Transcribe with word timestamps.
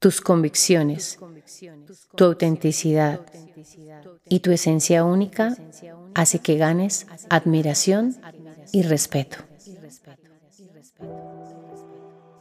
tus 0.00 0.22
convicciones, 0.22 1.18
tu 2.16 2.24
autenticidad 2.24 3.20
y 4.26 4.40
tu 4.40 4.50
esencia 4.50 5.04
única 5.04 5.56
hace 6.14 6.38
que 6.38 6.56
ganes 6.56 7.06
admiración 7.28 8.16
y 8.72 8.82
respeto. 8.82 9.36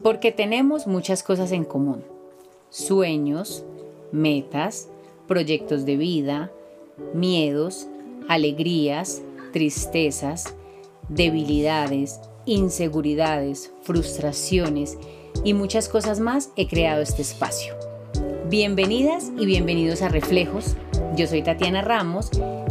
Porque 0.02 0.32
tenemos 0.32 0.88
muchas 0.88 1.22
cosas 1.22 1.52
en 1.52 1.66
común. 1.66 2.06
Sueños, 2.70 3.66
metas, 4.14 4.88
proyectos 5.28 5.86
de 5.86 5.98
vida, 5.98 6.52
miedos, 7.14 7.88
alegrías, 8.30 9.22
tristezas, 9.52 10.56
debilidades, 11.10 12.22
inseguridades, 12.46 13.74
frustraciones 13.82 14.98
y 15.44 15.54
muchas 15.54 15.90
cosas 15.90 16.20
más 16.20 16.52
he 16.56 16.68
creado 16.68 17.02
este 17.02 17.22
espacio. 17.22 17.76
Bienvenidas 18.48 19.32
y 19.38 19.46
bienvenidos 19.46 20.02
a 20.02 20.10
Reflejos. 20.10 20.76
Yo 21.16 21.28
soy 21.28 21.44
Tatiana 21.44 21.82
Ramos. 21.82 22.30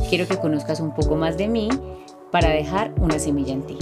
Quiero 0.08 0.26
que 0.26 0.38
conozcas 0.38 0.80
un 0.80 0.94
poco 0.94 1.16
más 1.16 1.36
de 1.36 1.48
mí 1.48 1.68
para 2.30 2.50
dejar 2.50 2.92
una 2.98 3.18
semilla 3.18 3.52
en 3.52 3.62
ti. 3.62 3.78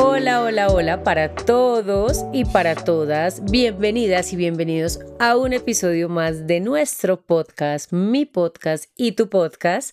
Hola, 0.00 0.42
hola, 0.42 0.68
hola 0.68 1.02
para 1.02 1.34
todos 1.34 2.24
y 2.32 2.44
para 2.44 2.76
todas. 2.76 3.42
Bienvenidas 3.50 4.32
y 4.32 4.36
bienvenidos 4.36 5.00
a 5.18 5.36
un 5.36 5.52
episodio 5.52 6.08
más 6.08 6.46
de 6.46 6.60
nuestro 6.60 7.20
podcast, 7.20 7.92
mi 7.92 8.24
podcast 8.24 8.84
y 8.96 9.12
tu 9.12 9.28
podcast. 9.28 9.92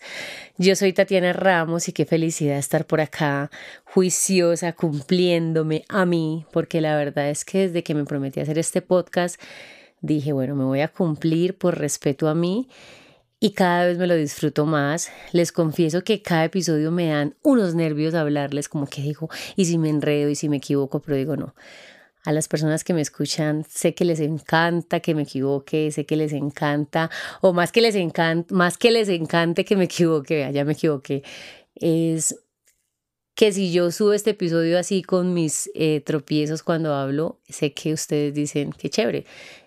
Yo 0.60 0.76
soy 0.76 0.94
Tatiana 0.94 1.34
Ramos 1.34 1.88
y 1.88 1.92
qué 1.92 2.06
felicidad 2.06 2.60
estar 2.60 2.86
por 2.86 3.02
acá, 3.02 3.50
juiciosa, 3.84 4.74
cumpliéndome 4.74 5.86
a 5.90 6.06
mí, 6.06 6.46
porque 6.52 6.82
la 6.82 6.96
verdad 6.96 7.32
es 7.32 7.44
que 7.44 7.68
desde 7.68 7.82
que 7.82 7.96
me 7.96 8.06
prometí 8.06 8.40
hacer 8.40 8.60
este 8.60 8.84
podcast, 8.84 9.42
dije, 10.02 10.34
bueno, 10.34 10.56
me 10.56 10.66
voy 10.66 10.82
a 10.82 10.88
cumplir 10.88 11.58
por 11.58 11.80
respeto 11.80 12.28
a 12.28 12.36
mí 12.36 12.70
y 13.40 13.52
cada 13.52 13.86
vez 13.86 13.98
me 13.98 14.08
lo 14.08 14.16
disfruto 14.16 14.66
más. 14.66 15.12
Les 15.32 15.52
confieso 15.52 16.04
que 16.04 16.22
cada 16.22 16.46
episodio 16.46 16.92
me 16.92 17.08
dan 17.08 17.36
unos 17.42 17.76
nervios 17.76 18.14
hablarles, 18.14 18.70
como 18.70 18.88
que 18.88 19.02
digo, 19.02 19.30
y 19.56 19.66
si 19.66 19.78
me 19.78 19.90
enredo 19.90 20.30
y 20.30 20.36
si 20.36 20.50
me 20.50 20.58
equivoco, 20.58 21.02
pero 21.02 21.18
digo 21.18 21.36
no. 21.36 21.56
A 22.24 22.32
las 22.32 22.48
personas 22.48 22.84
que 22.84 22.94
me 22.94 23.02
escuchan, 23.02 23.66
sé 23.70 23.94
que 23.94 24.04
les 24.04 24.20
encanta 24.20 25.00
que 25.00 25.14
me 25.14 25.24
equivoque, 25.24 25.92
sé 25.92 26.06
que 26.06 26.16
les 26.16 26.34
encanta, 26.34 27.12
o 27.42 27.54
más 27.54 27.72
que 27.72 27.82
les 27.82 27.96
encanta, 27.96 28.54
más 28.56 28.78
que 28.78 28.90
les 28.90 29.10
encante 29.10 29.64
que 29.64 29.76
me 29.76 29.84
equivoque, 29.84 30.50
ya 30.52 30.66
me 30.66 30.74
equivoqué, 30.74 31.24
es 31.76 32.36
que 33.36 33.52
si 33.52 33.72
yo 33.72 33.92
subo 33.92 34.14
este 34.14 34.32
episodio 34.32 34.80
así 34.80 35.04
con 35.04 35.34
mis 35.34 35.70
eh, 35.76 36.02
tropiezos 36.04 36.64
cuando 36.64 36.96
hablo, 36.96 37.42
sé 37.48 37.74
que 37.74 37.94
ustedes 37.94 38.34
dicen 38.34 38.72
que 38.72 38.90
chévere, 38.90 39.26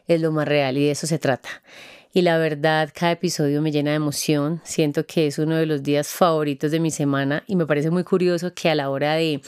es 0.09 0.21
lo 0.21 0.33
más 0.33 0.49
real 0.49 0.79
y 0.79 0.87
de 0.87 0.93
eso 0.93 1.07
se 1.07 1.19
trata 1.19 1.63
y 2.19 2.23
la 2.23 2.37
verdad 2.37 2.91
cada 2.93 3.13
episodio 3.13 3.63
me 3.63 3.71
llena 3.71 3.91
de 3.91 3.97
emoción. 3.97 4.61
Siento 4.65 5.07
que 5.07 5.29
es 5.29 5.39
uno 5.39 5.55
de 5.55 5.67
los 5.67 5.85
días 5.85 6.09
favoritos 6.09 6.73
de 6.73 6.81
mi 6.81 6.91
semana 6.91 7.45
y 7.47 7.55
me 7.55 7.65
parece 7.65 7.91
muy 7.91 8.03
curioso 8.03 8.53
que 8.55 8.69
a 8.69 8.75
la 8.75 8.91
hora 8.91 9.15
de 9.15 9.41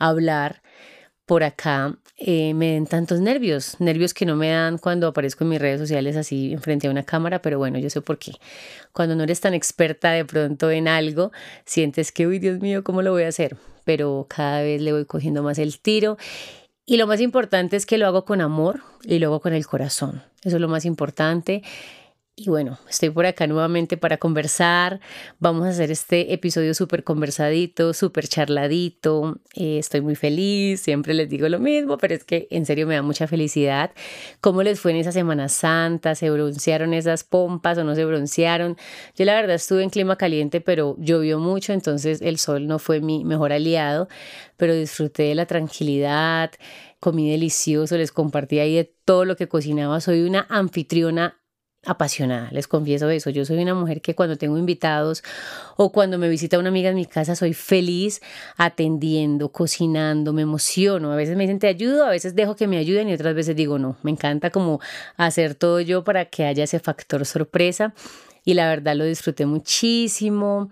hablar 0.00 0.60
por 1.24 1.44
acá 1.44 1.96
eh, 2.16 2.52
me 2.54 2.72
den 2.72 2.88
tantos 2.88 3.20
nervios, 3.20 3.76
nervios 3.78 4.12
que 4.12 4.26
no 4.26 4.34
me 4.34 4.50
dan 4.50 4.78
cuando 4.78 5.06
aparezco 5.06 5.44
en 5.44 5.50
mis 5.50 5.60
redes 5.60 5.78
sociales 5.78 6.16
así 6.16 6.52
enfrente 6.52 6.88
a 6.88 6.90
una 6.90 7.04
cámara, 7.04 7.40
pero 7.42 7.58
bueno, 7.58 7.78
yo 7.78 7.90
sé 7.90 8.00
por 8.00 8.18
qué. 8.18 8.32
Cuando 8.92 9.14
no 9.14 9.22
eres 9.22 9.40
tan 9.40 9.54
experta 9.54 10.10
de 10.10 10.24
pronto 10.24 10.72
en 10.72 10.88
algo, 10.88 11.30
sientes 11.64 12.10
que, 12.10 12.26
uy, 12.26 12.40
Dios 12.40 12.58
mío, 12.58 12.82
¿cómo 12.82 13.02
lo 13.02 13.12
voy 13.12 13.22
a 13.22 13.28
hacer? 13.28 13.56
Pero 13.84 14.26
cada 14.28 14.62
vez 14.62 14.82
le 14.82 14.92
voy 14.92 15.04
cogiendo 15.04 15.44
más 15.44 15.60
el 15.60 15.78
tiro. 15.78 16.18
Y 16.86 16.96
lo 16.96 17.06
más 17.06 17.20
importante 17.20 17.76
es 17.76 17.86
que 17.86 17.98
lo 17.98 18.06
hago 18.08 18.24
con 18.24 18.40
amor 18.40 18.80
y 19.04 19.20
lo 19.20 19.28
hago 19.28 19.40
con 19.40 19.52
el 19.52 19.64
corazón. 19.64 20.24
Eso 20.42 20.56
es 20.56 20.60
lo 20.60 20.68
más 20.68 20.84
importante. 20.84 21.62
Y 22.38 22.50
bueno, 22.50 22.78
estoy 22.86 23.08
por 23.08 23.24
acá 23.24 23.46
nuevamente 23.46 23.96
para 23.96 24.18
conversar. 24.18 25.00
Vamos 25.38 25.64
a 25.64 25.70
hacer 25.70 25.90
este 25.90 26.34
episodio 26.34 26.74
súper 26.74 27.02
conversadito, 27.02 27.94
súper 27.94 28.28
charladito. 28.28 29.40
Eh, 29.54 29.78
estoy 29.78 30.02
muy 30.02 30.16
feliz, 30.16 30.82
siempre 30.82 31.14
les 31.14 31.30
digo 31.30 31.48
lo 31.48 31.58
mismo, 31.60 31.96
pero 31.96 32.14
es 32.14 32.24
que 32.24 32.46
en 32.50 32.66
serio 32.66 32.86
me 32.86 32.94
da 32.94 33.00
mucha 33.00 33.26
felicidad. 33.26 33.92
¿Cómo 34.42 34.62
les 34.62 34.80
fue 34.80 34.90
en 34.90 34.98
esa 34.98 35.12
Semana 35.12 35.48
Santa? 35.48 36.14
¿Se 36.14 36.28
broncearon 36.28 36.92
esas 36.92 37.24
pompas 37.24 37.78
o 37.78 37.84
no 37.84 37.94
se 37.94 38.04
broncearon? 38.04 38.76
Yo 39.16 39.24
la 39.24 39.34
verdad 39.34 39.56
estuve 39.56 39.82
en 39.82 39.88
clima 39.88 40.16
caliente, 40.16 40.60
pero 40.60 40.94
llovió 40.98 41.38
mucho, 41.38 41.72
entonces 41.72 42.20
el 42.20 42.36
sol 42.36 42.66
no 42.66 42.78
fue 42.78 43.00
mi 43.00 43.24
mejor 43.24 43.50
aliado, 43.50 44.08
pero 44.58 44.74
disfruté 44.74 45.22
de 45.22 45.36
la 45.36 45.46
tranquilidad 45.46 46.50
comí 47.00 47.30
delicioso, 47.30 47.96
les 47.96 48.10
compartí 48.10 48.58
ahí 48.58 48.74
de 48.74 48.84
todo 49.04 49.24
lo 49.24 49.36
que 49.36 49.48
cocinaba. 49.48 50.00
Soy 50.00 50.22
una 50.22 50.46
anfitriona 50.48 51.38
apasionada, 51.86 52.50
les 52.50 52.66
confieso 52.68 53.08
eso. 53.08 53.30
Yo 53.30 53.44
soy 53.44 53.62
una 53.62 53.74
mujer 53.74 54.00
que 54.00 54.14
cuando 54.14 54.36
tengo 54.36 54.58
invitados 54.58 55.22
o 55.76 55.92
cuando 55.92 56.18
me 56.18 56.28
visita 56.28 56.58
una 56.58 56.68
amiga 56.68 56.90
en 56.90 56.96
mi 56.96 57.06
casa 57.06 57.36
soy 57.36 57.54
feliz 57.54 58.20
atendiendo, 58.56 59.50
cocinando, 59.50 60.32
me 60.32 60.42
emociono. 60.42 61.12
A 61.12 61.16
veces 61.16 61.36
me 61.36 61.44
dicen 61.44 61.58
te 61.58 61.68
ayudo, 61.68 62.04
a 62.04 62.10
veces 62.10 62.34
dejo 62.34 62.56
que 62.56 62.66
me 62.66 62.76
ayuden 62.76 63.08
y 63.08 63.14
otras 63.14 63.34
veces 63.34 63.56
digo 63.56 63.78
no. 63.78 63.96
Me 64.02 64.10
encanta 64.10 64.50
como 64.50 64.80
hacer 65.16 65.54
todo 65.54 65.80
yo 65.80 66.04
para 66.04 66.26
que 66.26 66.44
haya 66.44 66.64
ese 66.64 66.80
factor 66.80 67.24
sorpresa 67.24 67.94
y 68.44 68.54
la 68.54 68.68
verdad 68.68 68.96
lo 68.96 69.04
disfruté 69.04 69.46
muchísimo 69.46 70.70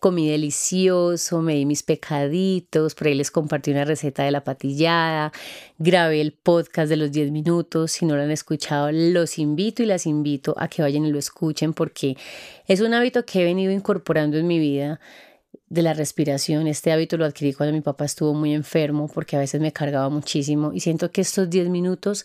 comí 0.00 0.28
delicioso, 0.28 1.42
me 1.42 1.54
di 1.54 1.66
mis 1.66 1.82
pecaditos, 1.82 2.94
por 2.94 3.06
ahí 3.08 3.14
les 3.14 3.30
compartí 3.30 3.70
una 3.70 3.84
receta 3.84 4.24
de 4.24 4.30
la 4.30 4.44
patillada, 4.44 5.32
grabé 5.78 6.20
el 6.20 6.32
podcast 6.32 6.88
de 6.88 6.96
los 6.96 7.12
10 7.12 7.30
minutos, 7.30 7.92
si 7.92 8.06
no 8.06 8.16
lo 8.16 8.22
han 8.22 8.30
escuchado, 8.30 8.90
los 8.92 9.38
invito 9.38 9.82
y 9.82 9.86
las 9.86 10.06
invito 10.06 10.54
a 10.58 10.68
que 10.68 10.82
vayan 10.82 11.04
y 11.06 11.12
lo 11.12 11.18
escuchen 11.18 11.72
porque 11.72 12.16
es 12.66 12.80
un 12.80 12.94
hábito 12.94 13.24
que 13.24 13.40
he 13.40 13.44
venido 13.44 13.72
incorporando 13.72 14.36
en 14.36 14.46
mi 14.46 14.58
vida 14.58 15.00
de 15.68 15.82
la 15.82 15.94
respiración. 15.94 16.66
Este 16.66 16.92
hábito 16.92 17.16
lo 17.16 17.24
adquirí 17.24 17.52
cuando 17.52 17.72
mi 17.72 17.80
papá 17.80 18.04
estuvo 18.04 18.34
muy 18.34 18.54
enfermo 18.54 19.08
porque 19.12 19.36
a 19.36 19.40
veces 19.40 19.60
me 19.60 19.72
cargaba 19.72 20.08
muchísimo 20.08 20.72
y 20.72 20.80
siento 20.80 21.10
que 21.10 21.20
estos 21.20 21.50
10 21.50 21.68
minutos 21.68 22.24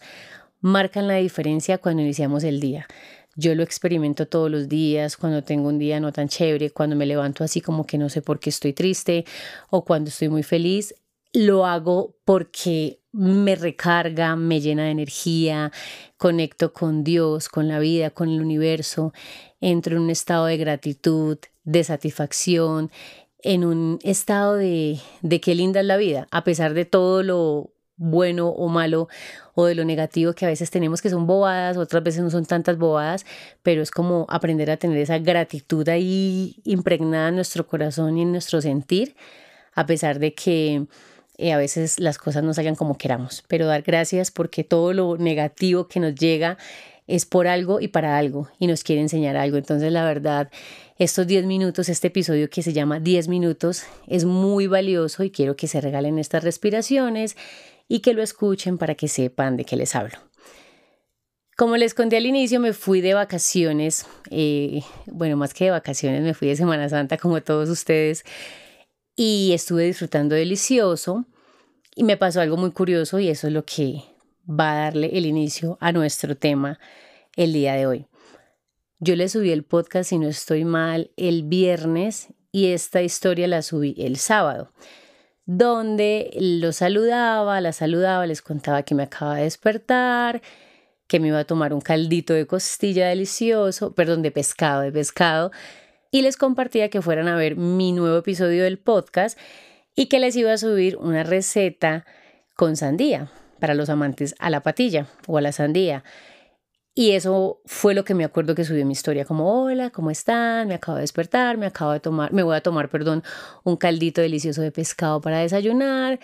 marcan 0.62 1.08
la 1.08 1.16
diferencia 1.16 1.80
cuando 1.80 2.04
iniciamos 2.04 2.44
el 2.44 2.60
día. 2.60 2.88
Yo 3.36 3.56
lo 3.56 3.64
experimento 3.64 4.28
todos 4.28 4.52
los 4.52 4.68
días, 4.68 5.16
cuando 5.16 5.44
tengo 5.44 5.70
un 5.70 5.80
día 5.80 6.00
no 6.00 6.12
tan 6.12 6.28
chévere, 6.28 6.72
cuando 6.72 6.96
me 6.96 7.06
levanto 7.06 7.44
así 7.44 7.62
como 7.62 7.86
que 7.86 7.98
no 7.98 8.10
sé 8.10 8.22
por 8.22 8.40
qué 8.40 8.50
estoy 8.50 8.74
triste 8.74 9.26
o 9.70 9.86
cuando 9.86 10.10
estoy 10.10 10.30
muy 10.30 10.44
feliz. 10.44 10.94
Lo 11.34 11.66
hago 11.66 12.18
porque 12.26 13.00
me 13.14 13.56
recarga, 13.56 14.36
me 14.36 14.60
llena 14.60 14.84
de 14.86 14.92
energía, 14.92 15.72
conecto 16.18 16.74
con 16.74 17.04
Dios, 17.04 17.48
con 17.48 17.68
la 17.68 17.80
vida, 17.80 18.10
con 18.10 18.30
el 18.30 18.42
universo, 18.42 19.14
entro 19.60 19.96
en 19.96 20.04
un 20.04 20.10
estado 20.10 20.46
de 20.46 20.58
gratitud, 20.58 21.38
de 21.64 21.84
satisfacción, 21.84 22.92
en 23.44 23.66
un 23.66 24.00
estado 24.04 24.56
de, 24.56 25.00
de 25.22 25.42
qué 25.42 25.56
linda 25.56 25.80
es 25.80 25.86
la 25.86 25.98
vida, 25.98 26.28
a 26.32 26.44
pesar 26.44 26.74
de 26.74 26.86
todo 26.86 27.24
lo 27.24 27.74
bueno 28.02 28.50
o 28.50 28.68
malo 28.68 29.08
o 29.54 29.66
de 29.66 29.76
lo 29.76 29.86
negativo 29.86 30.34
que 30.34 30.46
a 30.46 30.50
veces 30.50 30.72
tenemos 30.72 31.02
que 31.02 31.10
son 31.10 31.28
bobadas, 31.28 31.78
otras 31.78 32.04
veces 32.04 32.24
no 32.24 32.32
son 32.32 32.46
tantas 32.46 32.78
bobadas, 32.78 33.26
pero 33.62 33.82
es 33.82 33.92
como 33.92 34.26
aprender 34.28 34.72
a 34.72 34.78
tener 34.78 34.98
esa 34.98 35.20
gratitud 35.20 35.88
ahí 35.88 36.58
impregnada 36.64 37.30
en 37.30 37.36
nuestro 37.36 37.68
corazón 37.68 38.18
y 38.18 38.24
en 38.24 38.32
nuestro 38.32 38.60
sentir, 38.60 39.16
a 39.74 39.86
pesar 39.86 40.20
de 40.20 40.34
que 40.34 40.88
eh, 41.38 41.54
a 41.54 41.58
veces 41.58 42.00
las 42.00 42.18
cosas 42.18 42.44
no 42.44 42.54
salgan 42.54 42.76
como 42.76 42.98
queramos, 42.98 43.44
pero 43.48 43.68
dar 43.68 43.84
gracias 43.84 44.32
porque 44.32 44.64
todo 44.64 44.94
lo 44.94 45.18
negativo 45.18 45.88
que 45.88 46.00
nos 46.00 46.16
llega 46.16 46.58
es 47.08 47.26
por 47.26 47.48
algo 47.48 47.82
y 47.82 47.90
para 47.90 48.18
algo 48.18 48.50
y 48.58 48.68
nos 48.68 48.84
quiere 48.84 49.02
enseñar 49.02 49.36
algo. 49.36 49.58
Entonces, 49.58 49.92
la 49.92 50.06
verdad, 50.06 50.50
estos 50.98 51.28
10 51.28 51.46
minutos, 51.46 51.90
este 51.90 52.08
episodio 52.08 52.50
que 52.50 52.64
se 52.64 52.74
llama 52.74 53.00
10 53.00 53.28
minutos, 53.28 53.84
es 54.08 54.24
muy 54.24 54.68
valioso 54.68 55.24
y 55.24 55.32
quiero 55.32 55.56
que 55.56 55.68
se 55.68 55.82
regalen 55.82 56.20
estas 56.20 56.44
respiraciones 56.44 57.36
y 57.92 58.00
que 58.00 58.14
lo 58.14 58.24
escuchen 58.24 58.78
para 58.78 58.96
que 58.96 59.10
sepan 59.10 59.58
de 59.58 59.66
qué 59.66 59.76
les 59.76 59.96
hablo. 59.96 60.18
Como 61.58 61.76
les 61.76 61.94
conté 61.94 62.16
al 62.16 62.26
inicio, 62.26 62.62
me 62.62 62.72
fui 62.72 63.02
de 63.02 63.14
vacaciones, 63.14 64.06
eh, 64.30 64.82
bueno, 65.08 65.36
más 65.36 65.54
que 65.54 65.66
de 65.66 65.72
vacaciones, 65.72 66.22
me 66.22 66.34
fui 66.34 66.48
de 66.48 66.56
Semana 66.56 66.88
Santa 66.88 67.18
como 67.18 67.42
todos 67.42 67.68
ustedes 67.68 68.24
y 69.18 69.52
estuve 69.52 69.84
disfrutando 69.84 70.36
delicioso 70.36 71.26
y 71.94 72.06
me 72.06 72.16
pasó 72.16 72.40
algo 72.40 72.56
muy 72.56 72.72
curioso 72.72 73.20
y 73.20 73.28
eso 73.28 73.48
es 73.48 73.54
lo 73.54 73.66
que 73.66 74.02
va 74.50 74.72
a 74.72 74.84
darle 74.86 75.10
el 75.18 75.26
inicio 75.26 75.78
a 75.82 75.92
nuestro 75.92 76.38
tema 76.38 76.80
el 77.36 77.52
día 77.52 77.74
de 77.74 77.88
hoy. 77.88 78.06
Yo 79.00 79.18
le 79.18 79.28
subí 79.28 79.52
el 79.52 79.66
podcast, 79.66 80.12
si 80.12 80.18
no 80.18 80.30
estoy 80.30 80.64
mal, 80.64 81.12
el 81.18 81.44
viernes 81.44 82.30
y 82.54 82.68
esta 82.68 83.02
historia 83.02 83.50
la 83.50 83.62
subí 83.62 83.96
el 83.98 84.16
sábado 84.16 84.72
donde 85.58 86.32
lo 86.40 86.72
saludaba, 86.72 87.60
la 87.60 87.74
saludaba, 87.74 88.26
les 88.26 88.42
contaba 88.42 88.84
que 88.84 88.96
me 88.96 89.04
acaba 89.04 89.36
de 89.36 89.44
despertar, 89.44 90.42
que 91.08 91.20
me 91.20 91.28
iba 91.28 91.40
a 91.40 91.44
tomar 91.44 91.74
un 91.74 91.82
caldito 91.82 92.34
de 92.34 92.48
costilla 92.48 93.10
delicioso, 93.10 93.94
perdón, 93.94 94.22
de 94.22 94.32
pescado, 94.32 94.80
de 94.80 94.94
pescado, 94.94 95.52
y 96.10 96.22
les 96.22 96.38
compartía 96.38 96.90
que 96.90 97.02
fueran 97.02 97.28
a 97.28 97.36
ver 97.36 97.58
mi 97.58 97.92
nuevo 97.92 98.18
episodio 98.18 98.64
del 98.64 98.80
podcast 98.80 99.38
y 99.94 100.06
que 100.06 100.20
les 100.20 100.38
iba 100.38 100.54
a 100.54 100.58
subir 100.58 100.96
una 100.96 101.24
receta 101.24 102.06
con 102.56 102.78
sandía, 102.78 103.30
para 103.60 103.74
los 103.74 103.90
amantes 103.90 104.36
a 104.40 104.50
la 104.50 104.62
patilla 104.62 105.08
o 105.28 105.38
a 105.38 105.42
la 105.42 105.52
sandía. 105.52 106.06
Y 106.94 107.12
eso 107.12 107.62
fue 107.66 107.94
lo 107.94 108.04
que 108.04 108.14
me 108.14 108.26
acuerdo 108.26 108.54
que 108.54 108.66
subió 108.66 108.86
mi 108.86 108.92
historia, 108.92 109.24
como 109.24 109.64
hola, 109.64 109.92
¿cómo 109.92 110.12
están? 110.12 110.68
Me 110.68 110.74
acabo 110.74 110.98
de 110.98 111.02
despertar, 111.02 111.58
me 111.58 111.66
acabo 111.66 111.94
de 111.94 112.02
tomar, 112.02 112.34
me 112.34 112.44
voy 112.44 112.56
a 112.56 112.62
tomar, 112.62 112.90
perdón, 112.90 113.24
un 113.64 113.78
caldito 113.78 114.20
delicioso 114.22 114.62
de 114.62 114.72
pescado 114.72 115.22
para 115.22 115.40
desayunar. 115.40 116.20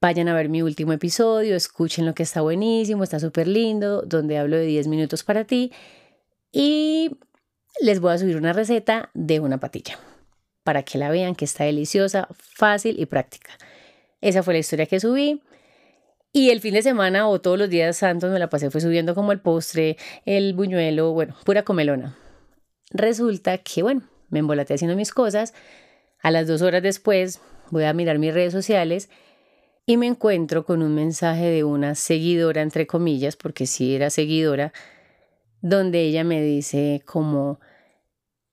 Vayan 0.00 0.28
a 0.28 0.34
ver 0.34 0.48
mi 0.48 0.62
último 0.62 0.92
episodio, 0.92 1.56
escuchen 1.56 2.06
lo 2.06 2.14
que 2.14 2.22
está 2.22 2.42
buenísimo, 2.42 3.02
está 3.02 3.18
súper 3.18 3.48
lindo, 3.48 4.02
donde 4.02 4.38
hablo 4.38 4.56
de 4.56 4.66
10 4.66 4.86
minutos 4.86 5.24
para 5.24 5.44
ti. 5.44 5.72
Y 6.52 7.18
les 7.80 7.98
voy 8.00 8.12
a 8.12 8.18
subir 8.18 8.36
una 8.36 8.52
receta 8.52 9.10
de 9.14 9.40
una 9.40 9.58
patilla 9.58 9.98
para 10.62 10.84
que 10.84 10.98
la 10.98 11.10
vean, 11.10 11.34
que 11.34 11.44
está 11.44 11.64
deliciosa, 11.64 12.28
fácil 12.32 13.00
y 13.00 13.06
práctica. 13.06 13.50
Esa 14.20 14.42
fue 14.42 14.54
la 14.54 14.60
historia 14.60 14.86
que 14.86 15.00
subí. 15.00 15.42
Y 16.36 16.50
el 16.50 16.60
fin 16.60 16.74
de 16.74 16.82
semana 16.82 17.28
o 17.28 17.40
todos 17.40 17.56
los 17.56 17.70
días 17.70 17.96
santos 17.96 18.32
me 18.32 18.40
la 18.40 18.50
pasé 18.50 18.68
fue 18.68 18.80
subiendo 18.80 19.14
como 19.14 19.30
el 19.30 19.38
postre, 19.38 19.96
el 20.26 20.52
buñuelo, 20.52 21.12
bueno, 21.12 21.36
pura 21.44 21.62
comelona. 21.62 22.18
Resulta 22.90 23.58
que, 23.58 23.84
bueno, 23.84 24.02
me 24.30 24.40
embolaté 24.40 24.74
haciendo 24.74 24.96
mis 24.96 25.12
cosas. 25.12 25.54
A 26.20 26.32
las 26.32 26.48
dos 26.48 26.60
horas 26.60 26.82
después 26.82 27.40
voy 27.70 27.84
a 27.84 27.92
mirar 27.92 28.18
mis 28.18 28.34
redes 28.34 28.52
sociales 28.52 29.10
y 29.86 29.96
me 29.96 30.08
encuentro 30.08 30.64
con 30.64 30.82
un 30.82 30.96
mensaje 30.96 31.50
de 31.50 31.62
una 31.62 31.94
seguidora, 31.94 32.62
entre 32.62 32.88
comillas, 32.88 33.36
porque 33.36 33.66
sí 33.66 33.94
era 33.94 34.10
seguidora, 34.10 34.72
donde 35.60 36.00
ella 36.00 36.24
me 36.24 36.42
dice 36.42 37.00
como, 37.06 37.60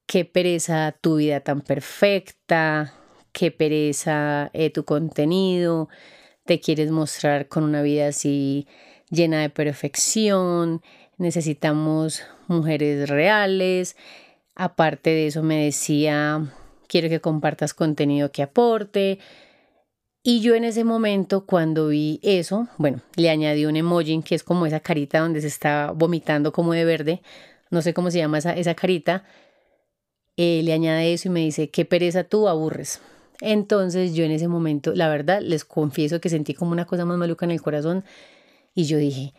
qué 0.06 0.24
pereza 0.24 0.96
tu 1.02 1.16
vida 1.16 1.40
tan 1.40 1.62
perfecta, 1.62 2.94
qué 3.32 3.50
pereza 3.50 4.52
eh, 4.54 4.70
tu 4.70 4.86
contenido, 4.86 5.90
te 6.46 6.60
quieres 6.60 6.92
mostrar 6.92 7.48
con 7.48 7.64
una 7.64 7.82
vida 7.82 8.08
así 8.08 8.68
llena 9.10 9.42
de 9.42 9.50
perfección, 9.50 10.82
necesitamos 11.18 12.24
mujeres 12.48 13.10
reales. 13.10 13.96
Aparte 14.56 15.12
de 15.12 15.28
eso 15.28 15.44
me 15.44 15.66
decía, 15.66 16.54
quiero 16.88 17.10
que 17.10 17.22
compartas 17.22 17.74
contenido 17.74 18.32
que 18.32 18.44
aporte. 18.44 19.20
Y 20.24 20.42
yo 20.42 20.54
en 20.56 20.64
ese 20.64 20.84
momento, 20.84 21.46
cuando 21.46 21.88
vi 21.88 22.20
eso, 22.22 22.68
bueno, 22.78 23.02
le 23.16 23.30
añadí 23.30 23.66
un 23.66 23.76
emoji 23.76 24.22
que 24.22 24.36
es 24.36 24.44
como 24.44 24.66
esa 24.66 24.80
carita 24.80 25.20
donde 25.20 25.42
se 25.42 25.48
está 25.48 25.92
vomitando 25.96 26.52
como 26.52 26.74
de 26.74 26.86
verde, 26.86 27.22
no 27.72 27.82
sé 27.82 27.94
cómo 27.94 28.12
se 28.12 28.20
llama 28.20 28.38
esa, 28.38 28.54
esa 28.54 28.76
carita, 28.76 29.24
eh, 30.38 30.62
le 30.64 30.74
añade 30.74 31.14
eso 31.14 31.28
y 31.28 31.32
me 31.32 31.40
dice, 31.40 31.70
qué 31.70 31.86
pereza 31.86 32.24
tú, 32.24 32.48
aburres. 32.48 33.02
Entonces 33.42 34.14
yo 34.14 34.24
en 34.24 34.32
ese 34.32 34.48
momento, 34.48 34.94
la 34.96 35.10
verdad, 35.10 35.42
les 35.42 35.66
confieso 35.66 36.22
que 36.22 36.30
sentí 36.30 36.54
como 36.54 36.72
una 36.72 36.86
cosa 36.86 37.06
más 37.06 37.18
maluca 37.18 37.44
en 37.46 37.52
el 37.52 37.62
corazón 37.62 38.06
y 38.76 38.86
yo 38.86 38.98
dije, 38.98 39.34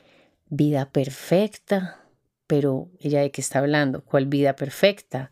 vida 0.50 0.90
perfecta, 0.90 2.04
pero 2.46 2.90
ella 3.00 3.20
de 3.20 3.30
qué 3.30 3.40
está 3.40 3.60
hablando, 3.60 4.02
¿cuál 4.02 4.26
vida 4.26 4.56
perfecta? 4.56 5.30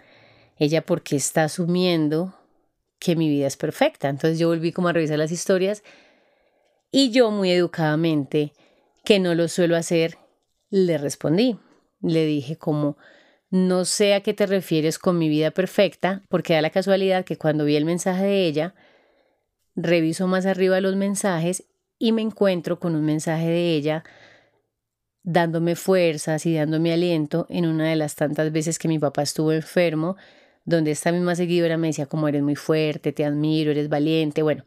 Ella 0.56 0.86
porque 0.86 1.16
está 1.16 1.44
asumiendo 1.44 2.34
que 3.00 3.16
mi 3.16 3.28
vida 3.28 3.48
es 3.48 3.56
perfecta. 3.56 4.08
Entonces 4.08 4.38
yo 4.38 4.48
volví 4.48 4.72
como 4.72 4.88
a 4.88 4.92
revisar 4.92 5.18
las 5.18 5.32
historias 5.32 5.82
y 6.92 7.10
yo 7.10 7.30
muy 7.30 7.50
educadamente, 7.50 8.52
que 9.04 9.18
no 9.18 9.34
lo 9.34 9.48
suelo 9.48 9.76
hacer, 9.76 10.18
le 10.70 10.96
respondí. 10.96 11.58
Le 12.02 12.24
dije 12.24 12.56
como, 12.56 12.96
no 13.50 13.84
sé 13.84 14.14
a 14.14 14.22
qué 14.22 14.32
te 14.32 14.46
refieres 14.46 14.98
con 14.98 15.18
mi 15.18 15.28
vida 15.28 15.50
perfecta, 15.50 16.22
porque 16.28 16.54
da 16.54 16.62
la 16.62 16.70
casualidad 16.70 17.24
que 17.24 17.36
cuando 17.36 17.64
vi 17.64 17.76
el 17.76 17.84
mensaje 17.84 18.24
de 18.24 18.46
ella, 18.46 18.74
reviso 19.74 20.26
más 20.26 20.46
arriba 20.46 20.80
los 20.80 20.96
mensajes 20.96 21.64
y 21.98 22.12
me 22.12 22.22
encuentro 22.22 22.78
con 22.78 22.94
un 22.94 23.04
mensaje 23.04 23.46
de 23.46 23.74
ella 23.74 24.04
dándome 25.22 25.76
fuerzas 25.76 26.46
y 26.46 26.54
dándome 26.54 26.92
aliento 26.92 27.46
en 27.50 27.66
una 27.66 27.88
de 27.88 27.96
las 27.96 28.14
tantas 28.14 28.50
veces 28.52 28.78
que 28.78 28.88
mi 28.88 28.98
papá 28.98 29.22
estuvo 29.22 29.52
enfermo, 29.52 30.16
donde 30.64 30.92
esta 30.92 31.12
misma 31.12 31.34
seguidora 31.34 31.76
me 31.76 31.88
decía 31.88 32.06
como 32.06 32.28
eres 32.28 32.42
muy 32.42 32.56
fuerte, 32.56 33.12
te 33.12 33.24
admiro, 33.24 33.70
eres 33.70 33.88
valiente, 33.88 34.42
bueno. 34.42 34.64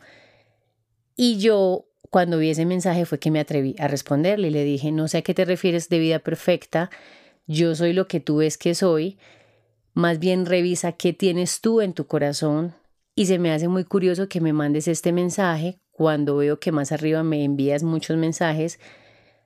Y 1.15 1.38
yo 1.39 1.85
cuando 2.09 2.38
vi 2.38 2.50
ese 2.50 2.65
mensaje 2.65 3.06
fue 3.06 3.19
que 3.19 3.31
me 3.31 3.39
atreví 3.39 3.75
a 3.80 3.88
responderle 3.88 4.50
y 4.50 4.51
le 4.51 4.63
dije, 4.63 4.91
no 4.91 5.07
sé 5.07 5.19
a 5.19 5.21
qué 5.21 5.33
te 5.33 5.45
refieres 5.45 5.89
de 5.89 6.00
vida 6.00 6.19
perfecta, 6.19 6.89
yo 7.48 7.75
soy 7.75 7.94
lo 7.94 8.07
que 8.07 8.19
tú 8.19 8.38
ves 8.38 8.57
que 8.57 8.75
soy, 8.75 9.18
más 9.94 10.19
bien 10.19 10.45
revisa 10.45 10.94
qué 10.94 11.13
tienes 11.13 11.62
tú 11.62 11.81
en 11.81 11.94
tu 11.94 12.07
corazón 12.07 12.75
y 13.16 13.28
se 13.28 13.38
me 13.40 13.51
hace 13.51 13.68
muy 13.68 13.84
curioso 13.84 14.28
que 14.28 14.42
me 14.42 14.54
mandes 14.54 14.88
este 14.88 15.12
mensaje 15.12 15.80
cuando 15.92 16.38
veo 16.38 16.60
que 16.60 16.72
más 16.72 16.92
arriba 16.92 17.24
me 17.24 17.44
envías 17.44 17.84
muchos 17.84 18.18
mensajes 18.18 18.80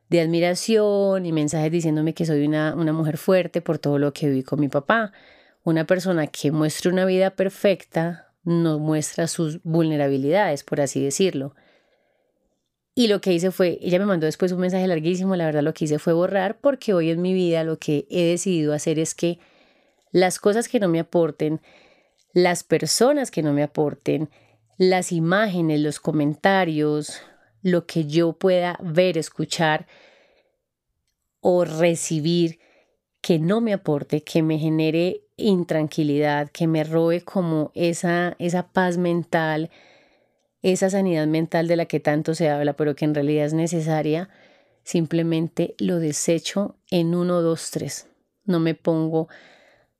de 0.09 0.21
admiración 0.21 1.25
y 1.25 1.33
mensajes 1.33 1.71
diciéndome 1.71 2.13
que 2.13 2.25
soy 2.25 2.45
una, 2.45 2.73
una 2.75 2.93
mujer 2.93 3.17
fuerte 3.17 3.61
por 3.61 3.77
todo 3.77 3.99
lo 3.99 4.13
que 4.13 4.27
viví 4.29 4.43
con 4.43 4.59
mi 4.61 4.69
papá. 4.69 5.11
Una 5.63 5.85
persona 5.85 6.27
que 6.27 6.51
muestra 6.51 6.91
una 6.91 7.03
vida 7.03 7.31
perfecta 7.31 8.33
no 8.43 8.79
muestra 8.79 9.27
sus 9.27 9.61
vulnerabilidades, 9.63 10.63
por 10.63 10.79
así 10.79 11.03
decirlo. 11.03 11.53
Y 12.97 13.09
lo 13.09 13.21
que 13.21 13.31
hice 13.31 13.51
fue, 13.51 13.77
ella 13.79 13.99
me 13.99 14.07
mandó 14.07 14.25
después 14.25 14.51
un 14.51 14.59
mensaje 14.59 14.87
larguísimo, 14.87 15.35
la 15.35 15.45
verdad 15.45 15.61
lo 15.61 15.75
que 15.75 15.85
hice 15.85 15.99
fue 15.99 16.13
borrar 16.13 16.59
porque 16.59 16.95
hoy 16.95 17.11
en 17.11 17.21
mi 17.21 17.31
vida 17.31 17.63
lo 17.63 17.77
que 17.77 18.07
he 18.09 18.23
decidido 18.23 18.73
hacer 18.73 18.97
es 18.97 19.13
que 19.13 19.37
las 20.11 20.39
cosas 20.39 20.67
que 20.67 20.79
no 20.79 20.89
me 20.89 20.99
aporten, 20.99 21.61
las 22.33 22.63
personas 22.63 23.29
que 23.29 23.43
no 23.43 23.53
me 23.53 23.61
aporten, 23.61 24.31
las 24.79 25.11
imágenes, 25.11 25.79
los 25.79 25.99
comentarios, 25.99 27.21
lo 27.61 27.85
que 27.85 28.05
yo 28.05 28.33
pueda 28.33 28.79
ver, 28.81 29.19
escuchar 29.19 29.85
o 31.39 31.65
recibir 31.65 32.57
que 33.21 33.37
no 33.37 33.61
me 33.61 33.73
aporte, 33.73 34.23
que 34.23 34.41
me 34.41 34.57
genere 34.57 35.21
intranquilidad, 35.35 36.49
que 36.49 36.65
me 36.65 36.83
robe 36.83 37.21
como 37.21 37.71
esa, 37.75 38.35
esa 38.39 38.71
paz 38.71 38.97
mental, 38.97 39.69
esa 40.71 40.89
sanidad 40.89 41.27
mental 41.27 41.67
de 41.67 41.75
la 41.75 41.85
que 41.85 41.99
tanto 41.99 42.35
se 42.35 42.49
habla, 42.49 42.73
pero 42.73 42.95
que 42.95 43.05
en 43.05 43.15
realidad 43.15 43.45
es 43.45 43.53
necesaria, 43.53 44.29
simplemente 44.83 45.75
lo 45.79 45.99
desecho 45.99 46.77
en 46.89 47.15
uno, 47.15 47.41
dos, 47.41 47.71
tres. 47.71 48.07
No 48.45 48.59
me 48.59 48.73
pongo 48.73 49.27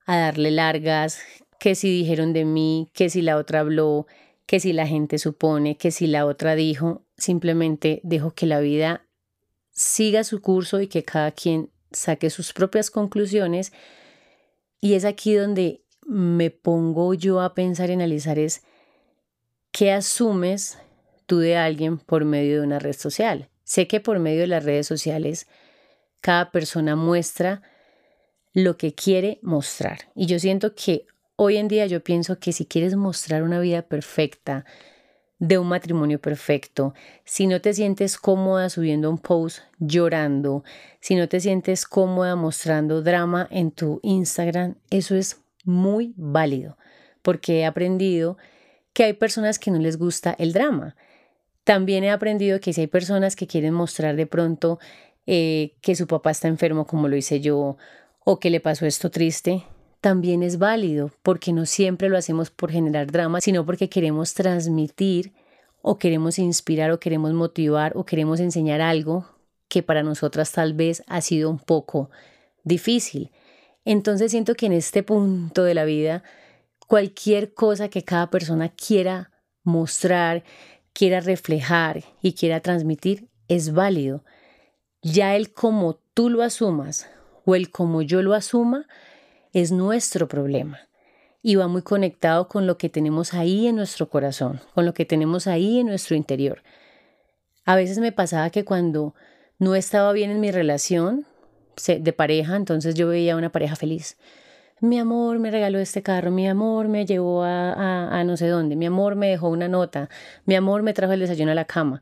a 0.06 0.18
darle 0.18 0.52
largas, 0.52 1.20
que 1.60 1.76
si 1.76 1.90
dijeron 1.90 2.34
de 2.34 2.46
mí, 2.46 2.90
que 2.94 3.10
si 3.10 3.22
la 3.22 3.38
otra 3.38 3.62
habló, 3.62 4.08
que 4.46 4.60
si 4.60 4.74
la 4.74 4.88
gente 4.88 5.18
supone, 5.18 5.78
que 5.78 5.92
si 5.92 6.08
la 6.08 6.26
otra 6.26 6.56
dijo, 6.56 7.06
simplemente 7.18 8.00
dejo 8.04 8.32
que 8.32 8.46
la 8.46 8.60
vida 8.60 9.06
siga 9.72 10.24
su 10.24 10.42
curso 10.42 10.82
y 10.82 10.88
que 10.88 11.04
cada 11.04 11.32
quien 11.32 11.70
saque 11.92 12.30
sus 12.30 12.54
propias 12.54 12.90
conclusiones. 12.90 13.74
Y 14.80 14.94
es 14.94 15.06
aquí 15.06 15.34
donde 15.34 15.84
me 16.06 16.50
pongo 16.50 17.14
yo 17.14 17.42
a 17.42 17.54
pensar 17.54 17.90
y 17.90 17.94
analizar 17.94 18.40
es 18.40 18.64
¿Qué 19.72 19.92
asumes 19.92 20.78
tú 21.26 21.40
de 21.40 21.58
alguien 21.58 21.98
por 21.98 22.26
medio 22.26 22.60
de 22.60 22.68
una 22.68 22.80
red 22.80 22.94
social? 22.94 23.50
Sé 23.64 23.88
que 23.88 24.00
por 24.00 24.20
medio 24.20 24.42
de 24.42 24.48
las 24.48 24.64
redes 24.64 24.88
sociales 24.88 25.48
cada 26.22 26.52
persona 26.52 26.96
muestra 26.96 27.62
lo 28.54 28.78
que 28.78 28.94
quiere 28.94 29.40
mostrar. 29.42 30.10
Y 30.16 30.26
yo 30.26 30.40
siento 30.40 30.74
que 30.74 31.06
hoy 31.36 31.58
en 31.58 31.68
día 31.68 31.86
yo 31.86 32.04
pienso 32.04 32.40
que 32.40 32.54
si 32.54 32.66
quieres 32.66 32.96
mostrar 32.96 33.44
una 33.44 33.60
vida 33.60 33.84
perfecta, 33.84 34.66
de 35.40 35.58
un 35.58 35.68
matrimonio 35.68 36.20
perfecto, 36.20 36.94
si 37.24 37.48
no 37.48 37.62
te 37.62 37.74
sientes 37.74 38.18
cómoda 38.18 38.70
subiendo 38.70 39.10
un 39.10 39.20
post 39.20 39.60
llorando, 39.78 40.64
si 41.00 41.16
no 41.16 41.30
te 41.30 41.40
sientes 41.40 41.86
cómoda 41.86 42.36
mostrando 42.36 43.02
drama 43.02 43.48
en 43.52 43.72
tu 43.72 44.00
Instagram, 44.04 44.76
eso 44.90 45.16
es 45.16 45.42
muy 45.64 46.14
válido, 46.18 46.78
porque 47.22 47.60
he 47.60 47.66
aprendido 47.66 48.38
que 48.98 49.04
hay 49.04 49.14
personas 49.14 49.60
que 49.60 49.70
no 49.70 49.78
les 49.78 50.00
gusta 50.00 50.36
el 50.40 50.54
drama. 50.54 50.96
También 51.64 52.04
he 52.04 52.10
aprendido 52.10 52.60
que 52.60 52.74
si 52.74 52.82
hay 52.82 52.88
personas 52.88 53.36
que 53.36 53.46
quieren 53.46 53.72
mostrar 53.72 54.16
de 54.16 54.26
pronto 54.26 54.80
eh, 55.28 55.76
que 55.82 55.96
su 55.96 56.08
papá 56.08 56.32
está 56.32 56.48
enfermo 56.48 56.88
como 56.88 57.08
lo 57.08 57.16
hice 57.16 57.40
yo 57.40 57.78
o 58.26 58.40
que 58.40 58.50
le 58.50 58.60
pasó 58.60 58.88
esto 58.88 59.12
triste, 59.12 59.64
también 60.02 60.42
es 60.42 60.58
válido 60.58 61.12
porque 61.22 61.54
no 61.54 61.68
siempre 61.68 62.10
lo 62.10 62.18
hacemos 62.18 62.50
por 62.50 62.72
generar 62.72 63.12
drama, 63.12 63.40
sino 63.40 63.68
porque 63.68 63.88
queremos 63.88 64.34
transmitir 64.34 65.32
o 65.84 66.00
queremos 66.00 66.40
inspirar 66.40 66.90
o 66.90 67.00
queremos 67.00 67.34
motivar 67.34 67.96
o 67.96 68.04
queremos 68.04 68.40
enseñar 68.40 68.82
algo 68.82 69.30
que 69.68 69.84
para 69.84 70.02
nosotras 70.02 70.52
tal 70.54 70.74
vez 70.74 71.04
ha 71.06 71.22
sido 71.22 71.52
un 71.52 71.60
poco 71.60 72.10
difícil. 72.64 73.30
Entonces 73.86 74.32
siento 74.32 74.56
que 74.56 74.66
en 74.66 74.74
este 74.74 75.04
punto 75.04 75.64
de 75.64 75.76
la 75.76 75.86
vida 75.86 76.24
cualquier 76.88 77.54
cosa 77.54 77.90
que 77.90 78.04
cada 78.04 78.30
persona 78.30 78.70
quiera 78.70 79.32
mostrar, 79.64 80.44
quiera 80.94 81.20
reflejar 81.20 82.04
y 82.22 82.34
quiera 82.34 82.62
transmitir 82.62 83.28
es 83.48 83.74
válido. 83.74 84.24
Ya 85.02 85.36
el 85.36 85.54
como 85.54 86.00
tú 86.14 86.30
lo 86.30 86.42
asumas 86.42 87.08
o 87.46 87.56
el 87.56 87.70
como 87.70 88.02
yo 88.02 88.22
lo 88.22 88.34
asuma 88.34 88.88
es 89.54 89.72
nuestro 89.72 90.28
problema 90.28 90.80
y 91.42 91.56
va 91.56 91.68
muy 91.68 91.82
conectado 91.82 92.48
con 92.48 92.66
lo 92.66 92.78
que 92.78 92.90
tenemos 92.90 93.34
ahí 93.34 93.68
en 93.68 93.76
nuestro 93.76 94.10
corazón, 94.10 94.60
con 94.74 94.86
lo 94.86 94.94
que 94.94 95.06
tenemos 95.06 95.48
ahí 95.48 95.80
en 95.80 95.88
nuestro 95.88 96.16
interior. 96.16 96.64
A 97.64 97.76
veces 97.76 98.00
me 98.00 98.12
pasaba 98.12 98.50
que 98.50 98.66
cuando 98.66 99.14
no 99.60 99.76
estaba 99.76 100.12
bien 100.14 100.32
en 100.32 100.40
mi 100.40 100.52
relación 100.52 101.26
de 101.86 102.14
pareja, 102.14 102.56
entonces 102.56 102.96
yo 102.96 103.08
veía 103.08 103.34
a 103.34 103.38
una 103.38 103.52
pareja 103.52 103.76
feliz. 103.76 104.18
Mi 104.80 105.00
amor 105.00 105.40
me 105.40 105.50
regaló 105.50 105.80
este 105.80 106.04
carro, 106.04 106.30
mi 106.30 106.48
amor 106.48 106.88
me 106.88 107.06
llevó 107.06 107.44
a, 107.44 108.20
a, 108.20 108.24
no 108.24 108.38
sé 108.38 108.48
dónde, 108.48 108.76
mi 108.76 108.86
amor 108.86 109.16
me 109.16 109.28
dejó 109.28 109.50
una 109.50 109.68
nota, 109.68 110.08
mi 110.46 110.56
amor 110.56 110.84
me 110.84 110.94
trajo 110.94 111.14
el 111.14 111.20
desayuno 111.20 111.52
a 111.52 111.56
la 111.56 111.66
cama. 111.66 112.02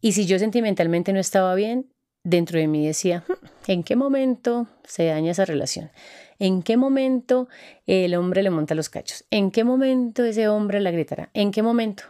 Y 0.00 0.12
si 0.12 0.24
yo 0.24 0.38
sentimentalmente 0.38 1.12
no 1.12 1.20
estaba 1.20 1.54
bien, 1.54 1.92
dentro 2.26 2.58
de 2.58 2.66
mí 2.66 2.86
decía, 2.86 3.24
hmm, 3.28 3.70
¿en 3.70 3.82
qué 3.84 3.94
momento 3.94 4.66
se 4.84 5.06
daña 5.06 5.30
esa 5.30 5.44
relación? 5.44 5.90
¿En 6.38 6.62
qué 6.62 6.76
momento 6.76 7.48
el 7.86 8.14
hombre 8.14 8.42
le 8.42 8.50
monta 8.50 8.74
los 8.74 8.88
cachos? 8.88 9.24
¿En 9.30 9.50
qué 9.50 9.62
momento 9.62 10.24
ese 10.24 10.48
hombre 10.48 10.80
la 10.80 10.90
gritará? 10.90 11.30
¿En 11.34 11.50
qué 11.50 11.62
momento? 11.62 12.04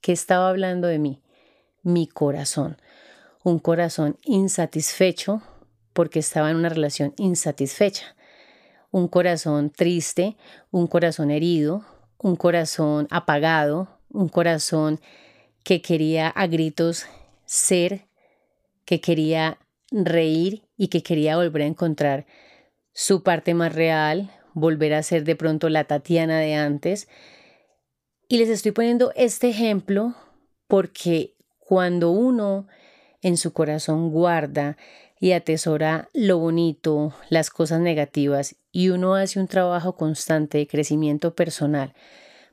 ¿Qué 0.00 0.12
estaba 0.12 0.48
hablando 0.48 0.86
de 0.86 0.98
mí? 0.98 1.20
Mi 1.82 2.06
corazón. 2.06 2.76
Un 3.42 3.58
corazón 3.58 4.16
insatisfecho 4.24 5.42
porque 5.92 6.20
estaba 6.20 6.50
en 6.50 6.56
una 6.56 6.68
relación 6.68 7.14
insatisfecha. 7.16 8.14
Un 8.90 9.08
corazón 9.08 9.70
triste, 9.70 10.36
un 10.70 10.86
corazón 10.86 11.30
herido, 11.30 11.84
un 12.18 12.36
corazón 12.36 13.06
apagado, 13.10 13.88
un 14.10 14.28
corazón 14.28 15.00
que 15.62 15.80
quería 15.82 16.28
a 16.28 16.46
gritos 16.46 17.06
ser, 17.44 18.06
que 18.84 19.00
quería 19.00 19.58
reír 19.90 20.62
y 20.76 20.88
que 20.88 21.02
quería 21.02 21.36
volver 21.36 21.62
a 21.62 21.66
encontrar 21.66 22.26
su 22.92 23.22
parte 23.22 23.54
más 23.54 23.74
real, 23.74 24.30
volver 24.54 24.94
a 24.94 25.02
ser 25.02 25.24
de 25.24 25.36
pronto 25.36 25.68
la 25.68 25.84
Tatiana 25.84 26.38
de 26.40 26.54
antes. 26.54 27.08
Y 28.28 28.38
les 28.38 28.48
estoy 28.48 28.72
poniendo 28.72 29.12
este 29.16 29.48
ejemplo 29.48 30.14
porque 30.66 31.34
cuando 31.58 32.10
uno 32.10 32.66
en 33.22 33.36
su 33.36 33.52
corazón 33.52 34.10
guarda 34.10 34.76
y 35.18 35.32
atesora 35.32 36.08
lo 36.14 36.38
bonito, 36.38 37.14
las 37.28 37.50
cosas 37.50 37.80
negativas, 37.80 38.56
y 38.72 38.90
uno 38.90 39.14
hace 39.14 39.40
un 39.40 39.48
trabajo 39.48 39.96
constante 39.96 40.58
de 40.58 40.66
crecimiento 40.66 41.34
personal 41.34 41.94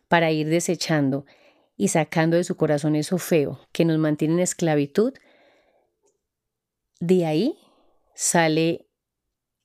para 0.08 0.32
ir 0.32 0.48
desechando 0.48 1.26
y 1.76 1.90
sacando 1.90 2.38
de 2.38 2.44
su 2.44 2.58
corazón 2.58 2.96
eso 2.96 3.18
feo 3.18 3.60
que 3.72 3.86
nos 3.86 3.98
mantiene 4.00 4.36
en 4.36 4.40
esclavitud, 4.40 5.14
de 7.00 7.26
ahí 7.26 7.58
sale 8.16 8.88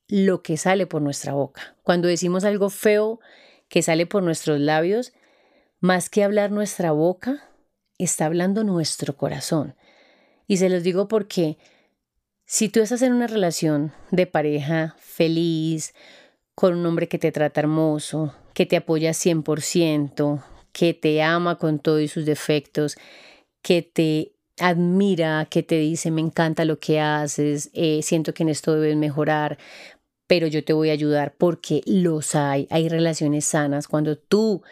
lo 0.07 0.43
que 0.43 0.57
sale 0.57 0.85
por 0.85 1.01
nuestra 1.01 1.33
boca. 1.33 1.75
Cuando 1.81 2.07
decimos 2.07 2.43
algo 2.43 2.69
feo 2.69 3.19
que 3.67 3.81
sale 3.81 4.05
por 4.05 4.21
nuestros 4.21 4.59
labios, 4.59 5.13
más 5.79 6.09
que 6.09 6.23
hablar 6.23 6.51
nuestra 6.51 6.91
boca, 6.91 7.49
está 7.97 8.25
hablando 8.25 8.63
nuestro 8.63 9.17
corazón. 9.17 9.75
Y 10.45 10.57
se 10.57 10.69
los 10.69 10.83
digo 10.83 11.07
porque 11.07 11.57
si 12.45 12.69
tú 12.69 12.81
estás 12.81 13.01
en 13.01 13.13
una 13.13 13.27
relación 13.27 13.91
de 14.11 14.27
pareja 14.27 14.95
feliz, 14.99 15.93
con 16.55 16.75
un 16.75 16.85
hombre 16.85 17.07
que 17.07 17.19
te 17.19 17.31
trata 17.31 17.61
hermoso, 17.61 18.33
que 18.53 18.65
te 18.65 18.77
apoya 18.77 19.11
100%, 19.11 20.43
que 20.71 20.93
te 20.93 21.21
ama 21.21 21.57
con 21.57 21.79
todos 21.79 22.11
sus 22.11 22.25
defectos, 22.25 22.97
que 23.61 23.81
te 23.81 24.33
admira, 24.59 25.47
que 25.49 25.63
te 25.63 25.77
dice 25.77 26.11
me 26.11 26.21
encanta 26.21 26.65
lo 26.65 26.79
que 26.79 26.99
haces, 26.99 27.71
eh, 27.73 28.01
siento 28.03 28.33
que 28.33 28.43
en 28.43 28.49
esto 28.49 28.73
debes 28.75 28.95
mejorar, 28.95 29.57
pero 30.27 30.47
yo 30.47 30.63
te 30.63 30.73
voy 30.73 30.89
a 30.89 30.93
ayudar 30.93 31.35
porque 31.37 31.81
los 31.85 32.35
hay, 32.35 32.67
hay 32.69 32.89
relaciones 32.89 33.45
sanas. 33.45 33.87
Cuando 33.87 34.17
tú 34.17 34.63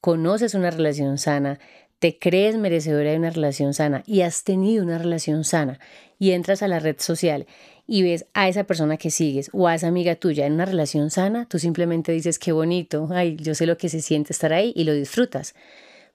conoces 0.00 0.54
una 0.54 0.70
relación 0.70 1.18
sana, 1.18 1.58
te 1.98 2.18
crees 2.18 2.56
merecedora 2.56 3.10
de 3.10 3.16
una 3.16 3.30
relación 3.30 3.74
sana 3.74 4.02
y 4.06 4.22
has 4.22 4.44
tenido 4.44 4.84
una 4.84 4.98
relación 4.98 5.44
sana 5.44 5.80
y 6.18 6.32
entras 6.32 6.62
a 6.62 6.68
la 6.68 6.78
red 6.78 6.96
social 6.98 7.46
y 7.90 8.02
ves 8.02 8.26
a 8.34 8.48
esa 8.48 8.64
persona 8.64 8.98
que 8.98 9.10
sigues 9.10 9.48
o 9.54 9.66
a 9.66 9.74
esa 9.74 9.88
amiga 9.88 10.14
tuya 10.14 10.44
en 10.44 10.52
una 10.52 10.66
relación 10.66 11.10
sana, 11.10 11.46
tú 11.48 11.58
simplemente 11.58 12.12
dices 12.12 12.38
qué 12.38 12.52
bonito, 12.52 13.08
ay, 13.10 13.36
yo 13.40 13.54
sé 13.54 13.64
lo 13.64 13.78
que 13.78 13.88
se 13.88 14.02
siente 14.02 14.34
estar 14.34 14.52
ahí 14.52 14.74
y 14.76 14.84
lo 14.84 14.92
disfrutas. 14.92 15.54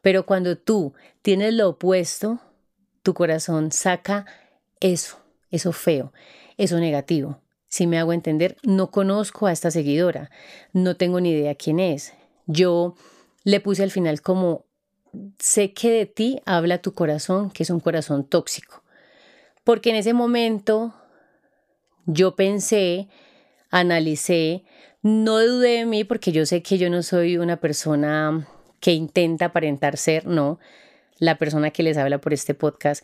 Pero 0.02 0.28
cuando 0.28 0.56
tú 0.56 0.94
tienes 1.24 1.56
lo 1.56 1.70
opuesto, 1.70 2.40
tu 3.02 3.16
corazón 3.16 3.72
saca 3.72 4.28
eso, 4.80 5.18
eso 5.50 5.72
feo, 5.72 6.14
eso 6.58 6.80
negativo. 6.80 7.42
Si 7.68 7.88
me 7.88 7.98
hago 7.98 8.14
entender, 8.14 8.56
no 8.62 8.92
conozco 8.92 9.48
a 9.48 9.52
esta 9.52 9.72
seguidora, 9.72 10.30
no 10.74 10.96
tengo 10.96 11.20
ni 11.20 11.32
idea 11.32 11.56
quién 11.56 11.80
es. 11.80 12.14
Yo 12.46 12.94
le 13.44 13.60
puse 13.62 13.82
al 13.82 13.90
final 13.90 14.22
como, 14.22 14.66
sé 15.40 15.74
que 15.74 15.90
de 15.90 16.06
ti 16.06 16.40
habla 16.46 16.84
tu 16.84 16.94
corazón, 16.94 17.50
que 17.50 17.64
es 17.64 17.72
un 17.72 17.80
corazón 17.80 18.26
tóxico. 18.26 18.84
Porque 19.64 19.90
en 19.90 19.96
ese 19.96 20.14
momento 20.14 20.94
yo 22.06 22.36
pensé, 22.36 23.08
analicé, 23.70 24.64
no 25.02 25.40
dudé 25.40 25.80
de 25.80 25.86
mí 25.86 26.04
porque 26.04 26.32
yo 26.32 26.46
sé 26.46 26.62
que 26.62 26.78
yo 26.78 26.90
no 26.90 27.04
soy 27.04 27.38
una 27.38 27.58
persona 27.58 28.48
que 28.80 28.94
intenta 28.94 29.46
aparentar 29.46 29.98
ser, 29.98 30.26
no 30.26 30.60
la 31.20 31.38
persona 31.38 31.72
que 31.72 31.84
les 31.84 31.98
habla 31.98 32.20
por 32.20 32.34
este 32.34 32.54
podcast 32.54 33.04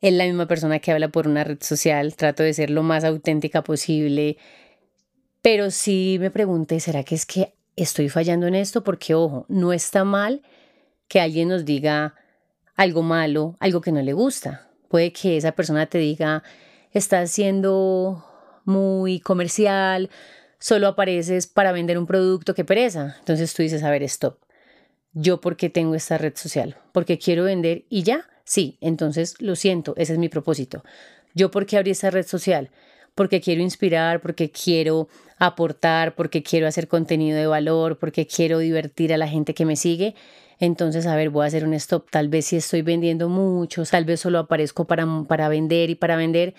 es 0.00 0.12
la 0.12 0.24
misma 0.24 0.46
persona 0.46 0.80
que 0.80 0.92
habla 0.92 1.08
por 1.08 1.26
una 1.26 1.44
red 1.44 1.58
social, 1.62 2.14
trato 2.14 2.42
de 2.42 2.52
ser 2.52 2.68
lo 2.68 2.82
más 2.82 3.04
auténtica 3.04 3.64
posible, 3.64 4.36
pero 5.40 5.70
sí 5.70 6.18
me 6.20 6.30
pregunté, 6.30 6.78
¿será 6.80 7.04
que 7.04 7.14
es 7.14 7.24
que 7.24 7.54
estoy 7.74 8.10
fallando 8.10 8.46
en 8.46 8.54
esto? 8.54 8.84
Porque, 8.84 9.14
ojo, 9.14 9.46
no 9.48 9.72
está 9.72 10.04
mal 10.04 10.42
que 11.08 11.20
alguien 11.20 11.48
nos 11.48 11.64
diga 11.64 12.16
algo 12.76 13.02
malo, 13.02 13.56
algo 13.60 13.80
que 13.80 13.92
no 13.92 14.02
le 14.02 14.12
gusta. 14.12 14.68
Puede 14.88 15.12
que 15.12 15.38
esa 15.38 15.52
persona 15.52 15.86
te 15.86 15.98
diga, 15.98 16.42
estás 16.92 17.30
siendo 17.30 18.24
muy 18.64 19.20
comercial, 19.20 20.10
solo 20.58 20.88
apareces 20.88 21.46
para 21.46 21.72
vender 21.72 21.98
un 21.98 22.06
producto, 22.06 22.54
que 22.54 22.64
pereza. 22.64 23.16
Entonces 23.20 23.52
tú 23.54 23.62
dices, 23.62 23.82
a 23.82 23.90
ver, 23.90 24.02
stop 24.02 24.38
yo 25.14 25.40
por 25.40 25.56
qué 25.56 25.70
tengo 25.70 25.94
esta 25.94 26.18
red 26.18 26.34
social, 26.36 26.76
porque 26.92 27.18
quiero 27.18 27.44
vender 27.44 27.84
y 27.88 28.02
ya, 28.02 28.28
sí, 28.44 28.76
entonces 28.80 29.40
lo 29.40 29.56
siento, 29.56 29.94
ese 29.96 30.12
es 30.12 30.18
mi 30.18 30.28
propósito. 30.28 30.84
Yo 31.34 31.50
por 31.50 31.66
qué 31.66 31.78
abrí 31.78 31.92
esta 31.92 32.10
red 32.10 32.26
social, 32.26 32.70
porque 33.14 33.40
quiero 33.40 33.62
inspirar, 33.62 34.20
porque 34.20 34.50
quiero 34.50 35.08
aportar, 35.38 36.16
porque 36.16 36.42
quiero 36.42 36.66
hacer 36.66 36.88
contenido 36.88 37.38
de 37.38 37.46
valor, 37.46 37.98
porque 37.98 38.26
quiero 38.26 38.58
divertir 38.58 39.14
a 39.14 39.16
la 39.16 39.28
gente 39.28 39.54
que 39.54 39.64
me 39.64 39.76
sigue. 39.76 40.16
Entonces, 40.58 41.06
a 41.06 41.14
ver, 41.14 41.30
voy 41.30 41.44
a 41.44 41.46
hacer 41.46 41.64
un 41.64 41.74
stop. 41.74 42.10
Tal 42.10 42.28
vez 42.28 42.46
si 42.46 42.56
estoy 42.56 42.82
vendiendo 42.82 43.28
mucho, 43.28 43.84
tal 43.84 44.04
vez 44.04 44.20
solo 44.20 44.40
aparezco 44.40 44.86
para, 44.86 45.06
para 45.28 45.48
vender 45.48 45.90
y 45.90 45.94
para 45.94 46.16
vender. 46.16 46.54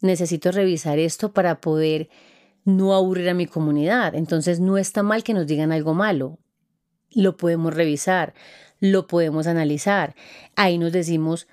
Necesito 0.00 0.50
revisar 0.52 0.98
esto 0.98 1.32
para 1.32 1.60
poder 1.60 2.08
no 2.64 2.94
aburrir 2.94 3.28
a 3.28 3.34
mi 3.34 3.46
comunidad. 3.46 4.14
Entonces, 4.14 4.60
no 4.60 4.78
está 4.78 5.02
mal 5.02 5.22
que 5.22 5.34
nos 5.34 5.46
digan 5.46 5.72
algo 5.72 5.94
malo 5.94 6.38
lo 7.12 7.36
podemos 7.36 7.74
revisar, 7.74 8.34
lo 8.78 9.06
podemos 9.06 9.46
analizar. 9.46 10.14
Ahí 10.56 10.78
nos 10.78 10.92
decimos 10.92 11.48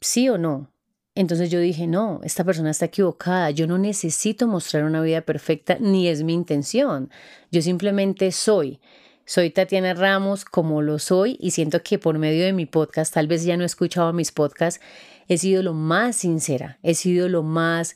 sí 0.00 0.28
o 0.28 0.38
no. 0.38 0.72
Entonces 1.14 1.50
yo 1.50 1.58
dije, 1.58 1.86
no, 1.86 2.20
esta 2.22 2.44
persona 2.44 2.70
está 2.70 2.86
equivocada, 2.86 3.50
yo 3.50 3.66
no 3.66 3.76
necesito 3.76 4.46
mostrar 4.46 4.84
una 4.84 5.00
vida 5.00 5.22
perfecta, 5.22 5.76
ni 5.80 6.06
es 6.06 6.22
mi 6.22 6.32
intención. 6.32 7.10
Yo 7.50 7.60
simplemente 7.60 8.30
soy. 8.30 8.80
Soy 9.28 9.50
Tatiana 9.50 9.92
Ramos 9.92 10.46
como 10.46 10.80
lo 10.80 10.98
soy 10.98 11.36
y 11.38 11.50
siento 11.50 11.82
que 11.82 11.98
por 11.98 12.18
medio 12.18 12.46
de 12.46 12.54
mi 12.54 12.64
podcast, 12.64 13.12
tal 13.12 13.26
vez 13.26 13.44
ya 13.44 13.58
no 13.58 13.62
he 13.62 13.66
escuchado 13.66 14.14
mis 14.14 14.32
podcasts, 14.32 14.80
he 15.28 15.36
sido 15.36 15.62
lo 15.62 15.74
más 15.74 16.16
sincera, 16.16 16.78
he 16.82 16.94
sido 16.94 17.28
lo 17.28 17.42
más 17.42 17.94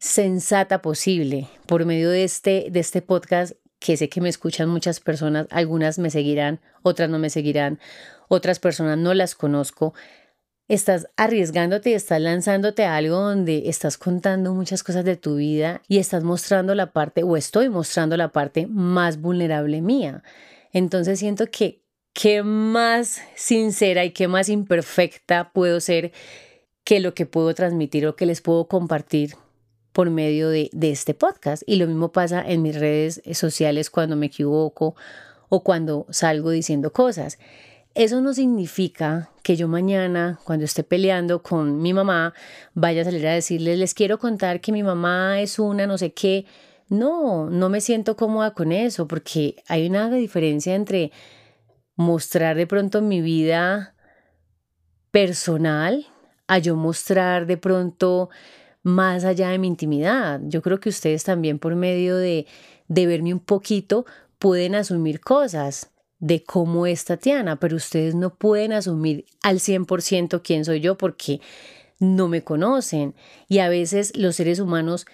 sensata 0.00 0.82
posible. 0.82 1.46
Por 1.66 1.84
medio 1.84 2.10
de 2.10 2.24
este, 2.24 2.66
de 2.68 2.80
este 2.80 3.00
podcast 3.00 3.52
que 3.78 3.96
sé 3.96 4.08
que 4.08 4.20
me 4.20 4.28
escuchan 4.28 4.68
muchas 4.68 4.98
personas, 4.98 5.46
algunas 5.50 6.00
me 6.00 6.10
seguirán, 6.10 6.58
otras 6.82 7.08
no 7.08 7.20
me 7.20 7.30
seguirán, 7.30 7.78
otras 8.26 8.58
personas 8.58 8.98
no 8.98 9.14
las 9.14 9.36
conozco. 9.36 9.94
Estás 10.66 11.06
arriesgándote 11.16 11.90
y 11.90 11.94
estás 11.94 12.20
lanzándote 12.20 12.86
a 12.86 12.96
algo 12.96 13.20
donde 13.20 13.68
estás 13.68 13.98
contando 13.98 14.52
muchas 14.52 14.82
cosas 14.82 15.04
de 15.04 15.14
tu 15.14 15.36
vida 15.36 15.80
y 15.86 15.98
estás 15.98 16.24
mostrando 16.24 16.74
la 16.74 16.90
parte, 16.90 17.22
o 17.22 17.36
estoy 17.36 17.68
mostrando 17.68 18.16
la 18.16 18.32
parte 18.32 18.66
más 18.66 19.20
vulnerable 19.20 19.80
mía. 19.80 20.24
Entonces 20.76 21.18
siento 21.20 21.46
que 21.46 21.80
qué 22.12 22.42
más 22.42 23.22
sincera 23.34 24.04
y 24.04 24.10
qué 24.10 24.28
más 24.28 24.50
imperfecta 24.50 25.50
puedo 25.54 25.80
ser 25.80 26.12
que 26.84 27.00
lo 27.00 27.14
que 27.14 27.24
puedo 27.24 27.54
transmitir 27.54 28.06
o 28.06 28.14
que 28.14 28.26
les 28.26 28.42
puedo 28.42 28.68
compartir 28.68 29.36
por 29.92 30.10
medio 30.10 30.50
de, 30.50 30.68
este 30.82 31.14
podcast. 31.14 31.62
Y 31.64 31.76
lo 31.76 31.86
mismo 31.86 32.12
pasa 32.12 32.44
en 32.46 32.60
mis 32.60 32.78
redes 32.78 33.22
sociales 33.32 33.88
cuando 33.88 34.16
me 34.16 34.26
equivoco 34.26 34.96
o 35.48 35.64
cuando 35.64 36.04
salgo 36.10 36.50
diciendo 36.50 36.92
cosas. 36.92 37.38
Eso 37.94 38.20
no 38.20 38.34
significa 38.34 39.30
que 39.42 39.56
yo 39.56 39.68
mañana, 39.68 40.38
cuando 40.44 40.66
esté 40.66 40.84
peleando 40.84 41.42
con 41.42 41.80
mi 41.80 41.94
mamá, 41.94 42.34
vaya 42.74 43.00
a 43.00 43.06
salir 43.06 43.26
a 43.26 43.32
decirles, 43.32 43.78
les 43.78 43.94
quiero 43.94 44.18
contar 44.18 44.60
que 44.60 44.72
mi 44.72 44.82
mamá 44.82 45.40
es 45.40 45.58
una 45.58 45.86
no 45.86 45.96
sé 45.96 46.12
qué. 46.12 46.44
No, 46.88 47.50
no 47.50 47.68
me 47.68 47.80
siento 47.80 48.16
cómoda 48.16 48.52
con 48.52 48.70
eso, 48.72 49.08
porque 49.08 49.56
hay 49.66 49.88
una 49.88 50.10
diferencia 50.10 50.74
entre 50.74 51.10
mostrar 51.96 52.56
de 52.56 52.66
pronto 52.66 53.02
mi 53.02 53.20
vida 53.20 53.94
personal 55.10 56.06
a 56.46 56.58
yo 56.58 56.76
mostrar 56.76 57.46
de 57.46 57.56
pronto 57.56 58.30
más 58.82 59.24
allá 59.24 59.48
de 59.48 59.58
mi 59.58 59.66
intimidad. 59.66 60.40
Yo 60.44 60.62
creo 60.62 60.78
que 60.78 60.90
ustedes 60.90 61.24
también 61.24 61.58
por 61.58 61.74
medio 61.74 62.16
de, 62.16 62.46
de 62.86 63.06
verme 63.06 63.32
un 63.32 63.40
poquito 63.40 64.06
pueden 64.38 64.74
asumir 64.76 65.20
cosas 65.20 65.90
de 66.18 66.44
cómo 66.44 66.86
es 66.86 67.04
Tatiana, 67.04 67.58
pero 67.58 67.76
ustedes 67.76 68.14
no 68.14 68.34
pueden 68.34 68.72
asumir 68.72 69.26
al 69.42 69.58
100% 69.58 70.40
quién 70.42 70.64
soy 70.64 70.80
yo 70.80 70.96
porque 70.96 71.40
no 71.98 72.28
me 72.28 72.44
conocen. 72.44 73.14
Y 73.48 73.58
a 73.58 73.68
veces 73.68 74.16
los 74.16 74.36
seres 74.36 74.60
humanos 74.60 75.06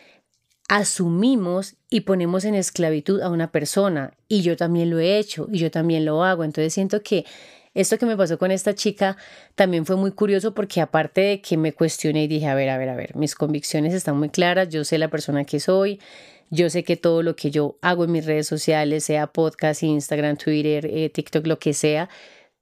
asumimos 0.73 1.75
y 1.91 2.01
ponemos 2.01 2.47
en 2.47 2.55
esclavitud 2.55 3.21
a 3.21 3.29
una 3.29 3.53
persona. 3.53 4.15
Y 4.27 4.41
yo 4.41 4.57
también 4.57 4.89
lo 4.89 5.01
he 5.01 5.19
hecho 5.19 5.47
y 5.53 5.59
yo 5.59 5.71
también 5.71 6.07
lo 6.07 6.25
hago. 6.25 6.45
Entonces 6.45 6.73
siento 6.73 7.03
que 7.03 7.27
esto 7.75 7.99
que 7.99 8.07
me 8.07 8.17
pasó 8.17 8.39
con 8.39 8.51
esta 8.51 8.75
chica 8.75 9.19
también 9.55 9.85
fue 9.85 9.97
muy 9.97 10.13
curioso 10.13 10.55
porque 10.55 10.81
aparte 10.81 11.21
de 11.21 11.43
que 11.43 11.59
me 11.59 11.75
cuestioné 11.75 12.25
y 12.25 12.27
dije, 12.27 12.47
a 12.47 12.55
ver, 12.55 12.71
a 12.71 12.79
ver, 12.79 12.89
a 12.89 12.97
ver, 12.97 13.15
mis 13.17 13.35
convicciones 13.35 13.93
están 13.93 14.17
muy 14.17 14.31
claras, 14.31 14.71
yo 14.71 14.83
sé 14.85 14.97
la 14.97 15.09
persona 15.09 15.45
que 15.45 15.61
soy, 15.61 16.01
yo 16.49 16.71
sé 16.71 16.85
que 16.85 16.97
todo 16.97 17.23
lo 17.23 17.37
que 17.37 17.51
yo 17.51 17.77
hago 17.83 18.05
en 18.05 18.13
mis 18.13 18.25
redes 18.25 18.47
sociales, 18.47 19.05
sea 19.05 19.27
podcast, 19.27 19.83
Instagram, 19.83 20.39
Twitter, 20.39 20.87
eh, 20.87 21.11
TikTok, 21.11 21.47
lo 21.47 21.59
que 21.59 21.75
sea, 21.75 22.09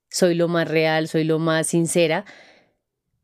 soy 0.09 0.35
lo 0.35 0.49
más 0.49 0.67
real, 0.67 1.07
soy 1.07 1.23
lo 1.23 1.39
más 1.39 1.69
sincera 1.69 2.25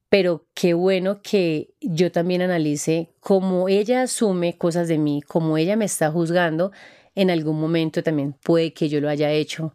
pero 0.08 0.46
qué 0.54 0.74
bueno 0.74 1.20
que 1.22 1.74
yo 1.80 2.12
también 2.12 2.42
analice 2.42 3.10
cómo 3.20 3.68
ella 3.68 4.02
asume 4.02 4.56
cosas 4.56 4.88
de 4.88 4.98
mí, 4.98 5.22
cómo 5.22 5.58
ella 5.58 5.76
me 5.76 5.84
está 5.84 6.10
juzgando, 6.10 6.72
en 7.14 7.30
algún 7.30 7.58
momento 7.58 8.02
también 8.02 8.32
puede 8.32 8.72
que 8.72 8.88
yo 8.88 9.00
lo 9.00 9.08
haya 9.08 9.30
hecho 9.32 9.74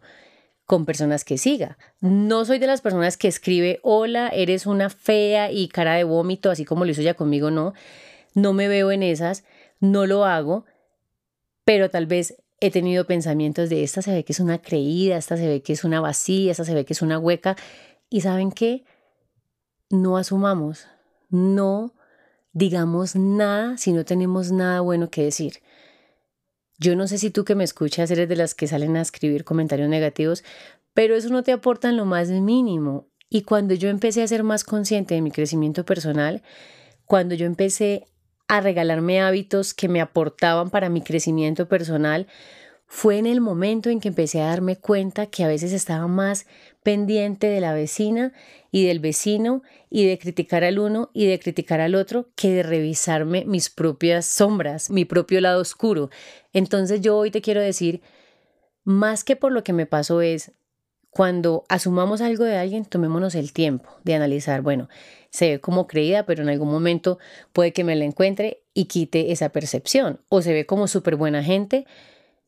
con 0.64 0.86
personas 0.86 1.24
que 1.24 1.38
siga. 1.38 1.76
No 2.00 2.44
soy 2.44 2.58
de 2.58 2.66
las 2.66 2.80
personas 2.80 3.16
que 3.16 3.28
escribe, 3.28 3.80
hola, 3.82 4.28
eres 4.28 4.66
una 4.66 4.88
fea 4.88 5.50
y 5.50 5.68
cara 5.68 5.94
de 5.94 6.04
vómito, 6.04 6.50
así 6.50 6.64
como 6.64 6.84
lo 6.84 6.92
hizo 6.92 7.02
ella 7.02 7.14
conmigo, 7.14 7.50
no. 7.50 7.74
No 8.34 8.52
me 8.54 8.68
veo 8.68 8.90
en 8.92 9.02
esas, 9.02 9.44
no 9.80 10.06
lo 10.06 10.24
hago, 10.24 10.64
pero 11.64 11.90
tal 11.90 12.06
vez 12.06 12.36
he 12.60 12.70
tenido 12.70 13.06
pensamientos 13.06 13.68
de 13.68 13.82
esta 13.82 14.02
se 14.02 14.12
ve 14.12 14.24
que 14.24 14.32
es 14.32 14.40
una 14.40 14.62
creída, 14.62 15.16
esta 15.16 15.36
se 15.36 15.48
ve 15.48 15.62
que 15.62 15.72
es 15.72 15.84
una 15.84 16.00
vacía, 16.00 16.52
esta 16.52 16.64
se 16.64 16.74
ve 16.74 16.84
que 16.84 16.92
es 16.92 17.02
una 17.02 17.18
hueca. 17.18 17.56
¿Y 18.08 18.20
saben 18.20 18.52
qué? 18.52 18.84
No 19.92 20.16
asumamos, 20.16 20.86
no 21.28 21.92
digamos 22.54 23.14
nada 23.14 23.76
si 23.76 23.92
no 23.92 24.06
tenemos 24.06 24.50
nada 24.50 24.80
bueno 24.80 25.10
que 25.10 25.22
decir. 25.22 25.58
Yo 26.78 26.96
no 26.96 27.06
sé 27.06 27.18
si 27.18 27.28
tú 27.28 27.44
que 27.44 27.54
me 27.54 27.62
escuchas 27.62 28.10
eres 28.10 28.26
de 28.26 28.36
las 28.36 28.54
que 28.54 28.66
salen 28.66 28.96
a 28.96 29.02
escribir 29.02 29.44
comentarios 29.44 29.90
negativos, 29.90 30.44
pero 30.94 31.14
eso 31.14 31.28
no 31.28 31.42
te 31.42 31.52
aporta 31.52 31.92
lo 31.92 32.06
más 32.06 32.30
mínimo. 32.30 33.10
Y 33.28 33.42
cuando 33.42 33.74
yo 33.74 33.90
empecé 33.90 34.22
a 34.22 34.28
ser 34.28 34.44
más 34.44 34.64
consciente 34.64 35.14
de 35.14 35.20
mi 35.20 35.30
crecimiento 35.30 35.84
personal, 35.84 36.42
cuando 37.04 37.34
yo 37.34 37.44
empecé 37.44 38.06
a 38.48 38.62
regalarme 38.62 39.20
hábitos 39.20 39.74
que 39.74 39.90
me 39.90 40.00
aportaban 40.00 40.70
para 40.70 40.88
mi 40.88 41.02
crecimiento 41.02 41.68
personal, 41.68 42.28
fue 42.86 43.18
en 43.18 43.26
el 43.26 43.42
momento 43.42 43.90
en 43.90 44.00
que 44.00 44.08
empecé 44.08 44.40
a 44.40 44.46
darme 44.46 44.76
cuenta 44.76 45.26
que 45.26 45.44
a 45.44 45.48
veces 45.48 45.74
estaba 45.74 46.06
más 46.06 46.46
pendiente 46.82 47.46
de 47.48 47.60
la 47.60 47.72
vecina 47.72 48.32
y 48.70 48.86
del 48.86 49.00
vecino 49.00 49.62
y 49.90 50.06
de 50.06 50.18
criticar 50.18 50.64
al 50.64 50.78
uno 50.78 51.10
y 51.12 51.26
de 51.26 51.38
criticar 51.38 51.80
al 51.80 51.94
otro 51.94 52.30
que 52.34 52.52
de 52.52 52.62
revisarme 52.62 53.44
mis 53.44 53.70
propias 53.70 54.26
sombras, 54.26 54.90
mi 54.90 55.04
propio 55.04 55.40
lado 55.40 55.60
oscuro. 55.60 56.10
Entonces 56.52 57.00
yo 57.00 57.16
hoy 57.16 57.30
te 57.30 57.42
quiero 57.42 57.60
decir, 57.60 58.00
más 58.84 59.24
que 59.24 59.36
por 59.36 59.52
lo 59.52 59.62
que 59.62 59.72
me 59.72 59.86
pasó 59.86 60.22
es, 60.22 60.52
cuando 61.10 61.64
asumamos 61.68 62.22
algo 62.22 62.44
de 62.44 62.56
alguien, 62.56 62.86
tomémonos 62.86 63.34
el 63.34 63.52
tiempo 63.52 63.90
de 64.02 64.14
analizar, 64.14 64.62
bueno, 64.62 64.88
se 65.28 65.50
ve 65.50 65.60
como 65.60 65.86
creída, 65.86 66.24
pero 66.24 66.42
en 66.42 66.48
algún 66.48 66.70
momento 66.70 67.18
puede 67.52 67.74
que 67.74 67.84
me 67.84 67.94
la 67.96 68.06
encuentre 68.06 68.62
y 68.72 68.86
quite 68.86 69.30
esa 69.30 69.50
percepción, 69.50 70.20
o 70.30 70.40
se 70.40 70.54
ve 70.54 70.64
como 70.64 70.88
súper 70.88 71.16
buena 71.16 71.44
gente, 71.44 71.86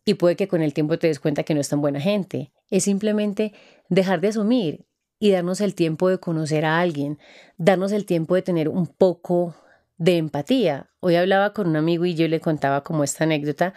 y 0.07 0.15
puede 0.15 0.37
que 0.37 0.49
con 0.49 0.63
el 0.63 0.73
tiempo 0.73 0.99
te 0.99 1.09
des 1.09 1.21
cuenta 1.21 1.43
que 1.43 1.55
no 1.55 1.61
es 1.61 1.69
tan 1.69 1.83
buena 1.83 2.01
gente. 2.01 2.53
Es 2.71 2.85
simplemente 2.85 3.53
dejar 3.89 4.21
de 4.21 4.29
asumir 4.29 4.87
y 5.19 5.31
darnos 5.31 5.61
el 5.61 5.75
tiempo 5.75 6.09
de 6.09 6.19
conocer 6.19 6.65
a 6.65 6.81
alguien, 6.81 7.19
darnos 7.57 7.93
el 7.93 8.05
tiempo 8.05 8.35
de 8.35 8.43
tener 8.43 8.69
un 8.69 8.87
poco 8.87 9.55
de 9.97 10.17
empatía. 10.19 10.91
Hoy 11.01 11.17
hablaba 11.17 11.53
con 11.53 11.69
un 11.69 11.77
amigo 11.77 12.05
y 12.05 12.15
yo 12.15 12.29
le 12.29 12.41
contaba 12.41 12.83
como 12.83 13.05
esta 13.05 13.25
anécdota 13.25 13.75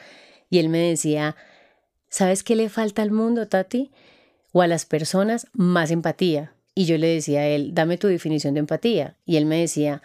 y 0.49 0.59
él 0.59 0.69
me 0.69 0.79
decía, 0.79 1.35
¿sabes 2.09 2.43
qué 2.43 2.55
le 2.55 2.69
falta 2.69 3.01
al 3.01 3.11
mundo, 3.11 3.47
Tati? 3.47 3.91
O 4.51 4.61
a 4.61 4.67
las 4.67 4.85
personas 4.85 5.47
más 5.53 5.91
empatía. 5.91 6.53
Y 6.73 6.85
yo 6.85 6.97
le 6.97 7.07
decía 7.07 7.41
a 7.41 7.47
él, 7.47 7.73
dame 7.73 7.97
tu 7.97 8.07
definición 8.07 8.53
de 8.53 8.61
empatía. 8.61 9.17
Y 9.25 9.37
él 9.37 9.45
me 9.45 9.59
decía, 9.59 10.01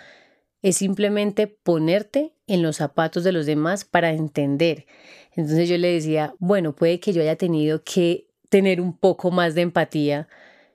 es 0.62 0.76
simplemente 0.76 1.46
ponerte 1.46 2.32
en 2.46 2.62
los 2.62 2.76
zapatos 2.76 3.24
de 3.24 3.32
los 3.32 3.46
demás 3.46 3.84
para 3.84 4.12
entender. 4.12 4.86
Entonces 5.34 5.68
yo 5.68 5.76
le 5.78 5.92
decía, 5.92 6.34
bueno, 6.38 6.74
puede 6.74 7.00
que 7.00 7.12
yo 7.12 7.20
haya 7.20 7.36
tenido 7.36 7.82
que 7.84 8.26
tener 8.52 8.82
un 8.82 8.94
poco 8.94 9.30
más 9.30 9.54
de 9.54 9.62
empatía 9.62 10.28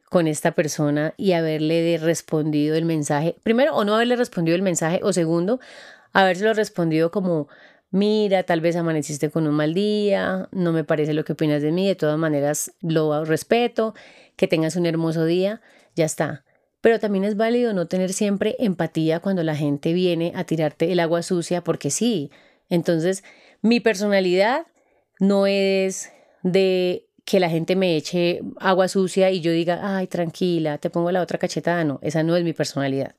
con 0.10 0.26
esta 0.26 0.54
persona 0.54 1.14
y 1.16 1.34
haberle 1.34 2.00
respondido 2.00 2.76
el 2.76 2.86
mensaje, 2.86 3.36
primero, 3.44 3.76
o 3.76 3.86
no 3.86 3.94
haberle 3.94 4.16
respondido 4.16 4.56
el 4.56 4.64
mensaje, 4.64 5.00
o 5.04 5.14
segundo, 5.14 5.60
habérselo 6.12 6.56
respondido 6.56 7.12
como, 7.12 7.50
mira, 7.92 8.42
tal 8.42 8.62
vez 8.62 8.76
amaneciste 8.76 9.30
con 9.30 9.46
un 9.46 9.54
mal 9.54 9.76
día, 9.76 10.50
no 10.52 10.72
me 10.72 10.86
parece 10.86 11.14
lo 11.14 11.24
que 11.24 11.34
opinas 11.34 11.62
de 11.62 11.72
mí, 11.72 11.88
de 11.88 11.94
todas 11.94 12.18
maneras 12.18 12.72
lo 12.82 13.24
respeto, 13.26 13.94
que 14.38 14.48
tengas 14.48 14.76
un 14.76 14.88
hermoso 14.88 15.26
día, 15.26 15.62
ya 15.96 16.06
está. 16.06 16.46
Pero 16.82 17.00
también 17.00 17.26
es 17.26 17.38
válido 17.38 17.74
no 17.74 17.88
tener 17.88 18.12
siempre 18.12 18.56
empatía 18.58 19.20
cuando 19.20 19.44
la 19.44 19.56
gente 19.56 19.94
viene 19.94 20.32
a 20.36 20.46
tirarte 20.46 20.92
el 20.92 21.00
agua 21.00 21.22
sucia, 21.22 21.64
porque 21.64 21.92
sí. 21.92 22.32
Entonces, 22.70 23.24
mi 23.62 23.80
personalidad 23.82 24.66
no 25.20 25.46
es 25.46 26.12
de 26.42 27.07
que 27.28 27.42
la 27.42 27.50
gente 27.50 27.76
me 27.76 27.98
eche 27.98 28.40
agua 28.58 28.88
sucia 28.88 29.30
y 29.32 29.42
yo 29.42 29.52
diga, 29.52 29.98
ay, 29.98 30.08
tranquila, 30.08 30.78
te 30.78 30.90
pongo 30.90 31.12
la 31.12 31.22
otra 31.22 31.38
cachetada. 31.38 31.84
No, 31.84 32.00
esa 32.02 32.24
no 32.24 32.38
es 32.38 32.44
mi 32.46 32.54
personalidad. 32.54 33.16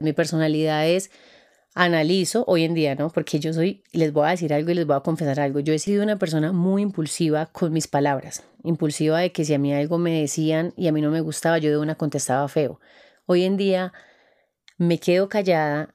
Mi 0.00 0.12
personalidad 0.12 0.88
es 0.88 1.12
analizo 1.76 2.42
hoy 2.48 2.64
en 2.64 2.74
día, 2.74 2.96
¿no? 2.96 3.08
Porque 3.10 3.38
yo 3.38 3.52
soy, 3.52 3.84
les 3.92 4.12
voy 4.12 4.26
a 4.26 4.30
decir 4.30 4.52
algo 4.52 4.72
y 4.72 4.74
les 4.74 4.84
voy 4.84 4.96
a 4.96 5.00
confesar 5.00 5.38
algo. 5.38 5.60
Yo 5.60 5.72
he 5.72 5.78
sido 5.78 6.02
una 6.02 6.16
persona 6.16 6.50
muy 6.50 6.82
impulsiva 6.82 7.46
con 7.46 7.72
mis 7.72 7.86
palabras. 7.86 8.42
Impulsiva 8.64 9.20
de 9.20 9.30
que 9.30 9.44
si 9.44 9.54
a 9.54 9.60
mí 9.60 9.72
algo 9.72 9.96
me 9.96 10.20
decían 10.20 10.74
y 10.76 10.88
a 10.88 10.92
mí 10.92 11.00
no 11.00 11.12
me 11.12 11.20
gustaba, 11.20 11.58
yo 11.58 11.70
de 11.70 11.78
una 11.78 11.94
contestaba 11.94 12.48
feo. 12.48 12.80
Hoy 13.26 13.44
en 13.44 13.56
día 13.56 13.92
me 14.76 14.98
quedo 14.98 15.28
callada. 15.28 15.94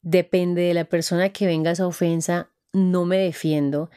Depende 0.00 0.62
de 0.62 0.74
la 0.74 0.84
persona 0.84 1.30
que 1.30 1.46
venga 1.46 1.72
esa 1.72 1.88
ofensa, 1.88 2.50
no 2.72 3.04
me 3.04 3.18
defiendo. 3.18 3.90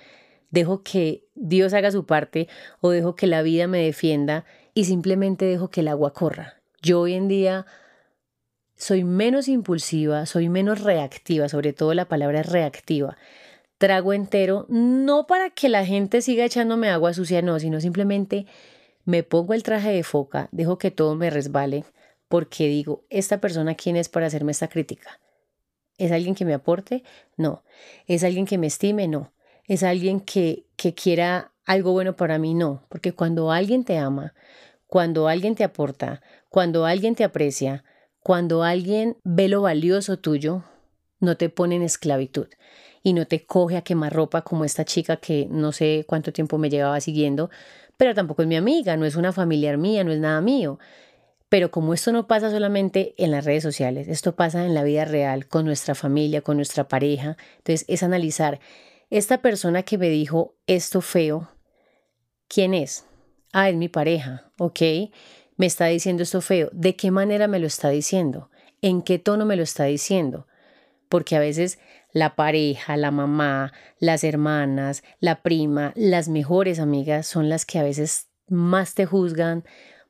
Dejo 0.49 0.81
que 0.81 1.28
Dios 1.39 1.73
haga 1.73 1.89
su 1.91 2.05
parte 2.05 2.47
o 2.81 2.89
dejo 2.89 3.15
que 3.15 3.25
la 3.25 3.41
vida 3.41 3.67
me 3.67 3.83
defienda 3.83 4.45
y 4.73 4.85
simplemente 4.85 5.45
dejo 5.45 5.69
que 5.69 5.79
el 5.79 5.87
agua 5.87 6.13
corra. 6.13 6.61
Yo 6.81 6.99
hoy 7.01 7.13
en 7.13 7.27
día 7.27 7.65
soy 8.75 9.03
menos 9.03 9.47
impulsiva, 9.47 10.25
soy 10.25 10.49
menos 10.49 10.81
reactiva, 10.81 11.49
sobre 11.49 11.73
todo 11.73 11.93
la 11.93 12.05
palabra 12.05 12.43
reactiva. 12.43 13.17
Trago 13.77 14.13
entero, 14.13 14.65
no 14.69 15.27
para 15.27 15.49
que 15.49 15.69
la 15.69 15.85
gente 15.85 16.21
siga 16.21 16.45
echándome 16.45 16.89
agua 16.89 17.13
sucia, 17.13 17.41
no, 17.41 17.59
sino 17.59 17.79
simplemente 17.79 18.45
me 19.05 19.23
pongo 19.23 19.53
el 19.53 19.63
traje 19.63 19.91
de 19.91 20.03
foca, 20.03 20.49
dejo 20.51 20.77
que 20.77 20.91
todo 20.91 21.15
me 21.15 21.29
resbale, 21.29 21.85
porque 22.27 22.67
digo, 22.67 23.03
¿esta 23.09 23.39
persona 23.39 23.75
quién 23.75 23.95
es 23.95 24.09
para 24.09 24.27
hacerme 24.27 24.51
esta 24.51 24.67
crítica? 24.67 25.19
¿Es 25.97 26.11
alguien 26.11 26.35
que 26.35 26.45
me 26.45 26.53
aporte? 26.53 27.03
No. 27.37 27.63
¿Es 28.07 28.23
alguien 28.23 28.45
que 28.45 28.57
me 28.57 28.67
estime? 28.67 29.07
No. 29.07 29.31
¿Es 29.69 29.83
alguien 29.83 30.19
que, 30.19 30.65
que 30.75 30.95
quiera 30.95 31.51
algo 31.63 31.91
bueno 31.91 32.15
para 32.15 32.39
mí? 32.39 32.55
No. 32.55 32.81
Porque 32.89 33.13
cuando 33.13 33.51
alguien 33.51 33.83
te 33.83 33.99
ama, 33.99 34.33
cuando 34.87 35.27
alguien 35.27 35.53
te 35.53 35.63
aporta, 35.63 36.23
cuando 36.49 36.87
alguien 36.87 37.13
te 37.13 37.23
aprecia, 37.23 37.83
cuando 38.23 38.63
alguien 38.63 39.17
ve 39.23 39.47
lo 39.47 39.61
valioso 39.61 40.17
tuyo, 40.17 40.63
no 41.19 41.37
te 41.37 41.49
pone 41.49 41.75
en 41.75 41.83
esclavitud 41.83 42.47
y 43.03 43.13
no 43.13 43.27
te 43.27 43.45
coge 43.45 43.77
a 43.77 43.83
quemar 43.83 44.11
ropa 44.11 44.41
como 44.41 44.65
esta 44.65 44.85
chica 44.85 45.17
que 45.17 45.47
no 45.51 45.71
sé 45.71 46.03
cuánto 46.07 46.33
tiempo 46.33 46.57
me 46.57 46.71
llevaba 46.71 46.99
siguiendo, 46.99 47.51
pero 47.95 48.15
tampoco 48.15 48.41
es 48.41 48.47
mi 48.47 48.55
amiga, 48.55 48.97
no 48.97 49.05
es 49.05 49.15
una 49.15 49.33
familiar 49.33 49.77
mía, 49.77 50.03
no 50.03 50.11
es 50.11 50.19
nada 50.19 50.41
mío. 50.41 50.79
Pero 51.47 51.69
como 51.69 51.93
esto 51.93 52.11
no 52.11 52.25
pasa 52.25 52.49
solamente 52.49 53.13
en 53.17 53.29
las 53.29 53.45
redes 53.45 53.61
sociales, 53.61 54.07
esto 54.07 54.35
pasa 54.35 54.65
en 54.65 54.73
la 54.73 54.81
vida 54.81 55.05
real, 55.05 55.47
con 55.47 55.65
nuestra 55.65 55.93
familia, 55.93 56.41
con 56.41 56.55
nuestra 56.57 56.87
pareja, 56.87 57.37
entonces 57.57 57.85
es 57.87 58.01
analizar, 58.01 58.59
esta 59.09 59.41
persona 59.41 59.83
que 59.83 59.97
me 59.97 60.09
dijo 60.09 60.55
esto 60.67 61.01
feo, 61.01 61.49
¿quién 62.47 62.73
es? 62.73 63.05
Ah, 63.51 63.69
es 63.69 63.75
mi 63.75 63.89
pareja, 63.89 64.51
¿ok? 64.57 64.81
me 65.59 65.65
está 65.65 65.87
diciendo 65.87 66.23
esto 66.23 66.39
feo, 66.39 66.69
¿de 66.71 66.95
qué 66.95 67.11
manera 67.11 67.49
me 67.49 67.59
lo 67.59 67.67
está 67.67 67.89
diciendo? 67.89 68.49
¿En 68.81 69.01
qué 69.01 69.19
tono 69.19 69.45
me 69.45 69.57
lo 69.57 69.63
está 69.63 69.83
diciendo? 69.83 70.47
Porque 71.09 71.35
a 71.35 71.41
veces 71.41 71.79
la 72.13 72.37
pareja, 72.37 72.95
la 72.95 73.11
mamá, 73.11 73.73
las 73.99 74.23
hermanas, 74.23 75.03
la 75.19 75.41
prima, 75.41 75.91
las 75.97 76.29
mejores 76.29 76.79
amigas 76.79 77.27
son 77.27 77.49
las 77.49 77.65
que 77.65 77.77
a 77.77 77.83
veces 77.83 78.29
más 78.47 78.93
te 78.93 79.05
juzgan, 79.05 79.65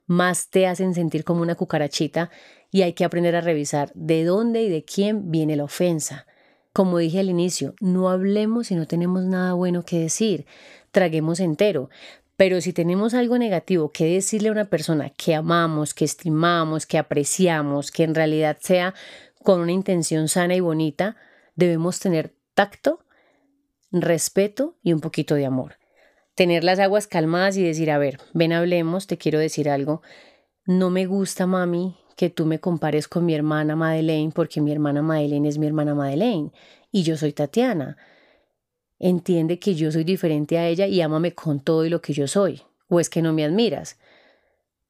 más 0.06 0.52
te 0.52 0.68
hacen 0.68 0.94
sentir 0.94 1.24
como 1.24 1.42
una 1.42 1.56
cucarachita 1.56 2.30
y 2.70 2.84
hay 2.84 2.94
que 2.94 3.04
aprender 3.04 3.36
a 3.36 3.42
revisar 3.42 3.92
de 3.96 4.26
dónde 4.26 4.62
y 4.62 4.70
de 4.70 4.86
quién 4.86 5.32
viene 5.32 5.56
la 5.56 5.64
ofensa. 5.64 6.28
Como 6.74 7.00
dije 7.00 7.20
al 7.20 7.30
inicio, 7.30 7.74
no 7.82 8.10
hablemos 8.10 8.68
si 8.68 8.76
no 8.76 8.86
tenemos 8.86 9.24
nada 9.24 9.54
bueno 9.54 9.84
que 9.84 10.00
decir, 10.00 10.46
traguemos 10.92 11.40
entero. 11.40 11.90
Pero 12.38 12.62
si 12.62 12.72
tenemos 12.72 13.14
algo 13.14 13.38
negativo 13.38 13.92
que 13.92 14.06
decirle 14.06 14.50
a 14.50 14.54
una 14.54 14.70
persona 14.70 15.10
que 15.10 15.36
amamos, 15.36 15.94
que 15.94 16.06
estimamos, 16.06 16.86
que 16.86 16.98
apreciamos, 16.98 17.92
que 17.92 18.04
en 18.04 18.16
realidad 18.16 18.58
sea 18.62 18.94
con 19.44 19.60
una 19.60 19.74
intención 19.74 20.30
sana 20.30 20.56
y 20.56 20.62
bonita, 20.62 21.18
debemos 21.56 22.00
tener 22.00 22.34
tacto, 22.54 23.04
respeto 23.92 24.78
y 24.84 24.94
un 24.94 25.02
poquito 25.02 25.36
de 25.36 25.46
amor. 25.46 25.76
Tener 26.36 26.64
las 26.64 26.80
aguas 26.80 27.08
calmadas 27.08 27.58
y 27.58 27.64
decir, 27.64 27.92
a 27.92 27.98
ver, 27.98 28.20
ven 28.34 28.54
hablemos, 28.54 29.08
te 29.08 29.18
quiero 29.18 29.40
decir 29.40 29.70
algo. 29.70 30.02
No 30.66 30.90
me 30.90 31.06
gusta, 31.08 31.46
mami, 31.46 31.98
que 32.20 32.30
tú 32.30 32.46
me 32.46 32.60
compares 32.60 33.08
con 33.08 33.26
mi 33.26 33.34
hermana 33.34 33.78
Madeleine 33.78 34.34
porque 34.36 34.60
mi 34.60 34.74
hermana 34.74 35.02
Madeleine 35.02 35.48
es 35.48 35.58
mi 35.58 35.68
hermana 35.68 35.96
Madeleine 35.96 36.52
y 36.92 37.04
yo 37.04 37.16
soy 37.16 37.32
Tatiana. 37.32 37.96
Entiende 39.00 39.58
que 39.58 39.74
yo 39.74 39.90
soy 39.90 40.04
diferente 40.04 40.58
a 40.58 40.68
ella 40.68 40.86
y 40.86 41.00
ámame 41.00 41.34
con 41.34 41.62
todo 41.62 41.86
y 41.86 41.90
lo 41.90 42.02
que 42.02 42.12
yo 42.12 42.28
soy. 42.28 42.62
¿O 42.90 43.00
es 43.00 43.10
que 43.10 43.22
no 43.22 43.32
me 43.32 43.46
admiras? 43.46 43.98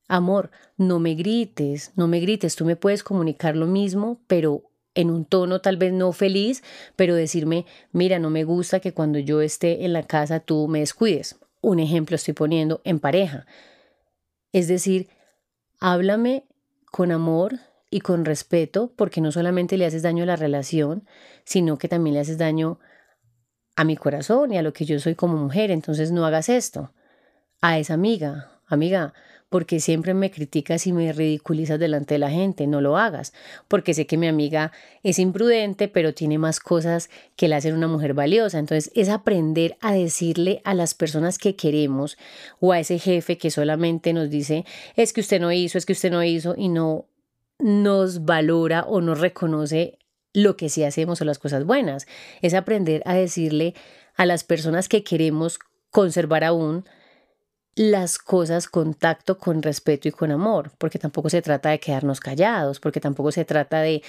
Amor, 0.08 0.50
no 0.76 0.98
me 0.98 1.14
grites, 1.14 1.92
no 1.96 2.08
me 2.08 2.20
grites, 2.20 2.56
tú 2.56 2.66
me 2.66 2.76
puedes 2.76 3.04
comunicar 3.04 3.56
lo 3.56 3.68
mismo, 3.68 4.20
pero 4.26 4.64
en 4.96 5.12
un 5.12 5.24
tono 5.24 5.62
tal 5.62 5.78
vez 5.78 5.94
no 5.94 6.12
feliz, 6.14 6.64
pero 6.96 7.14
decirme, 7.14 7.68
mira, 7.92 8.18
no 8.18 8.32
me 8.32 8.44
gusta 8.44 8.80
que 8.80 8.96
cuando 8.96 9.20
yo 9.20 9.42
esté 9.42 9.86
en 9.86 9.94
la 9.94 10.02
casa 10.02 10.40
tú 10.40 10.68
me 10.68 10.80
descuides. 10.80 11.38
Un 11.62 11.80
ejemplo 11.80 12.16
estoy 12.16 12.34
poniendo 12.34 12.82
en 12.86 13.00
pareja. 13.00 13.46
Es 14.52 14.68
decir, 14.68 15.10
háblame 15.80 16.49
con 16.92 17.12
amor 17.12 17.60
y 17.90 18.02
con 18.02 18.26
respeto, 18.26 18.94
porque 18.96 19.22
no 19.22 19.32
solamente 19.32 19.78
le 19.78 19.86
haces 19.86 20.04
daño 20.04 20.24
a 20.24 20.28
la 20.28 20.36
relación, 20.36 21.08
sino 21.44 21.78
que 21.78 21.88
también 21.88 22.14
le 22.14 22.20
haces 22.20 22.38
daño 22.38 22.80
a 23.76 23.84
mi 23.84 23.96
corazón 23.96 24.52
y 24.52 24.58
a 24.58 24.62
lo 24.62 24.74
que 24.74 24.86
yo 24.86 25.00
soy 25.00 25.16
como 25.16 25.38
mujer. 25.38 25.72
Entonces 25.72 26.12
no 26.12 26.26
hagas 26.26 26.50
esto. 26.50 26.94
A 27.62 27.80
esa 27.80 27.94
amiga, 27.94 28.59
amiga, 28.70 29.14
porque 29.50 29.80
siempre 29.80 30.14
me 30.14 30.32
criticas 30.32 30.86
y 30.86 30.94
me 30.94 31.12
ridiculizas 31.12 31.80
delante 31.80 32.14
de 32.14 32.20
la 32.20 32.30
gente, 32.30 32.68
no 32.68 32.82
lo 32.82 32.98
hagas, 32.98 33.34
porque 33.68 33.94
sé 33.94 34.06
que 34.06 34.18
mi 34.18 34.28
amiga 34.28 34.72
es 35.04 35.18
imprudente, 35.20 35.88
pero 35.88 36.14
tiene 36.14 36.38
más 36.38 36.60
cosas 36.60 37.10
que 37.36 37.48
la 37.48 37.58
hacen 37.58 37.74
una 37.74 37.88
mujer 37.88 38.14
valiosa. 38.14 38.60
Entonces 38.60 38.92
es 38.96 39.10
aprender 39.10 39.76
a 39.82 39.92
decirle 39.94 40.62
a 40.66 40.74
las 40.74 40.94
personas 40.94 41.38
que 41.40 41.56
queremos 41.56 42.18
o 42.60 42.72
a 42.72 42.80
ese 42.80 43.00
jefe 43.00 43.38
que 43.38 43.50
solamente 43.50 44.14
nos 44.14 44.30
dice, 44.30 44.66
es 44.96 45.14
que 45.14 45.22
usted 45.22 45.42
no 45.42 45.52
hizo, 45.52 45.78
es 45.78 45.86
que 45.86 45.94
usted 45.94 46.12
no 46.12 46.24
hizo 46.24 46.54
y 46.56 46.70
no 46.70 47.08
nos 47.58 48.26
valora 48.26 48.84
o 48.84 49.02
nos 49.02 49.20
reconoce 49.20 49.98
lo 50.34 50.56
que 50.56 50.70
sí 50.70 50.84
hacemos 50.84 51.22
o 51.22 51.26
las 51.26 51.40
cosas 51.40 51.66
buenas. 51.66 52.08
Es 52.42 52.54
aprender 52.54 53.02
a 53.06 53.16
decirle 53.16 53.74
a 54.16 54.26
las 54.26 54.44
personas 54.44 54.88
que 54.88 55.04
queremos 55.04 55.60
conservar 55.90 56.44
aún, 56.44 56.86
las 57.76 58.18
cosas 58.18 58.68
con 58.68 58.94
tacto, 58.94 59.38
con 59.38 59.62
respeto 59.62 60.08
y 60.08 60.12
con 60.12 60.32
amor, 60.32 60.72
porque 60.78 61.00
tampoco 61.00 61.30
se 61.30 61.42
trata 61.42 61.70
de 61.70 61.80
quedarnos 61.80 62.20
callados, 62.20 62.80
porque 62.80 63.00
tampoco 63.00 63.32
se 63.32 63.46
trata 63.46 63.82
de 63.82 64.04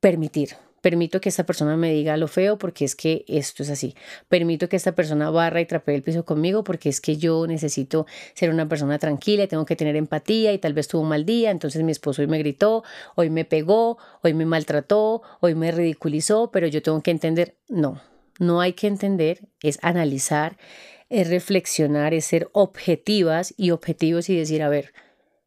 permitir. 0.00 0.56
Permito 0.84 1.18
que 1.18 1.30
esta 1.30 1.46
persona 1.46 1.78
me 1.78 1.90
diga 1.90 2.18
lo 2.18 2.28
feo 2.28 2.58
porque 2.58 2.84
es 2.84 2.94
que 2.94 3.24
esto 3.26 3.62
es 3.62 3.70
así. 3.70 3.94
Permito 4.28 4.68
que 4.68 4.76
esta 4.76 4.94
persona 4.94 5.30
barra 5.30 5.62
y 5.62 5.64
trapee 5.64 5.94
el 5.94 6.02
piso 6.02 6.26
conmigo 6.26 6.62
porque 6.62 6.90
es 6.90 7.00
que 7.00 7.16
yo 7.16 7.46
necesito 7.46 8.06
ser 8.34 8.50
una 8.50 8.68
persona 8.68 8.98
tranquila 8.98 9.44
y 9.44 9.48
tengo 9.48 9.64
que 9.64 9.76
tener 9.76 9.96
empatía 9.96 10.52
y 10.52 10.58
tal 10.58 10.74
vez 10.74 10.86
tuvo 10.86 11.00
un 11.00 11.08
mal 11.08 11.24
día, 11.24 11.50
entonces 11.50 11.82
mi 11.82 11.90
esposo 11.90 12.20
hoy 12.20 12.28
me 12.28 12.38
gritó, 12.38 12.84
hoy 13.14 13.30
me 13.30 13.46
pegó, 13.46 13.96
hoy 14.22 14.34
me 14.34 14.44
maltrató, 14.44 15.22
hoy 15.40 15.54
me 15.54 15.72
ridiculizó, 15.72 16.50
pero 16.50 16.66
yo 16.66 16.82
tengo 16.82 17.02
que 17.02 17.12
entender, 17.12 17.56
no, 17.68 18.02
no 18.38 18.60
hay 18.60 18.74
que 18.74 18.86
entender, 18.86 19.40
es 19.62 19.78
analizar 19.80 20.58
es 21.08 21.28
reflexionar, 21.28 22.14
es 22.14 22.24
ser 22.26 22.48
objetivas 22.52 23.54
y 23.56 23.70
objetivos 23.70 24.28
y 24.28 24.36
decir, 24.36 24.62
a 24.62 24.68
ver, 24.68 24.92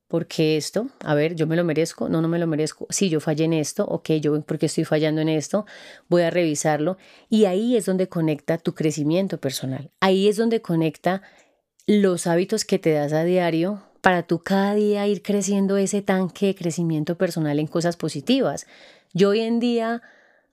¿por 0.08 0.28
qué 0.28 0.58
esto? 0.58 0.88
A 1.04 1.16
ver, 1.16 1.36
¿yo 1.36 1.48
me 1.48 1.56
lo 1.56 1.64
merezco? 1.64 2.10
No, 2.10 2.22
no 2.22 2.28
me 2.28 2.40
lo 2.40 2.48
merezco. 2.48 2.88
Si 2.90 3.10
yo 3.10 3.20
fallé 3.20 3.46
en 3.46 3.54
esto, 3.54 3.86
ok, 3.86 4.12
yo 4.22 4.42
porque 4.42 4.68
estoy 4.68 4.86
fallando 4.86 5.22
en 5.22 5.30
esto, 5.30 5.66
voy 6.08 6.22
a 6.24 6.30
revisarlo. 6.30 6.98
Y 7.30 7.46
ahí 7.46 7.76
es 7.76 7.86
donde 7.86 8.08
conecta 8.08 8.58
tu 8.58 8.74
crecimiento 8.74 9.40
personal. 9.40 9.92
Ahí 10.00 10.28
es 10.28 10.38
donde 10.38 10.62
conecta 10.62 11.22
los 11.86 12.28
hábitos 12.28 12.66
que 12.66 12.80
te 12.80 12.92
das 12.92 13.14
a 13.14 13.24
diario 13.24 13.84
para 14.02 14.24
tú 14.24 14.40
cada 14.40 14.74
día 14.76 15.08
ir 15.08 15.22
creciendo 15.22 15.78
ese 15.78 16.02
tanque 16.02 16.48
de 16.48 16.56
crecimiento 16.56 17.18
personal 17.18 17.60
en 17.60 17.68
cosas 17.68 17.98
positivas. 17.98 18.68
Yo 19.14 19.30
hoy 19.30 19.42
en 19.42 19.60
día 19.60 20.02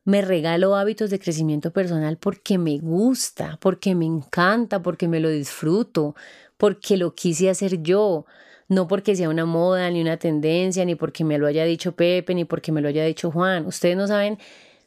me 0.05 0.21
regalo 0.23 0.77
hábitos 0.77 1.11
de 1.11 1.19
crecimiento 1.19 1.73
personal 1.73 2.19
porque 2.19 2.59
me 2.59 2.79
gusta, 2.79 3.59
porque 3.61 3.95
me 3.95 4.05
encanta, 4.05 4.83
porque 4.83 5.09
me 5.09 5.21
lo 5.21 5.31
disfruto, 5.31 6.15
porque 6.57 6.97
lo 6.97 7.15
quise 7.15 7.49
hacer 7.51 7.83
yo, 7.83 8.27
no 8.69 8.87
porque 8.87 9.17
sea 9.17 9.29
una 9.29 9.47
moda, 9.47 9.91
ni 9.91 10.01
una 10.01 10.19
tendencia, 10.19 10.85
ni 10.85 10.95
porque 10.95 11.25
me 11.25 11.39
lo 11.39 11.47
haya 11.47 11.65
dicho 11.65 11.93
Pepe, 11.93 12.35
ni 12.35 12.45
porque 12.45 12.73
me 12.73 12.81
lo 12.81 12.89
haya 12.89 13.05
dicho 13.05 13.31
Juan. 13.31 13.67
Ustedes 13.67 13.97
no 13.97 14.07
saben, 14.07 14.39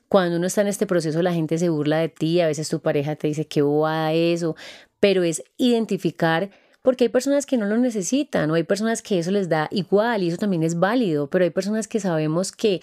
cuando 0.08 0.38
uno 0.38 0.48
está 0.48 0.62
en 0.62 0.68
este 0.68 0.86
proceso 0.86 1.22
la 1.22 1.34
gente 1.34 1.58
se 1.58 1.70
burla 1.70 1.98
de 1.98 2.10
ti, 2.10 2.40
a 2.42 2.48
veces 2.48 2.70
tu 2.70 2.80
pareja 2.80 3.16
te 3.16 3.28
dice 3.28 3.48
que 3.48 3.62
bobada 3.62 4.14
eso, 4.14 4.56
pero 5.00 5.24
es 5.24 5.44
identificar 5.58 6.50
porque 6.82 7.06
hay 7.06 7.10
personas 7.10 7.46
que 7.46 7.58
no 7.58 7.66
lo 7.66 7.78
necesitan 7.78 8.50
o 8.50 8.54
hay 8.54 8.64
personas 8.64 9.02
que 9.02 9.20
eso 9.20 9.32
les 9.32 9.50
da 9.50 9.68
igual 9.72 10.24
y 10.24 10.30
eso 10.30 10.38
también 10.38 10.64
es 10.64 10.80
válido, 10.80 11.30
pero 11.30 11.44
hay 11.44 11.50
personas 11.50 11.88
que 11.88 12.00
sabemos 12.00 12.52
que 12.52 12.82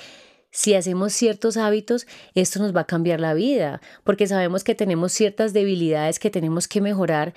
si 0.55 0.75
hacemos 0.75 1.13
ciertos 1.13 1.57
hábitos, 1.57 2.07
esto 2.37 2.61
nos 2.61 2.75
va 2.75 2.83
a 2.83 2.87
cambiar 2.87 3.19
la 3.19 3.35
vida, 3.35 3.81
porque 4.05 4.29
sabemos 4.29 4.63
que 4.63 4.77
tenemos 4.77 5.11
ciertas 5.11 5.53
debilidades 5.53 6.21
que 6.21 6.31
tenemos 6.31 6.69
que 6.69 6.81
mejorar 6.81 7.35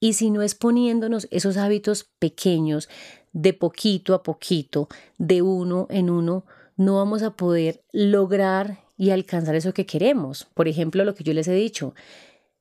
y 0.00 0.14
si 0.14 0.30
no 0.30 0.40
es 0.40 0.54
poniéndonos 0.54 1.28
esos 1.30 1.58
hábitos 1.58 2.04
pequeños, 2.18 2.88
de 3.34 3.52
poquito 3.52 4.14
a 4.14 4.22
poquito, 4.22 4.88
de 5.18 5.42
uno 5.42 5.86
en 5.90 6.08
uno, 6.08 6.46
no 6.76 6.96
vamos 6.96 7.22
a 7.22 7.36
poder 7.36 7.84
lograr 7.92 8.78
y 8.96 9.10
alcanzar 9.10 9.54
eso 9.54 9.74
que 9.74 9.84
queremos. 9.84 10.46
Por 10.54 10.66
ejemplo, 10.66 11.04
lo 11.04 11.14
que 11.14 11.24
yo 11.24 11.34
les 11.34 11.48
he 11.48 11.54
dicho, 11.54 11.94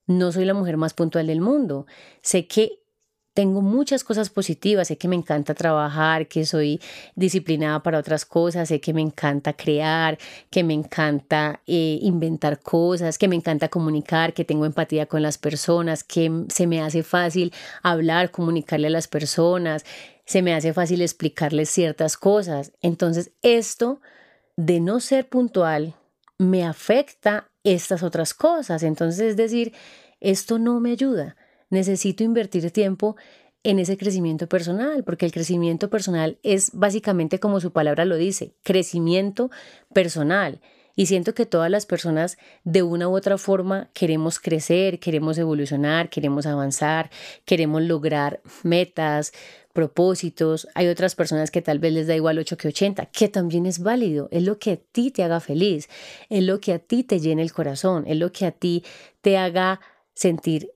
no 0.07 0.33
soy 0.33 0.43
la 0.43 0.53
mujer 0.53 0.75
más 0.75 0.93
puntual 0.93 1.27
del 1.27 1.39
mundo. 1.39 1.85
Sé 2.21 2.47
que 2.47 2.83
tengo 3.35 3.61
muchas 3.61 4.05
cosas 4.05 4.29
positivas, 4.29 4.87
sé 4.87 4.97
que 4.97 5.09
me 5.09 5.15
encanta 5.17 5.53
trabajar, 5.53 6.27
que 6.27 6.45
soy 6.45 6.79
disciplinada 7.15 7.83
para 7.83 7.99
otras 7.99 8.23
cosas, 8.23 8.69
sé 8.69 8.79
que 8.79 8.93
me 8.93 9.01
encanta 9.01 9.51
crear, 9.51 10.17
que 10.49 10.63
me 10.63 10.73
encanta 10.73 11.59
eh, 11.67 11.99
inventar 12.01 12.61
cosas, 12.61 13.17
que 13.17 13.27
me 13.27 13.35
encanta 13.35 13.67
comunicar, 13.67 14.33
que 14.33 14.45
tengo 14.45 14.65
empatía 14.65 15.05
con 15.07 15.21
las 15.21 15.37
personas, 15.37 16.05
que 16.05 16.45
se 16.47 16.65
me 16.65 16.81
hace 16.81 17.03
fácil 17.03 17.53
hablar, 17.83 18.31
comunicarle 18.31 18.87
a 18.87 18.91
las 18.91 19.09
personas, 19.09 19.83
se 20.25 20.41
me 20.41 20.53
hace 20.53 20.71
fácil 20.71 21.01
explicarles 21.01 21.69
ciertas 21.69 22.15
cosas. 22.15 22.71
Entonces, 22.81 23.31
esto 23.41 23.99
de 24.55 24.79
no 24.79 25.01
ser 25.01 25.27
puntual 25.27 25.93
me 26.37 26.63
afecta 26.65 27.49
estas 27.65 28.01
otras 28.01 28.33
cosas. 28.33 28.81
Entonces, 28.81 29.31
es 29.31 29.35
decir, 29.35 29.73
esto 30.21 30.57
no 30.57 30.79
me 30.79 30.91
ayuda 30.91 31.35
necesito 31.69 32.23
invertir 32.23 32.71
tiempo 32.71 33.15
en 33.63 33.79
ese 33.79 33.97
crecimiento 33.97 34.47
personal, 34.47 35.03
porque 35.03 35.25
el 35.25 35.31
crecimiento 35.31 35.89
personal 35.89 36.37
es 36.43 36.69
básicamente 36.73 37.39
como 37.39 37.59
su 37.59 37.71
palabra 37.71 38.05
lo 38.05 38.15
dice, 38.15 38.53
crecimiento 38.63 39.49
personal. 39.91 40.61
Y 40.95 41.07
siento 41.07 41.33
que 41.33 41.45
todas 41.45 41.69
las 41.69 41.85
personas 41.85 42.37
de 42.63 42.83
una 42.83 43.09
u 43.09 43.15
otra 43.15 43.37
forma 43.37 43.89
queremos 43.93 44.39
crecer, 44.39 44.99
queremos 44.99 45.37
evolucionar, 45.37 46.09
queremos 46.09 46.45
avanzar, 46.45 47.09
queremos 47.43 47.81
lograr 47.81 48.39
metas, 48.63 49.33
propósitos. 49.73 50.69
Hay 50.73 50.87
otras 50.87 51.15
personas 51.15 51.51
que 51.51 51.61
tal 51.61 51.79
vez 51.79 51.91
les 51.91 52.07
da 52.07 52.15
igual 52.15 52.37
8 52.37 52.55
que 52.55 52.69
80, 52.69 53.07
que 53.07 53.27
también 53.27 53.65
es 53.65 53.79
válido. 53.79 54.29
Es 54.31 54.43
lo 54.43 54.57
que 54.57 54.71
a 54.71 54.77
ti 54.77 55.11
te 55.11 55.23
haga 55.23 55.41
feliz, 55.41 55.89
es 56.29 56.43
lo 56.43 56.61
que 56.61 56.71
a 56.71 56.79
ti 56.79 57.03
te 57.03 57.19
llene 57.19 57.41
el 57.41 57.51
corazón, 57.51 58.05
es 58.07 58.15
lo 58.15 58.31
que 58.31 58.45
a 58.45 58.51
ti 58.51 58.85
te 59.21 59.37
haga 59.37 59.81
sentir 60.13 60.71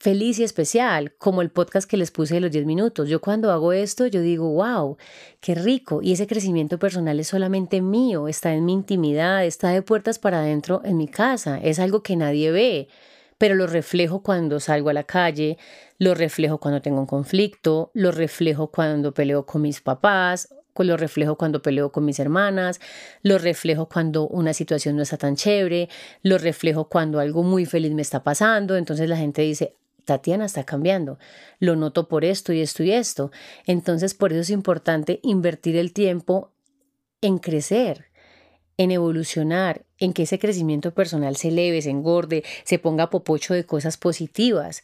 feliz 0.00 0.38
y 0.38 0.44
especial, 0.44 1.12
como 1.18 1.42
el 1.42 1.50
podcast 1.50 1.88
que 1.88 1.98
les 1.98 2.10
puse 2.10 2.34
de 2.34 2.40
los 2.40 2.50
10 2.50 2.64
minutos. 2.64 3.08
Yo 3.08 3.20
cuando 3.20 3.52
hago 3.52 3.74
esto, 3.74 4.06
yo 4.06 4.22
digo, 4.22 4.50
wow, 4.50 4.96
qué 5.40 5.54
rico. 5.54 6.00
Y 6.02 6.12
ese 6.12 6.26
crecimiento 6.26 6.78
personal 6.78 7.20
es 7.20 7.28
solamente 7.28 7.82
mío, 7.82 8.26
está 8.26 8.54
en 8.54 8.64
mi 8.64 8.72
intimidad, 8.72 9.44
está 9.44 9.68
de 9.68 9.82
puertas 9.82 10.18
para 10.18 10.40
adentro 10.40 10.80
en 10.84 10.96
mi 10.96 11.06
casa, 11.06 11.60
es 11.62 11.78
algo 11.78 12.02
que 12.02 12.16
nadie 12.16 12.50
ve, 12.50 12.88
pero 13.36 13.54
lo 13.54 13.66
reflejo 13.66 14.22
cuando 14.22 14.58
salgo 14.58 14.88
a 14.88 14.94
la 14.94 15.04
calle, 15.04 15.58
lo 15.98 16.14
reflejo 16.14 16.58
cuando 16.58 16.80
tengo 16.80 17.00
un 17.00 17.06
conflicto, 17.06 17.90
lo 17.92 18.10
reflejo 18.10 18.70
cuando 18.70 19.12
peleo 19.12 19.44
con 19.44 19.60
mis 19.60 19.82
papás 19.82 20.48
lo 20.84 20.96
reflejo 20.96 21.36
cuando 21.36 21.62
peleo 21.62 21.92
con 21.92 22.04
mis 22.04 22.18
hermanas, 22.18 22.80
lo 23.22 23.38
reflejo 23.38 23.88
cuando 23.88 24.26
una 24.26 24.54
situación 24.54 24.96
no 24.96 25.02
está 25.02 25.16
tan 25.16 25.36
chévere, 25.36 25.88
lo 26.22 26.38
reflejo 26.38 26.88
cuando 26.88 27.20
algo 27.20 27.42
muy 27.42 27.66
feliz 27.66 27.92
me 27.92 28.02
está 28.02 28.22
pasando, 28.22 28.76
entonces 28.76 29.08
la 29.08 29.16
gente 29.16 29.42
dice, 29.42 29.76
Tatiana 30.04 30.44
está 30.44 30.64
cambiando, 30.64 31.18
lo 31.58 31.76
noto 31.76 32.08
por 32.08 32.24
esto 32.24 32.52
y 32.52 32.60
esto 32.60 32.82
y 32.82 32.92
esto. 32.92 33.30
Entonces, 33.66 34.14
por 34.14 34.32
eso 34.32 34.40
es 34.40 34.50
importante 34.50 35.20
invertir 35.22 35.76
el 35.76 35.92
tiempo 35.92 36.52
en 37.20 37.38
crecer, 37.38 38.06
en 38.76 38.90
evolucionar, 38.90 39.84
en 39.98 40.12
que 40.12 40.22
ese 40.22 40.38
crecimiento 40.38 40.94
personal 40.94 41.36
se 41.36 41.48
eleve, 41.48 41.82
se 41.82 41.90
engorde, 41.90 42.44
se 42.64 42.78
ponga 42.78 43.10
popocho 43.10 43.54
de 43.54 43.66
cosas 43.66 43.96
positivas, 43.96 44.82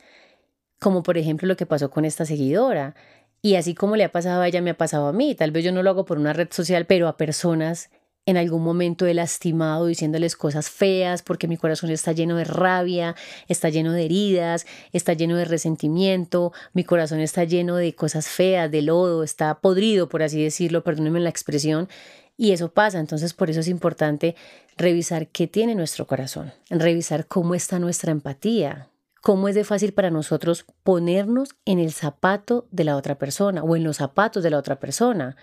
como 0.79 1.03
por 1.03 1.17
ejemplo 1.17 1.49
lo 1.49 1.57
que 1.57 1.67
pasó 1.67 1.91
con 1.91 2.05
esta 2.05 2.27
seguidora. 2.27 2.95
Y 3.43 3.55
así 3.55 3.75
como 3.75 3.97
le 3.97 4.05
ha 4.05 4.13
pasado 4.13 4.43
a 4.43 4.49
ella, 4.49 4.61
me 4.61 4.71
ha 4.71 4.77
pasado 4.77 5.07
a 5.07 5.13
mí. 5.13 5.35
Tal 5.35 5.51
vez 5.51 5.65
yo 5.65 5.73
no 5.73 5.83
lo 5.83 5.91
hago 5.91 6.05
por 6.05 6.19
una 6.19 6.33
red 6.33 6.49
social, 6.51 6.87
pero 6.87 7.09
a 7.09 7.17
personas 7.17 7.91
en 8.27 8.37
algún 8.37 8.63
momento 8.63 9.07
he 9.07 9.15
lastimado 9.15 9.87
diciéndoles 9.87 10.37
cosas 10.37 10.69
feas 10.69 11.23
porque 11.23 11.47
mi 11.47 11.57
corazón 11.57 11.91
está 11.91 12.11
lleno 12.11 12.37
de 12.37 12.45
rabia, 12.45 13.15
está 13.47 13.69
lleno 13.69 13.93
de 13.93 14.05
heridas, 14.05 14.67
está 14.93 15.13
lleno 15.13 15.37
de 15.37 15.45
resentimiento, 15.45 16.53
mi 16.73 16.83
corazón 16.83 17.21
está 17.21 17.45
lleno 17.45 17.77
de 17.77 17.95
cosas 17.95 18.29
feas, 18.29 18.71
de 18.71 18.83
lodo, 18.83 19.23
está 19.23 19.61
podrido, 19.61 20.09
por 20.09 20.25
así 20.25 20.43
decirlo, 20.43 20.83
perdónenme 20.83 21.21
la 21.21 21.31
expresión. 21.31 21.89
Y 22.37 22.53
eso 22.53 22.71
pasa, 22.71 22.99
entonces 22.99 23.33
por 23.33 23.49
eso 23.49 23.61
es 23.61 23.69
importante 23.69 24.35
revisar 24.77 25.29
qué 25.29 25.47
tiene 25.47 25.75
nuestro 25.75 26.07
corazón, 26.07 26.53
revisar 26.69 27.27
cómo 27.27 27.55
está 27.55 27.79
nuestra 27.79 28.11
empatía, 28.11 28.91
cómo 29.23 29.49
es 29.49 29.55
de 29.55 29.65
fácil 29.65 29.93
para 29.93 30.11
nosotros 30.11 30.67
ponernos 30.83 31.51
en 31.65 31.79
el 31.79 31.93
zapato 31.93 32.67
de 32.73 32.85
la 32.85 32.97
otra 32.97 33.15
persona 33.15 33.63
o 33.63 33.77
en 33.77 33.85
los 33.85 33.97
zapatos 33.99 34.43
de 34.43 34.51
la 34.51 34.59
otra 34.59 34.79
persona 34.81 35.37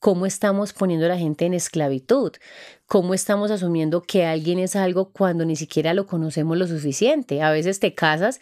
cómo 0.00 0.26
estamos 0.26 0.72
poniendo 0.72 1.06
a 1.06 1.10
la 1.10 1.18
gente 1.18 1.44
en 1.44 1.54
esclavitud, 1.54 2.32
cómo 2.86 3.14
estamos 3.14 3.50
asumiendo 3.50 4.02
que 4.02 4.24
alguien 4.24 4.58
es 4.58 4.74
algo 4.74 5.12
cuando 5.12 5.44
ni 5.44 5.56
siquiera 5.56 5.94
lo 5.94 6.06
conocemos 6.06 6.56
lo 6.56 6.66
suficiente. 6.66 7.42
A 7.42 7.50
veces 7.52 7.78
te 7.78 7.94
casas 7.94 8.40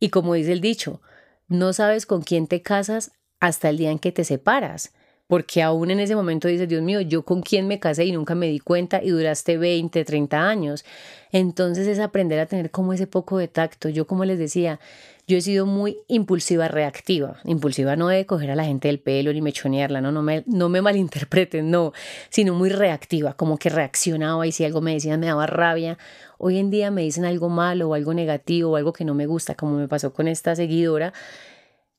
y 0.00 0.10
como 0.10 0.34
dice 0.34 0.52
el 0.52 0.60
dicho, 0.60 1.00
no 1.48 1.72
sabes 1.72 2.06
con 2.06 2.22
quién 2.22 2.48
te 2.48 2.60
casas 2.60 3.12
hasta 3.38 3.70
el 3.70 3.78
día 3.78 3.90
en 3.90 4.00
que 4.00 4.12
te 4.12 4.24
separas. 4.24 4.92
Porque 5.30 5.62
aún 5.62 5.92
en 5.92 6.00
ese 6.00 6.16
momento 6.16 6.48
dices, 6.48 6.68
Dios 6.68 6.82
mío, 6.82 7.00
yo 7.02 7.22
con 7.22 7.40
quién 7.40 7.68
me 7.68 7.78
casé 7.78 8.04
y 8.04 8.10
nunca 8.10 8.34
me 8.34 8.48
di 8.48 8.58
cuenta 8.58 9.00
y 9.00 9.10
duraste 9.10 9.58
20, 9.58 10.04
30 10.04 10.48
años. 10.48 10.84
Entonces 11.30 11.86
es 11.86 12.00
aprender 12.00 12.40
a 12.40 12.46
tener 12.46 12.72
como 12.72 12.92
ese 12.92 13.06
poco 13.06 13.38
de 13.38 13.46
tacto. 13.46 13.88
Yo 13.88 14.08
como 14.08 14.24
les 14.24 14.40
decía, 14.40 14.80
yo 15.28 15.36
he 15.36 15.40
sido 15.40 15.66
muy 15.66 15.98
impulsiva, 16.08 16.66
reactiva. 16.66 17.38
Impulsiva 17.44 17.94
no 17.94 18.08
de 18.08 18.26
coger 18.26 18.50
a 18.50 18.56
la 18.56 18.64
gente 18.64 18.88
del 18.88 18.98
pelo 18.98 19.32
ni 19.32 19.40
mechonearla, 19.40 20.00
no, 20.00 20.10
no 20.10 20.20
me, 20.20 20.42
no 20.48 20.68
me 20.68 20.82
malinterpreten, 20.82 21.70
no, 21.70 21.92
sino 22.28 22.52
muy 22.52 22.68
reactiva, 22.68 23.34
como 23.34 23.56
que 23.56 23.68
reaccionaba 23.68 24.48
y 24.48 24.50
si 24.50 24.64
algo 24.64 24.80
me 24.80 24.94
decían 24.94 25.20
me 25.20 25.26
daba 25.26 25.46
rabia. 25.46 25.96
Hoy 26.38 26.58
en 26.58 26.70
día 26.70 26.90
me 26.90 27.02
dicen 27.02 27.24
algo 27.24 27.48
malo 27.48 27.90
o 27.90 27.94
algo 27.94 28.14
negativo 28.14 28.72
o 28.72 28.76
algo 28.76 28.92
que 28.92 29.04
no 29.04 29.14
me 29.14 29.26
gusta, 29.26 29.54
como 29.54 29.76
me 29.76 29.86
pasó 29.86 30.12
con 30.12 30.26
esta 30.26 30.56
seguidora 30.56 31.12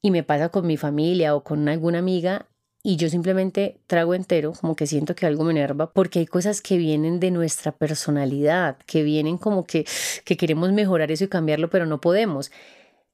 y 0.02 0.12
me 0.12 0.24
pasa 0.24 0.50
con 0.50 0.68
mi 0.68 0.76
familia 0.76 1.34
o 1.34 1.46
con 1.46 1.70
alguna 1.70 2.00
amiga 2.00 2.48
y 2.84 2.96
yo 2.96 3.10
simplemente 3.10 3.80
trago 3.86 4.16
entero, 4.16 4.54
como 4.60 4.76
que 4.76 4.88
siento 4.88 5.14
que 5.14 5.28
algo 5.28 5.44
me 5.44 5.52
enerva, 5.52 5.94
porque 5.94 6.20
hay 6.20 6.26
cosas 6.26 6.62
que 6.62 6.78
vienen 6.78 7.20
de 7.20 7.30
nuestra 7.30 7.72
personalidad, 7.72 8.78
que 8.88 9.04
vienen 9.04 9.38
como 9.38 9.66
que, 9.66 9.86
que 10.26 10.38
queremos 10.38 10.72
mejorar 10.72 11.12
eso 11.12 11.26
y 11.26 11.28
cambiarlo, 11.28 11.70
pero 11.70 11.86
no 11.86 12.02
podemos. 12.02 12.52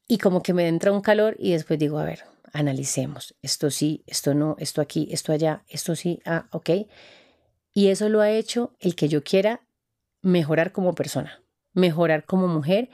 Y 0.07 0.19
como 0.19 0.41
que 0.41 0.53
me 0.53 0.67
entra 0.69 0.93
un 0.93 1.01
calor 1.01 1.35
y 1.37 1.51
después 1.51 1.77
digo, 1.79 1.99
a 1.99 2.05
ver, 2.05 2.23
analicemos, 2.53 3.35
esto 3.41 3.69
sí, 3.69 4.03
esto 4.07 4.33
no, 4.33 4.55
esto 4.59 4.81
aquí, 4.81 5.09
esto 5.11 5.33
allá, 5.33 5.63
esto 5.67 5.95
sí, 5.95 6.21
ah, 6.25 6.47
ok. 6.51 6.69
Y 7.73 7.87
eso 7.87 8.07
lo 8.07 8.21
ha 8.21 8.31
hecho 8.31 8.73
el 8.79 8.95
que 8.95 9.09
yo 9.09 9.23
quiera 9.23 9.67
mejorar 10.21 10.71
como 10.71 10.95
persona, 10.95 11.43
mejorar 11.73 12.25
como 12.25 12.47
mujer 12.47 12.89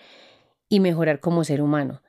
y 0.69 0.79
mejorar 0.79 1.19
como 1.19 1.43
ser 1.43 1.61
humano, 1.61 2.01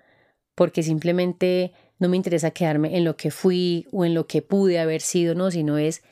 porque 0.54 0.82
simplemente 0.82 1.74
no 2.04 2.10
me 2.10 2.18
interesa 2.18 2.50
quedarme 2.50 2.98
en 2.98 3.04
lo 3.04 3.16
que 3.16 3.30
fui 3.30 3.86
o 3.90 4.04
en 4.04 4.12
lo 4.12 4.26
que 4.26 4.42
pude 4.42 4.78
haber 4.78 5.00
sido, 5.00 5.34
no, 5.34 5.50
sino 5.50 5.78
es, 5.78 6.02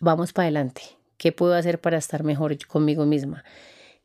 vamos 0.00 0.34
para 0.34 0.44
adelante, 0.48 0.82
¿qué 1.16 1.32
puedo 1.32 1.54
hacer 1.54 1.80
para 1.80 1.96
estar 1.96 2.24
mejor 2.24 2.58
conmigo 2.66 3.06
misma? 3.06 3.42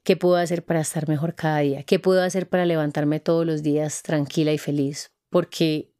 ¿Qué 0.03 0.15
puedo 0.15 0.37
hacer 0.37 0.63
para 0.63 0.79
estar 0.79 1.09
mejor 1.09 1.35
cada 1.35 1.57
día? 1.57 1.83
¿Qué 1.83 1.99
puedo 1.99 2.23
hacer 2.23 2.47
para 2.47 2.65
levantarme 2.65 3.19
todos 3.19 3.45
los 3.45 3.63
días 3.63 4.01
tranquila 4.01 4.53
y 4.53 4.57
feliz? 4.57 5.11
Porque 5.29 5.91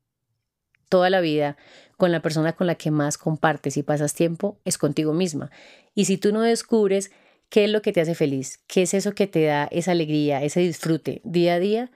toda 0.88 1.10
la 1.10 1.20
vida 1.20 1.58
con 1.98 2.14
la 2.14 2.22
persona 2.22 2.54
con 2.54 2.66
la 2.66 2.76
que 2.76 2.90
más 2.90 3.18
compartes 3.18 3.76
y 3.76 3.84
pasas 3.84 4.14
tiempo 4.14 4.62
es 4.64 4.78
contigo 4.78 5.12
misma. 5.12 5.52
Y 5.94 6.06
si 6.06 6.18
tú 6.18 6.32
no 6.32 6.40
descubres 6.40 7.12
qué 7.50 7.66
es 7.66 7.70
lo 7.70 7.82
que 7.82 7.92
te 7.92 8.00
hace 8.00 8.16
feliz, 8.16 8.62
qué 8.68 8.84
es 8.84 8.94
eso 8.94 9.14
que 9.14 9.28
te 9.28 9.44
da 9.44 9.68
esa 9.70 9.92
alegría, 9.92 10.42
ese 10.44 10.62
disfrute 10.62 11.20
día 11.26 11.56
a 11.56 11.60
día, 11.60 11.92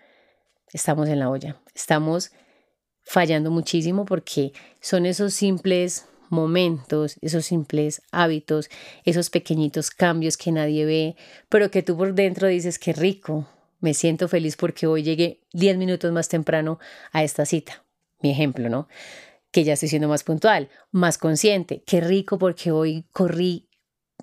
estamos 0.73 1.07
en 1.07 1.19
la 1.19 1.29
olla. 1.29 1.55
Estamos 1.73 2.33
fallando 3.07 3.51
muchísimo 3.51 4.05
porque 4.05 4.51
son 4.81 5.05
esos 5.05 5.33
simples 5.33 6.05
momentos, 6.29 7.17
esos 7.21 7.45
simples 7.45 8.01
hábitos, 8.11 8.69
esos 9.05 9.29
pequeñitos 9.29 9.91
cambios 9.91 10.35
que 10.35 10.51
nadie 10.51 10.85
ve, 10.85 11.15
pero 11.47 11.71
que 11.71 11.83
tú 11.83 11.95
por 11.95 12.13
dentro 12.13 12.47
dices 12.47 12.77
que 12.77 12.91
rico, 12.91 13.47
me 13.79 13.93
siento 13.93 14.27
feliz 14.27 14.57
porque 14.57 14.87
hoy 14.87 15.03
llegué 15.03 15.39
10 15.53 15.77
minutos 15.77 16.11
más 16.11 16.27
temprano 16.27 16.79
a 17.13 17.23
esta 17.23 17.45
cita. 17.45 17.85
Mi 18.19 18.31
ejemplo, 18.31 18.69
¿no? 18.69 18.89
Que 19.51 19.63
ya 19.63 19.73
estoy 19.73 19.87
siendo 19.87 20.09
más 20.09 20.23
puntual, 20.23 20.69
más 20.91 21.17
consciente. 21.17 21.83
Qué 21.85 22.01
rico 22.01 22.37
porque 22.37 22.71
hoy 22.71 23.05
corrí 23.13 23.69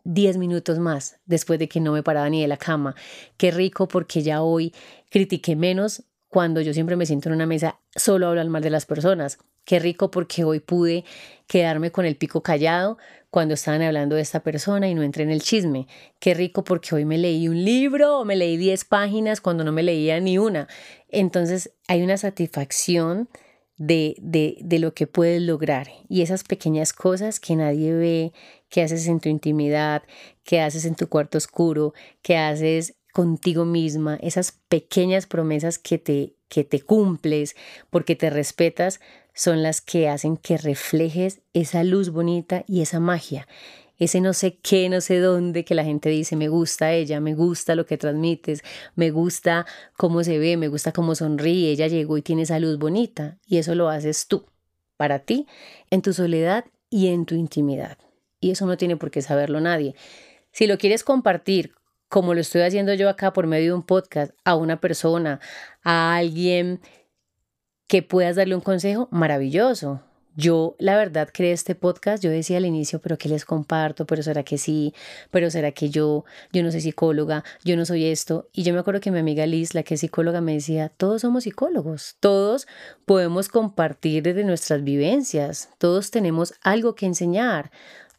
10 0.03 0.37
minutos 0.37 0.79
más 0.79 1.21
después 1.25 1.59
de 1.59 1.69
que 1.69 1.81
no 1.81 1.93
me 1.93 2.03
paraba 2.03 2.29
ni 2.29 2.43
de 2.43 2.49
la 2.49 2.59
cama. 2.59 2.95
Qué 3.39 3.51
rico 3.51 3.89
porque 3.89 4.23
ya 4.23 4.43
hoy 4.43 4.75
critiqué 5.09 5.57
menos 5.57 6.03
cuando 6.35 6.61
yo 6.61 6.75
siempre 6.75 6.97
me 6.97 7.07
siento 7.07 7.29
en 7.29 7.37
una 7.37 7.47
mesa 7.47 7.79
solo 7.95 8.27
hablar 8.27 8.49
mal 8.49 8.61
de 8.61 8.69
las 8.69 8.87
personas. 8.87 9.39
Qué 9.65 9.79
rico 9.79 10.11
porque 10.11 10.43
hoy 10.43 10.59
pude 10.59 11.05
quedarme 11.47 11.93
con 11.93 12.07
el 12.07 12.17
pico 12.17 12.43
callado 12.43 12.99
cuando 13.31 13.55
estaban 13.55 13.83
hablando 13.83 14.17
de 14.17 14.23
esta 14.23 14.41
persona 14.41 14.89
y 14.89 14.97
no 14.97 15.05
entré 15.05 15.23
en 15.23 15.31
el 15.31 15.43
chisme. 15.43 15.87
Qué 16.19 16.35
rico 16.35 16.65
porque 16.65 16.93
hoy 16.93 17.05
me 17.05 17.19
leí 17.19 17.47
un 17.47 17.65
libro 17.65 18.19
o 18.19 18.25
me 18.25 18.35
leí 18.35 18.57
10 18.57 18.85
páginas 18.87 19.41
cuando 19.41 19.63
no 19.63 19.71
me 19.71 19.85
leía 19.85 20.19
ni 20.19 20.37
una. 20.37 20.67
Entonces 21.09 21.73
hay 21.87 22.03
una 22.03 22.17
satisfacción 22.17 23.29
de, 23.77 24.17
de, 24.19 24.57
de 24.61 24.81
lo 24.81 24.93
que 24.93 25.07
puedes 25.07 25.41
lograr 25.41 25.87
y 26.09 26.23
esas 26.23 26.43
pequeñas 26.43 26.93
cosas 26.93 27.39
que 27.39 27.55
nadie 27.55 27.93
ve, 27.93 28.33
que 28.69 28.83
haces 28.83 29.07
en 29.07 29.21
tu 29.21 29.29
intimidad, 29.29 30.03
que 30.43 30.61
haces 30.61 30.85
en 30.85 30.97
tu 30.97 31.09
cuarto 31.09 31.39
oscuro, 31.39 31.95
que 32.23 32.37
haces 32.37 32.97
contigo 33.15 33.65
misma, 33.65 34.17
esas 34.17 34.51
pequeñas 34.69 35.27
promesas 35.27 35.79
que 35.79 35.99
te, 35.99 36.35
que 36.49 36.65
te 36.65 36.81
cumples 36.81 37.55
porque 37.89 38.17
te 38.17 38.29
respetas, 38.29 39.01
son 39.35 39.63
las 39.63 39.81
que 39.81 40.09
hacen 40.09 40.37
que 40.37 40.59
reflejes 40.59 41.41
esa 41.53 41.85
luz 41.85 42.11
bonita 42.11 42.65
y 42.67 42.83
esa 42.83 42.99
magia. 42.99 43.47
Ese 43.99 44.21
no 44.21 44.33
sé 44.33 44.59
qué, 44.59 44.89
no 44.89 45.01
sé 45.01 45.21
dónde 45.21 45.65
que 45.65 45.77
la 45.77 45.85
gente 45.85 46.09
dice, 46.09 46.35
me 46.35 46.49
gusta 46.49 46.93
ella, 46.93 47.21
me 47.21 47.35
gusta 47.35 47.77
lo 47.77 47.87
que 47.87 47.97
transmites, 47.97 48.65
me 48.97 49.13
gusta 49.13 49.65
cómo 49.97 50.25
se 50.25 50.39
ve, 50.39 50.57
me 50.57 50.67
gusta 50.67 50.91
cómo 50.91 51.15
sonríe, 51.15 51.71
ella 51.71 51.87
llegó 51.87 52.19
y 52.19 52.23
tiene 52.23 52.43
esa 52.43 52.59
luz 52.59 52.79
bonita. 52.79 53.39
Y 53.47 53.59
eso 53.59 53.77
lo 53.77 53.91
haces 53.91 54.27
tú, 54.27 54.45
para 54.97 55.21
ti, 55.21 55.47
en 55.91 56.03
tu 56.03 56.13
soledad 56.13 56.65
y 56.91 57.07
en 57.09 57.27
tu 57.27 57.37
intimidad. 57.37 57.97
Y 58.41 58.51
eso 58.51 58.67
no 58.67 58.77
tiene 58.77 58.97
por 58.97 59.13
qué 59.13 59.23
saberlo 59.23 59.61
nadie. 59.61 59.95
Si 60.51 60.67
lo 60.67 60.79
quieres 60.79 61.05
compartir, 61.05 61.75
como 62.15 62.33
lo 62.33 62.41
estoy 62.41 62.63
haciendo 62.63 62.95
yo 62.95 63.09
acá 63.09 63.33
por 63.33 63.49
medio 63.49 63.71
de 63.71 63.73
un 63.73 63.83
podcast, 63.83 64.31
a 64.45 64.55
una 64.55 64.81
persona, 64.81 65.41
a 65.83 66.15
alguien 66.15 66.81
que 67.89 68.05
puedas 68.05 68.37
darle 68.37 68.55
un 68.55 68.61
consejo, 68.61 69.09
maravilloso. 69.11 70.01
Yo, 70.37 70.77
la 70.79 70.97
verdad, 70.97 71.29
creé 71.35 71.51
este 71.51 71.75
podcast. 71.75 72.23
Yo 72.23 72.31
decía 72.31 72.59
al 72.59 72.67
inicio, 72.67 73.01
pero 73.01 73.19
¿qué 73.19 73.29
les 73.29 73.45
comparto? 73.45 74.07
Pero 74.07 74.23
será 74.23 74.45
que 74.45 74.59
sí, 74.59 74.95
pero 75.33 75.51
será 75.51 75.73
que 75.73 75.91
yo, 75.91 76.25
yo 76.53 76.63
no 76.63 76.71
soy 76.71 76.83
psicóloga, 76.83 77.43
yo 77.65 77.77
no 77.77 77.85
soy 77.85 78.05
esto. 78.05 78.49
Y 78.53 78.63
yo 78.63 78.73
me 78.75 78.79
acuerdo 78.79 79.01
que 79.01 79.11
mi 79.11 79.19
amiga 79.19 79.45
Liz, 79.45 79.75
la 79.75 79.83
que 79.83 79.95
es 79.95 80.01
psicóloga, 80.01 80.41
me 80.41 80.53
decía: 80.53 80.91
todos 80.91 81.23
somos 81.23 81.43
psicólogos, 81.43 82.15
todos 82.21 82.69
podemos 83.07 83.49
compartir 83.49 84.23
desde 84.23 84.45
nuestras 84.45 84.85
vivencias, 84.85 85.69
todos 85.79 86.13
tenemos 86.13 86.55
algo 86.63 86.95
que 86.95 87.07
enseñar, 87.07 87.73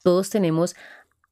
todos 0.03 0.29
tenemos 0.29 0.75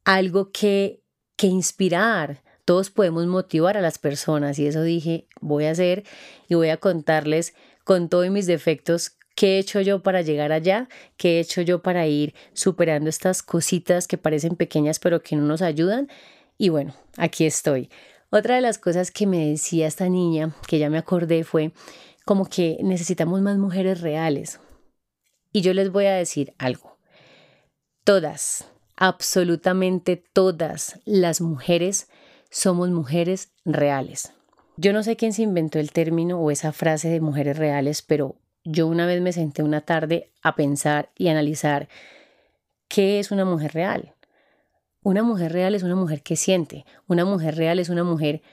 algo 0.06 0.54
que, 0.54 1.02
que 1.36 1.48
inspirar, 1.48 2.42
todos 2.66 2.90
podemos 2.90 3.26
motivar 3.28 3.78
a 3.78 3.82
las 3.82 3.98
personas. 3.98 4.60
Y 4.60 4.68
eso 4.68 4.82
dije: 4.84 5.28
voy 5.42 5.66
a 5.66 5.72
hacer 5.72 6.04
y 6.48 6.56
voy 6.56 6.70
a 6.70 6.78
contarles 6.78 7.54
con 7.84 8.10
todos 8.10 8.30
mis 8.30 8.48
defectos, 8.48 9.18
¿qué 9.36 9.56
he 9.56 9.60
hecho 9.60 9.82
yo 9.82 10.02
para 10.02 10.22
llegar 10.22 10.52
allá? 10.52 10.88
¿Qué 11.18 11.38
he 11.38 11.40
hecho 11.40 11.62
yo 11.62 11.82
para 11.82 12.08
ir 12.08 12.34
superando 12.54 13.10
estas 13.10 13.44
cositas 13.44 14.08
que 14.08 14.18
parecen 14.18 14.56
pequeñas 14.56 15.00
pero 15.00 15.22
que 15.22 15.36
no 15.36 15.44
nos 15.44 15.62
ayudan? 15.62 16.10
Y 16.58 16.70
bueno, 16.70 16.96
aquí 17.18 17.46
estoy. 17.46 17.90
Otra 18.30 18.56
de 18.56 18.62
las 18.62 18.78
cosas 18.78 19.12
que 19.12 19.28
me 19.28 19.50
decía 19.50 19.86
esta 19.88 20.10
niña, 20.10 20.56
que 20.68 20.80
ya 20.80 20.90
me 20.90 20.98
acordé, 20.98 21.44
fue 21.44 21.72
como 22.26 22.46
que 22.46 22.78
necesitamos 22.82 23.42
más 23.42 23.58
mujeres 23.58 24.02
reales. 24.02 24.60
Y 25.52 25.62
yo 25.62 25.74
les 25.74 25.92
voy 25.92 26.06
a 26.06 26.16
decir 26.16 26.54
algo. 26.58 26.98
Todas, 28.04 28.68
absolutamente 28.96 30.18
todas 30.18 31.00
las 31.06 31.42
mujeres 31.42 32.08
somos 32.54 32.92
mujeres 32.92 33.50
reales. 33.66 34.32
Yo 34.78 34.94
no 34.94 35.02
sé 35.02 35.16
quién 35.16 35.34
se 35.34 35.42
inventó 35.42 35.80
el 35.80 35.92
término 35.92 36.40
o 36.40 36.52
esa 36.52 36.72
frase 36.72 37.10
de 37.10 37.20
mujeres 37.20 37.58
reales, 37.58 38.04
pero 38.04 38.36
yo 38.64 38.86
una 38.86 39.08
vez 39.08 39.22
me 39.22 39.34
senté 39.34 39.64
una 39.64 39.82
tarde 39.82 40.32
a 40.44 40.56
pensar 40.56 41.10
y 41.18 41.30
analizar 41.30 41.90
qué 42.88 43.20
es 43.20 43.32
una 43.32 43.44
mujer 43.44 43.74
real. 43.74 44.14
Una 45.02 45.24
mujer 45.24 45.52
real 45.52 45.74
es 45.74 45.82
una 45.82 45.96
mujer 45.96 46.22
que 46.22 46.36
siente, 46.36 46.86
una 47.08 47.26
mujer 47.26 47.56
real 47.56 47.80
es 47.80 47.90
una 47.90 48.04
mujer 48.04 48.44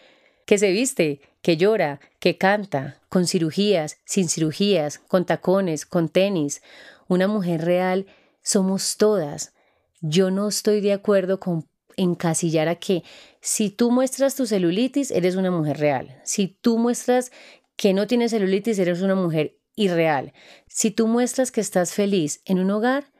que 0.46 0.56
se 0.56 0.70
viste, 0.70 1.20
que 1.42 1.58
llora, 1.58 2.00
que 2.20 2.38
canta, 2.38 3.02
con 3.10 3.26
cirugías, 3.26 3.98
sin 4.06 4.30
cirugías, 4.30 4.98
con 4.98 5.26
tacones, 5.26 5.84
con 5.84 6.08
tenis. 6.08 6.62
Una 7.06 7.28
mujer 7.28 7.66
real 7.66 8.06
somos 8.42 8.96
todas. 8.96 9.52
Yo 10.00 10.30
no 10.30 10.48
estoy 10.48 10.80
de 10.80 10.94
acuerdo 10.94 11.38
con 11.38 11.69
encasillar 11.96 12.68
a 12.68 12.76
que 12.76 13.02
si 13.40 13.70
tú 13.70 13.90
muestras 13.90 14.34
tu 14.34 14.46
celulitis, 14.46 15.10
eres 15.10 15.36
una 15.36 15.50
mujer 15.50 15.78
real. 15.78 16.20
Si 16.24 16.48
tú 16.48 16.78
muestras 16.78 17.32
que 17.76 17.94
no 17.94 18.06
tienes 18.06 18.32
celulitis, 18.32 18.78
eres 18.78 19.02
una 19.02 19.14
mujer 19.14 19.58
irreal. 19.74 20.32
Si 20.66 20.90
tú 20.90 21.06
muestras 21.06 21.50
que 21.50 21.60
estás 21.60 21.94
feliz 21.94 22.42
en 22.44 22.58
un 22.58 22.70
hogar, 22.70 23.12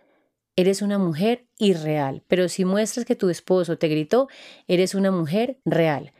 eres 0.56 0.82
una 0.82 0.98
mujer 0.98 1.48
irreal. 1.58 2.22
Pero 2.28 2.48
si 2.48 2.64
muestras 2.64 3.06
que 3.06 3.16
tu 3.16 3.30
esposo 3.30 3.78
te 3.78 3.88
gritó, 3.88 4.28
eres 4.68 4.94
una 4.94 5.10
mujer 5.10 5.60
real. 5.64 6.12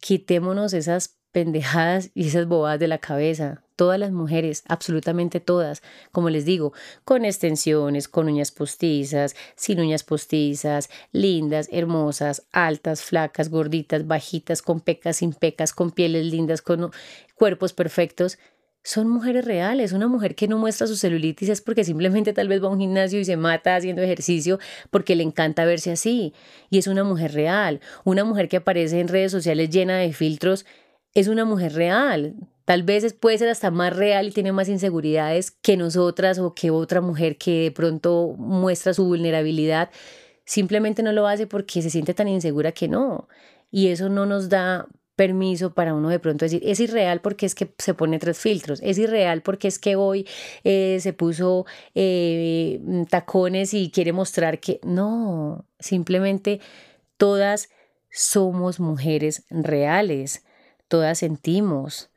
Quitémonos 0.00 0.72
esas 0.72 1.15
pendejadas 1.36 2.08
y 2.14 2.28
esas 2.28 2.48
bobadas 2.48 2.80
de 2.80 2.88
la 2.88 2.96
cabeza. 2.96 3.62
Todas 3.76 4.00
las 4.00 4.10
mujeres, 4.10 4.62
absolutamente 4.68 5.38
todas, 5.38 5.82
como 6.10 6.30
les 6.30 6.46
digo, 6.46 6.72
con 7.04 7.26
extensiones, 7.26 8.08
con 8.08 8.26
uñas 8.26 8.50
postizas, 8.50 9.36
sin 9.54 9.80
uñas 9.80 10.02
postizas, 10.02 10.88
lindas, 11.12 11.68
hermosas, 11.70 12.46
altas, 12.52 13.02
flacas, 13.02 13.50
gorditas, 13.50 14.06
bajitas, 14.06 14.62
con 14.62 14.80
pecas, 14.80 15.18
sin 15.18 15.34
pecas, 15.34 15.74
con 15.74 15.90
pieles 15.90 16.24
lindas, 16.24 16.62
con 16.62 16.90
cuerpos 17.34 17.74
perfectos 17.74 18.38
son 18.82 19.08
mujeres 19.08 19.44
reales. 19.44 19.92
Una 19.92 20.06
mujer 20.06 20.36
que 20.36 20.46
no 20.46 20.58
muestra 20.58 20.86
su 20.86 20.96
celulitis 20.96 21.48
es 21.48 21.60
porque 21.60 21.82
simplemente 21.82 22.32
tal 22.32 22.46
vez 22.46 22.62
va 22.62 22.68
a 22.68 22.70
un 22.70 22.78
gimnasio 22.78 23.18
y 23.18 23.24
se 23.24 23.36
mata 23.36 23.74
haciendo 23.74 24.00
ejercicio 24.00 24.60
porque 24.90 25.16
le 25.16 25.24
encanta 25.24 25.64
verse 25.64 25.90
así. 25.90 26.32
Y 26.70 26.78
es 26.78 26.86
una 26.86 27.02
mujer 27.02 27.34
real. 27.34 27.80
Una 28.04 28.24
mujer 28.24 28.48
que 28.48 28.58
aparece 28.58 29.00
en 29.00 29.08
redes 29.08 29.32
sociales 29.32 29.70
llena 29.70 29.98
de 29.98 30.12
filtros 30.12 30.64
es 31.16 31.28
una 31.28 31.46
mujer 31.46 31.72
real. 31.72 32.34
Tal 32.66 32.82
vez 32.82 33.14
puede 33.14 33.38
ser 33.38 33.48
hasta 33.48 33.70
más 33.70 33.96
real 33.96 34.28
y 34.28 34.32
tiene 34.32 34.52
más 34.52 34.68
inseguridades 34.68 35.50
que 35.50 35.78
nosotras 35.78 36.38
o 36.38 36.54
que 36.54 36.70
otra 36.70 37.00
mujer 37.00 37.38
que 37.38 37.62
de 37.62 37.70
pronto 37.70 38.34
muestra 38.36 38.92
su 38.92 39.06
vulnerabilidad. 39.06 39.90
Simplemente 40.44 41.02
no 41.02 41.12
lo 41.12 41.26
hace 41.26 41.46
porque 41.46 41.80
se 41.80 41.88
siente 41.88 42.12
tan 42.12 42.28
insegura 42.28 42.72
que 42.72 42.86
no. 42.86 43.28
Y 43.70 43.88
eso 43.88 44.10
no 44.10 44.26
nos 44.26 44.50
da 44.50 44.88
permiso 45.14 45.72
para 45.72 45.94
uno 45.94 46.10
de 46.10 46.18
pronto 46.18 46.44
decir, 46.44 46.60
es 46.66 46.78
irreal 46.80 47.22
porque 47.22 47.46
es 47.46 47.54
que 47.54 47.72
se 47.78 47.94
pone 47.94 48.18
tres 48.18 48.38
filtros, 48.38 48.80
es 48.82 48.98
irreal 48.98 49.40
porque 49.40 49.68
es 49.68 49.78
que 49.78 49.96
hoy 49.96 50.26
eh, 50.62 50.98
se 51.00 51.14
puso 51.14 51.64
eh, 51.94 52.78
tacones 53.08 53.72
y 53.72 53.90
quiere 53.90 54.12
mostrar 54.12 54.60
que 54.60 54.78
no, 54.84 55.64
simplemente 55.78 56.60
todas 57.16 57.70
somos 58.10 58.78
mujeres 58.78 59.46
reales, 59.48 60.44
todas 60.88 61.18
sentimos, 61.18 62.10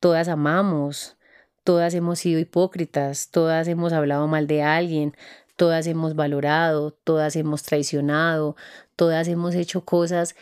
todas 0.00 0.28
amamos, 0.28 1.16
todas 1.64 1.94
hemos 1.94 2.18
sido 2.18 2.40
hipócritas, 2.40 3.30
todas 3.30 3.68
hemos 3.68 3.92
hablado 3.92 4.26
mal 4.26 4.46
de 4.46 4.62
alguien, 4.62 5.14
todas 5.56 5.86
hemos 5.86 6.14
valorado, 6.14 6.92
todas 6.92 7.36
hemos 7.36 7.62
traicionado, 7.62 8.56
todas 8.96 9.28
hemos 9.28 9.54
hecho 9.54 9.84
cosas 9.84 10.34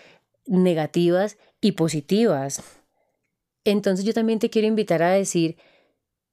negativas 0.46 1.36
y 1.60 1.72
positivas. 1.72 2.62
Entonces 3.64 4.04
yo 4.04 4.14
también 4.14 4.38
te 4.38 4.50
quiero 4.50 4.68
invitar 4.68 5.02
a 5.02 5.10
decir, 5.10 5.56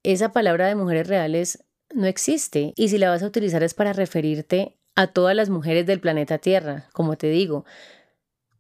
esa 0.04 0.32
palabra 0.32 0.68
de 0.68 0.76
mujeres 0.76 1.08
reales 1.08 1.66
no 1.94 2.08
existe 2.08 2.74
y 2.76 2.90
si 2.90 2.98
la 2.98 3.10
vas 3.10 3.24
a 3.24 3.28
utilizar 3.28 3.64
es 3.64 3.74
para 3.74 3.94
referirte 3.94 4.78
a 4.96 5.08
todas 5.08 5.36
las 5.36 5.50
mujeres 5.50 5.86
del 5.86 6.00
planeta 6.00 6.38
Tierra, 6.38 6.88
como 6.94 7.18
te 7.18 7.30
digo, 7.30 7.66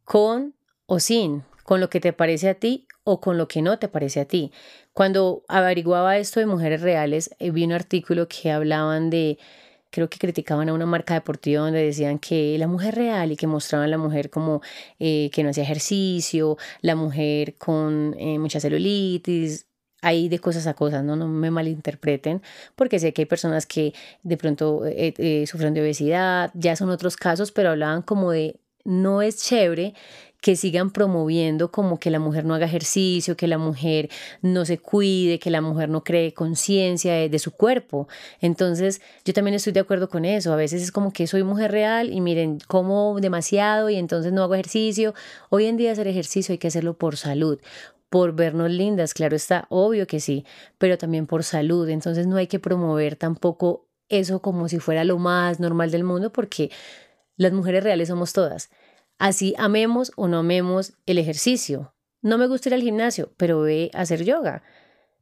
con 0.03 0.55
o 0.85 0.99
sin, 0.99 1.43
con 1.67 1.81
lo 1.81 1.89
que 1.89 1.99
te 1.99 2.13
parece 2.13 2.47
a 2.47 2.53
ti 2.53 2.87
o 3.03 3.19
con 3.19 3.37
lo 3.37 3.49
que 3.49 3.61
no 3.61 3.77
te 3.77 3.89
parece 3.89 4.21
a 4.21 4.25
ti. 4.25 4.53
Cuando 4.93 5.43
averiguaba 5.49 6.17
esto 6.17 6.39
de 6.39 6.45
mujeres 6.45 6.79
reales, 6.79 7.29
eh, 7.39 7.51
vi 7.51 7.65
un 7.65 7.73
artículo 7.73 8.29
que 8.29 8.51
hablaban 8.51 9.09
de 9.09 9.37
creo 9.89 10.09
que 10.09 10.17
criticaban 10.17 10.69
a 10.69 10.73
una 10.73 10.85
marca 10.85 11.15
deportiva 11.15 11.63
donde 11.63 11.83
decían 11.83 12.19
que 12.19 12.57
la 12.57 12.67
mujer 12.67 12.95
real 12.95 13.33
y 13.33 13.35
que 13.35 13.47
mostraban 13.47 13.85
a 13.85 13.89
la 13.89 13.97
mujer 13.97 14.29
como 14.29 14.61
eh, 14.97 15.29
que 15.33 15.43
no 15.43 15.49
hacía 15.49 15.63
ejercicio, 15.63 16.57
la 16.79 16.95
mujer 16.95 17.55
con 17.57 18.15
eh, 18.17 18.39
mucha 18.39 18.61
celulitis, 18.61 19.65
hay 20.01 20.29
de 20.29 20.39
cosas 20.39 20.67
a 20.67 20.73
cosas, 20.73 21.03
¿no? 21.03 21.17
no 21.17 21.27
me 21.27 21.51
malinterpreten, 21.51 22.41
porque 22.77 22.99
sé 22.99 23.11
que 23.11 23.23
hay 23.23 23.25
personas 23.25 23.65
que 23.65 23.93
de 24.23 24.37
pronto 24.37 24.83
sufren 25.47 25.73
de 25.73 25.81
obesidad, 25.81 26.49
ya 26.53 26.77
son 26.77 26.91
otros 26.91 27.17
casos, 27.17 27.51
pero 27.51 27.71
hablaban 27.71 28.03
como 28.03 28.31
de 28.31 28.57
no 28.87 29.21
es 29.21 29.43
chévere 29.43 29.93
que 30.41 30.55
sigan 30.55 30.91
promoviendo 30.91 31.71
como 31.71 31.99
que 31.99 32.11
la 32.11 32.19
mujer 32.19 32.45
no 32.45 32.53
haga 32.53 32.67
ejercicio, 32.67 33.35
que 33.35 33.47
la 33.47 33.57
mujer 33.57 34.09
no 34.41 34.65
se 34.65 34.77
cuide, 34.77 35.39
que 35.39 35.49
la 35.49 35.61
mujer 35.61 35.89
no 35.89 36.03
cree 36.03 36.33
conciencia 36.33 37.13
de, 37.27 37.39
su 37.39 37.51
cuerpo. 37.51 38.07
Entonces, 38.39 39.01
yo 39.25 39.33
también 39.33 39.55
estoy 39.55 39.73
de 39.73 39.79
acuerdo 39.79 40.09
con 40.09 40.25
eso. 40.25 40.53
A 40.53 40.55
veces 40.55 40.81
es 40.81 40.91
como 40.91 41.11
que 41.11 41.27
soy 41.27 41.43
mujer 41.43 41.71
real 41.71 42.11
y 42.13 42.21
miren, 42.21 42.59
como 42.67 43.19
demasiado 43.19 43.89
y 43.89 43.95
entonces 43.95 44.31
no 44.31 44.43
hago 44.43 44.53
ejercicio. 44.55 45.13
Hoy 45.49 45.65
en 45.65 45.77
día 45.77 45.91
hacer 45.91 46.07
ejercicio 46.07 46.53
hay 46.53 46.59
que 46.59 46.67
hacerlo 46.67 46.97
por 46.97 47.17
salud, 47.17 47.59
por 48.09 48.33
vernos 48.33 48.71
lindas, 48.71 49.13
claro 49.13 49.35
está, 49.35 49.65
obvio 49.69 50.07
que 50.07 50.19
sí, 50.19 50.45
pero 50.77 50.97
también 50.97 51.27
por 51.27 51.43
salud. 51.43 51.89
Entonces 51.89 52.27
no 52.27 52.37
hay 52.37 52.47
que 52.47 52.59
promover 52.59 53.15
tampoco 53.15 53.87
eso 54.09 54.41
como 54.41 54.69
si 54.69 54.79
fuera 54.79 55.03
lo 55.03 55.17
más 55.17 55.59
normal 55.59 55.91
del 55.91 56.03
mundo 56.03 56.31
porque 56.31 56.71
las 57.35 57.51
mujeres 57.51 57.83
reales 57.83 58.07
somos 58.07 58.33
todas. 58.33 58.69
Así 59.17 59.55
amemos 59.57 60.11
o 60.15 60.27
no 60.27 60.39
amemos 60.39 60.93
el 61.05 61.17
ejercicio. 61.17 61.93
No 62.21 62.37
me 62.37 62.47
gusta 62.47 62.69
ir 62.69 62.75
al 62.75 62.81
gimnasio, 62.81 63.33
pero 63.37 63.61
ve 63.61 63.89
a 63.93 64.01
hacer 64.01 64.23
yoga. 64.23 64.63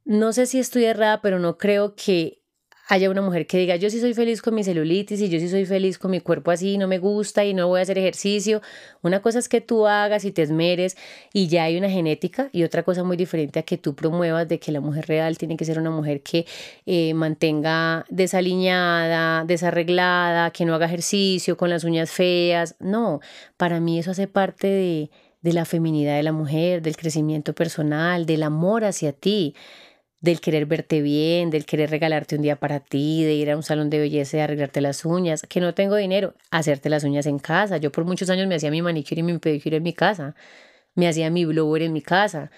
No 0.04 0.32
sé 0.32 0.46
si 0.46 0.58
estoy 0.58 0.84
errada, 0.84 1.20
pero 1.20 1.38
no 1.38 1.58
creo 1.58 1.94
que 1.94 2.42
haya 2.88 3.10
una 3.10 3.20
mujer 3.20 3.46
que 3.46 3.58
diga, 3.58 3.76
yo 3.76 3.90
sí 3.90 4.00
soy 4.00 4.14
feliz 4.14 4.40
con 4.40 4.54
mi 4.54 4.62
celulitis 4.62 5.20
y 5.20 5.28
yo 5.28 5.40
sí 5.40 5.48
soy 5.48 5.66
feliz 5.66 5.98
con 5.98 6.10
mi 6.12 6.20
cuerpo 6.20 6.52
así, 6.52 6.78
no 6.78 6.86
me 6.86 6.98
gusta 6.98 7.44
y 7.44 7.52
no 7.52 7.66
voy 7.66 7.80
a 7.80 7.82
hacer 7.82 7.98
ejercicio. 7.98 8.62
Una 9.02 9.20
cosa 9.20 9.40
es 9.40 9.48
que 9.48 9.60
tú 9.60 9.86
hagas 9.86 10.24
y 10.24 10.30
te 10.30 10.42
esmeres 10.42 10.96
y 11.32 11.48
ya 11.48 11.64
hay 11.64 11.76
una 11.76 11.90
genética 11.90 12.48
y 12.52 12.62
otra 12.62 12.84
cosa 12.84 13.02
muy 13.02 13.16
diferente 13.16 13.58
a 13.58 13.62
que 13.62 13.76
tú 13.76 13.94
promuevas 13.94 14.46
de 14.46 14.60
que 14.60 14.70
la 14.70 14.80
mujer 14.80 15.06
real 15.08 15.36
tiene 15.36 15.56
que 15.56 15.64
ser 15.64 15.78
una 15.80 15.90
mujer 15.90 16.22
que 16.22 16.46
eh, 16.86 17.12
mantenga 17.14 18.04
desaliñada, 18.08 19.44
desarreglada, 19.44 20.50
que 20.52 20.64
no 20.64 20.74
haga 20.74 20.86
ejercicio 20.86 21.56
con 21.56 21.70
las 21.70 21.82
uñas 21.82 22.10
feas. 22.10 22.76
No, 22.78 23.20
para 23.56 23.80
mí 23.80 23.98
eso 23.98 24.12
hace 24.12 24.28
parte 24.28 24.68
de, 24.68 25.10
de 25.42 25.52
la 25.52 25.64
feminidad 25.64 26.16
de 26.16 26.22
la 26.22 26.32
mujer, 26.32 26.82
del 26.82 26.96
crecimiento 26.96 27.52
personal, 27.52 28.26
del 28.26 28.44
amor 28.44 28.84
hacia 28.84 29.12
ti 29.12 29.54
del 30.20 30.40
querer 30.40 30.66
verte 30.66 31.02
bien, 31.02 31.50
del 31.50 31.66
querer 31.66 31.90
regalarte 31.90 32.36
un 32.36 32.42
día 32.42 32.56
para 32.56 32.80
ti, 32.80 33.24
de 33.24 33.34
ir 33.34 33.50
a 33.50 33.56
un 33.56 33.62
salón 33.62 33.90
de 33.90 33.98
belleza 33.98 34.36
y 34.36 34.40
arreglarte 34.40 34.80
las 34.80 35.04
uñas, 35.04 35.42
que 35.42 35.60
no 35.60 35.74
tengo 35.74 35.96
dinero, 35.96 36.34
hacerte 36.50 36.88
las 36.88 37.04
uñas 37.04 37.26
en 37.26 37.38
casa. 37.38 37.76
Yo 37.76 37.92
por 37.92 38.04
muchos 38.04 38.30
años 38.30 38.46
me 38.46 38.54
hacía 38.54 38.70
mi 38.70 38.82
manicure 38.82 39.20
y 39.20 39.22
mi 39.22 39.38
pedicure 39.38 39.76
en 39.76 39.82
mi 39.82 39.92
casa, 39.92 40.34
me 40.94 41.08
hacía 41.08 41.30
mi 41.30 41.44
blower 41.44 41.82
en 41.82 41.92
mi 41.92 42.02
casa. 42.02 42.50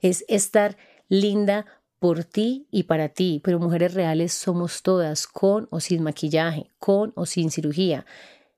Es 0.00 0.24
estar 0.28 0.76
linda 1.08 1.66
por 1.98 2.24
ti 2.24 2.68
y 2.70 2.84
para 2.84 3.08
ti, 3.08 3.40
pero 3.42 3.58
mujeres 3.58 3.94
reales 3.94 4.32
somos 4.32 4.82
todas, 4.82 5.26
con 5.26 5.66
o 5.70 5.80
sin 5.80 6.02
maquillaje, 6.02 6.70
con 6.78 7.12
o 7.16 7.26
sin 7.26 7.50
cirugía. 7.50 8.04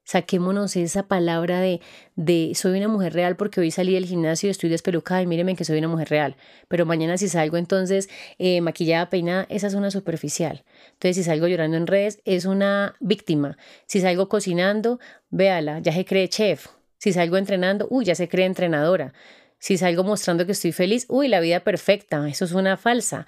Saquémonos 0.08 0.74
esa 0.76 1.02
palabra 1.02 1.60
de, 1.60 1.82
de 2.16 2.52
soy 2.54 2.78
una 2.78 2.88
mujer 2.88 3.12
real 3.12 3.36
porque 3.36 3.60
hoy 3.60 3.70
salí 3.70 3.92
del 3.92 4.06
gimnasio 4.06 4.46
y 4.46 4.50
estoy 4.50 4.70
despelucada 4.70 5.20
y 5.20 5.26
mírenme 5.26 5.54
que 5.54 5.66
soy 5.66 5.76
una 5.76 5.88
mujer 5.88 6.08
real. 6.08 6.36
Pero 6.66 6.86
mañana 6.86 7.18
si 7.18 7.28
salgo 7.28 7.58
entonces 7.58 8.08
eh, 8.38 8.62
maquillada, 8.62 9.10
peinada, 9.10 9.46
esa 9.50 9.66
es 9.66 9.74
una 9.74 9.90
superficial. 9.90 10.64
Entonces 10.94 11.16
si 11.16 11.24
salgo 11.24 11.46
llorando 11.46 11.76
en 11.76 11.86
redes, 11.86 12.22
es 12.24 12.46
una 12.46 12.94
víctima. 13.00 13.58
Si 13.84 14.00
salgo 14.00 14.30
cocinando, 14.30 14.98
véala, 15.28 15.80
ya 15.80 15.92
se 15.92 16.06
cree 16.06 16.26
chef. 16.30 16.68
Si 16.96 17.12
salgo 17.12 17.36
entrenando, 17.36 17.86
uy, 17.90 18.06
ya 18.06 18.14
se 18.14 18.30
cree 18.30 18.46
entrenadora. 18.46 19.12
Si 19.58 19.76
salgo 19.76 20.04
mostrando 20.04 20.46
que 20.46 20.52
estoy 20.52 20.72
feliz, 20.72 21.04
uy, 21.10 21.28
la 21.28 21.40
vida 21.40 21.60
perfecta, 21.60 22.26
eso 22.26 22.46
es 22.46 22.52
una 22.52 22.78
falsa. 22.78 23.26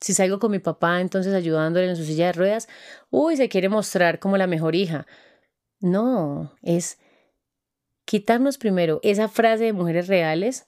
Si 0.00 0.12
salgo 0.12 0.38
con 0.38 0.50
mi 0.50 0.58
papá, 0.58 1.00
entonces 1.00 1.32
ayudándole 1.32 1.88
en 1.88 1.96
su 1.96 2.04
silla 2.04 2.26
de 2.26 2.32
ruedas, 2.34 2.68
uy, 3.08 3.38
se 3.38 3.48
quiere 3.48 3.70
mostrar 3.70 4.18
como 4.18 4.36
la 4.36 4.46
mejor 4.46 4.74
hija. 4.74 5.06
No, 5.80 6.52
es 6.62 6.98
quitarnos 8.04 8.58
primero 8.58 9.00
esa 9.02 9.28
frase 9.28 9.64
de 9.64 9.72
mujeres 9.72 10.08
reales, 10.08 10.66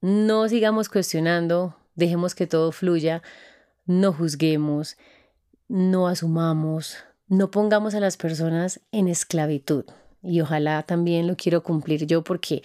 no 0.00 0.48
sigamos 0.48 0.88
cuestionando, 0.88 1.76
dejemos 1.94 2.34
que 2.34 2.46
todo 2.46 2.72
fluya, 2.72 3.22
no 3.86 4.12
juzguemos, 4.12 4.96
no 5.68 6.08
asumamos, 6.08 6.96
no 7.28 7.50
pongamos 7.50 7.94
a 7.94 8.00
las 8.00 8.16
personas 8.16 8.80
en 8.90 9.06
esclavitud. 9.06 9.84
Y 10.22 10.40
ojalá 10.40 10.82
también 10.82 11.26
lo 11.26 11.36
quiero 11.36 11.62
cumplir 11.62 12.06
yo 12.06 12.24
porque 12.24 12.62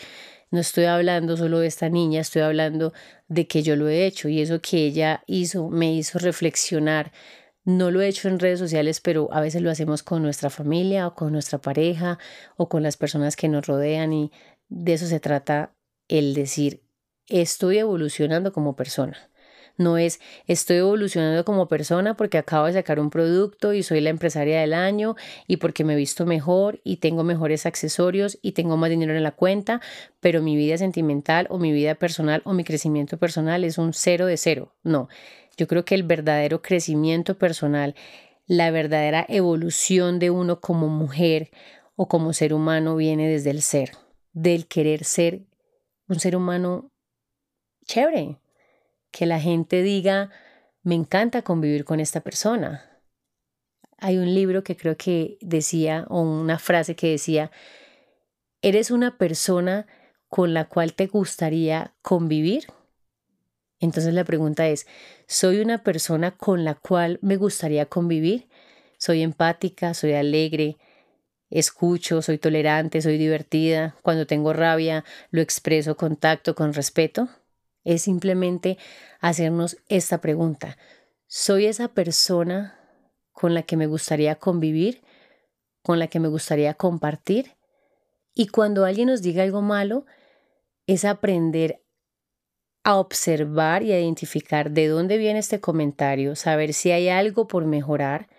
no 0.52 0.60
estoy 0.60 0.86
hablando 0.86 1.38
solo 1.38 1.60
de 1.60 1.68
esta 1.68 1.89
niña, 1.89 2.22
estoy 2.22 2.41
hablando 2.41 2.93
de 3.28 3.48
que 3.48 3.62
yo 3.62 3.76
lo 3.76 3.88
he 3.89 4.06
hecho 4.06 4.30
y 4.30 4.41
eso 4.41 4.62
que 4.62 4.86
ella 4.86 5.24
hizo 5.28 5.70
me 5.70 5.93
hizo 5.93 6.18
reflexionar 6.18 7.12
No 7.66 7.89
lo 7.89 8.01
he 8.01 8.07
hecho 8.07 8.28
en 8.28 8.39
redes 8.39 8.59
sociales, 8.59 9.01
pero 9.01 9.28
a 9.32 9.41
veces 9.41 9.63
lo 9.63 9.72
hacemos 9.72 10.03
con 10.03 10.22
nuestra 10.22 10.51
familia 10.51 11.07
o 11.07 11.16
con 11.16 11.34
nuestra 11.34 11.57
pareja 11.57 12.20
o 12.57 12.70
con 12.70 12.84
las 12.84 12.95
personas 12.95 13.36
que 13.36 13.49
nos 13.49 13.66
rodean 13.66 14.13
y 14.13 14.32
de 14.70 14.93
eso 14.93 15.07
se 15.07 15.20
trata 15.20 15.76
el 16.07 16.36
decir, 16.36 16.84
estoy 17.28 17.80
evolucionando 17.80 18.53
como 18.53 18.76
persona. 18.76 19.18
No 19.78 19.97
es 19.97 20.22
estoy 20.47 20.78
evolucionando 20.78 21.43
como 21.43 21.68
persona 21.68 22.16
porque 22.16 22.38
acabo 22.38 22.68
de 22.68 22.74
sacar 22.74 22.99
un 22.99 23.09
producto 23.09 23.74
y 23.74 23.84
soy 23.84 23.99
la 23.99 24.09
empresaria 24.09 24.61
del 24.61 24.74
año 24.74 25.16
y 25.47 25.57
porque 25.57 25.84
me 25.84 25.93
he 25.93 25.97
visto 25.97 26.26
mejor 26.26 26.80
y 26.84 26.97
tengo 26.97 27.24
mejores 27.24 27.66
accesorios 27.66 28.38
y 28.41 28.53
tengo 28.53 28.78
más 28.78 28.89
dinero 28.89 29.13
en 29.16 29.24
la 29.24 29.32
cuenta, 29.32 29.82
pero 30.22 30.41
mi 30.41 30.55
vida 30.55 30.78
sentimental 30.78 31.47
o 31.49 31.57
mi 31.57 31.74
vida 31.74 31.95
personal 31.95 32.41
o 32.45 32.53
mi 32.53 32.63
crecimiento 32.63 33.18
personal 33.18 33.63
es 33.66 33.78
un 33.78 33.91
cero 33.93 34.28
de 34.28 34.38
cero. 34.38 34.76
No, 34.84 35.09
yo 35.58 35.68
creo 35.68 35.86
que 35.86 35.95
el 35.95 36.03
verdadero 36.03 36.62
crecimiento 36.62 37.38
personal, 37.38 37.95
la 38.45 38.72
verdadera 38.72 39.26
evolución 39.28 40.20
de 40.20 40.30
uno 40.30 40.60
como 40.60 40.88
mujer 40.88 41.51
o 41.95 42.08
como 42.08 42.34
ser 42.34 42.53
humano 42.53 42.95
viene 42.95 43.28
desde 43.28 43.49
el 43.51 43.62
ser, 43.62 43.91
del 44.34 44.68
querer 44.68 45.03
ser 45.03 45.45
un 46.08 46.20
ser 46.20 46.36
humano 46.36 46.91
chévere, 47.86 48.39
que 49.12 49.26
la 49.26 49.39
gente 49.39 49.82
diga, 49.82 50.30
me 50.84 50.95
encanta 50.95 51.41
convivir 51.41 51.86
con 51.86 51.99
esta 51.99 52.22
persona. 52.22 53.01
Hay 53.97 54.18
un 54.18 54.34
libro 54.34 54.64
que 54.64 54.76
creo 54.76 54.97
que 54.97 55.38
decía, 55.41 56.06
o 56.10 56.22
una 56.22 56.60
frase 56.60 56.95
que 56.95 57.12
decía, 57.12 57.51
¿eres 58.62 58.91
una 58.91 59.18
persona 59.18 59.88
con 60.28 60.53
la 60.53 60.66
cual 60.66 60.93
te 60.93 61.08
gustaría 61.08 61.95
convivir? 62.01 62.66
Entonces 63.80 64.13
la 64.13 64.23
pregunta 64.23 64.67
es, 64.67 64.88
¿soy 65.28 65.59
una 65.59 65.84
persona 65.84 66.32
con 66.32 66.63
la 66.63 66.76
cual 66.76 67.19
me 67.21 67.38
gustaría 67.38 67.86
convivir? 67.88 68.47
¿Soy 68.97 69.21
empática? 69.21 69.93
¿Soy 69.93 70.13
alegre? 70.13 70.78
Escucho, 71.49 72.21
soy 72.21 72.38
tolerante, 72.38 73.01
soy 73.01 73.17
divertida. 73.17 73.95
Cuando 74.01 74.26
tengo 74.26 74.53
rabia, 74.53 75.03
lo 75.32 75.41
expreso 75.41 75.95
con 75.95 76.15
tacto, 76.15 76.55
con 76.55 76.73
respeto 76.73 77.30
es 77.86 78.01
simplemente 78.01 78.78
hacernos 79.21 79.78
esta 79.88 80.19
pregunta. 80.19 80.78
¿Soy 81.28 81.67
esa 81.67 81.88
persona 81.88 82.78
con 83.32 83.53
la 83.53 83.63
que 83.63 83.78
me 83.78 83.88
gustaría 83.88 84.36
convivir? 84.36 85.03
¿Con 85.84 85.99
la 85.99 86.07
que 86.07 86.19
me 86.19 86.28
gustaría 86.28 86.73
compartir? 86.73 87.55
Y 88.34 88.47
cuando 88.47 88.84
alguien 88.84 89.07
nos 89.07 89.21
diga 89.21 89.43
algo 89.43 89.61
malo, 89.61 90.05
es 90.88 91.05
aprender 91.05 91.85
a 92.86 92.98
observar 92.98 93.82
y 93.82 93.92
a 93.92 94.00
identificar 94.00 94.70
de 94.70 94.88
dónde 94.88 95.18
viene 95.18 95.40
este 95.40 95.60
comentario, 95.60 96.36
saber 96.36 96.72
si 96.72 96.92
hay 96.92 97.10
algo 97.10 97.48
por 97.48 97.66
mejorar 97.66 98.30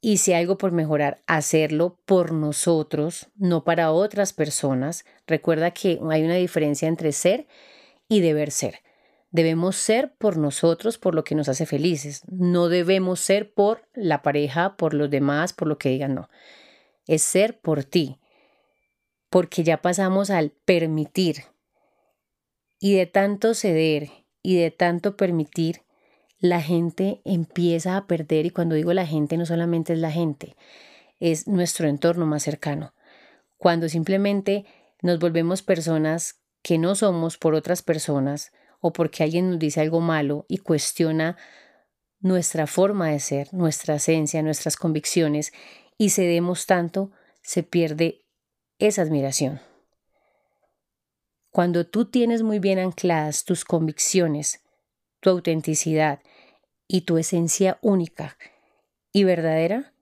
y 0.00 0.18
si 0.18 0.32
hay 0.32 0.42
algo 0.42 0.56
por 0.56 0.70
mejorar, 0.70 1.20
hacerlo 1.26 1.98
por 2.04 2.30
nosotros, 2.32 3.26
no 3.36 3.64
para 3.64 3.90
otras 3.90 4.32
personas. 4.32 5.04
Recuerda 5.26 5.72
que 5.72 5.98
hay 6.08 6.22
una 6.22 6.36
diferencia 6.36 6.86
entre 6.86 7.10
ser 7.10 7.48
y 8.08 8.20
deber 8.20 8.52
ser. 8.52 8.76
Debemos 9.32 9.74
ser 9.74 10.14
por 10.14 10.36
nosotros, 10.36 10.96
por 10.96 11.16
lo 11.16 11.24
que 11.24 11.34
nos 11.34 11.48
hace 11.48 11.66
felices. 11.66 12.22
No 12.28 12.68
debemos 12.68 13.18
ser 13.18 13.52
por 13.52 13.88
la 13.94 14.22
pareja, 14.22 14.76
por 14.76 14.94
los 14.94 15.10
demás, 15.10 15.52
por 15.52 15.66
lo 15.66 15.76
que 15.76 15.88
digan, 15.88 16.14
no. 16.14 16.28
Es 17.08 17.22
ser 17.22 17.58
por 17.58 17.82
ti. 17.82 18.20
Porque 19.28 19.64
ya 19.64 19.82
pasamos 19.82 20.30
al 20.30 20.50
permitir. 20.50 21.53
Y 22.78 22.94
de 22.94 23.06
tanto 23.06 23.54
ceder 23.54 24.10
y 24.42 24.56
de 24.56 24.70
tanto 24.70 25.16
permitir, 25.16 25.82
la 26.38 26.60
gente 26.60 27.22
empieza 27.24 27.96
a 27.96 28.06
perder, 28.06 28.44
y 28.46 28.50
cuando 28.50 28.74
digo 28.74 28.92
la 28.92 29.06
gente 29.06 29.36
no 29.38 29.46
solamente 29.46 29.94
es 29.94 29.98
la 29.98 30.10
gente, 30.10 30.56
es 31.18 31.48
nuestro 31.48 31.88
entorno 31.88 32.26
más 32.26 32.42
cercano. 32.42 32.92
Cuando 33.56 33.88
simplemente 33.88 34.66
nos 35.00 35.18
volvemos 35.18 35.62
personas 35.62 36.42
que 36.62 36.76
no 36.76 36.94
somos 36.94 37.38
por 37.38 37.54
otras 37.54 37.82
personas 37.82 38.52
o 38.80 38.92
porque 38.92 39.22
alguien 39.22 39.50
nos 39.50 39.58
dice 39.58 39.80
algo 39.80 40.00
malo 40.00 40.44
y 40.48 40.58
cuestiona 40.58 41.38
nuestra 42.20 42.66
forma 42.66 43.10
de 43.10 43.20
ser, 43.20 43.52
nuestra 43.52 43.94
esencia, 43.94 44.42
nuestras 44.42 44.76
convicciones 44.76 45.52
y 45.96 46.10
cedemos 46.10 46.66
tanto, 46.66 47.10
se 47.42 47.62
pierde 47.62 48.24
esa 48.78 49.02
admiración. 49.02 49.60
Cuando 51.54 51.86
tú 51.86 52.06
tienes 52.06 52.42
muy 52.42 52.58
bien 52.58 52.80
ancladas 52.80 53.44
tus 53.44 53.64
convicciones, 53.64 54.64
tu 55.20 55.30
autenticidad 55.30 56.18
y 56.88 57.02
tu 57.02 57.16
esencia 57.16 57.78
única 57.80 58.36
y 59.12 59.22
verdadera, 59.22 59.92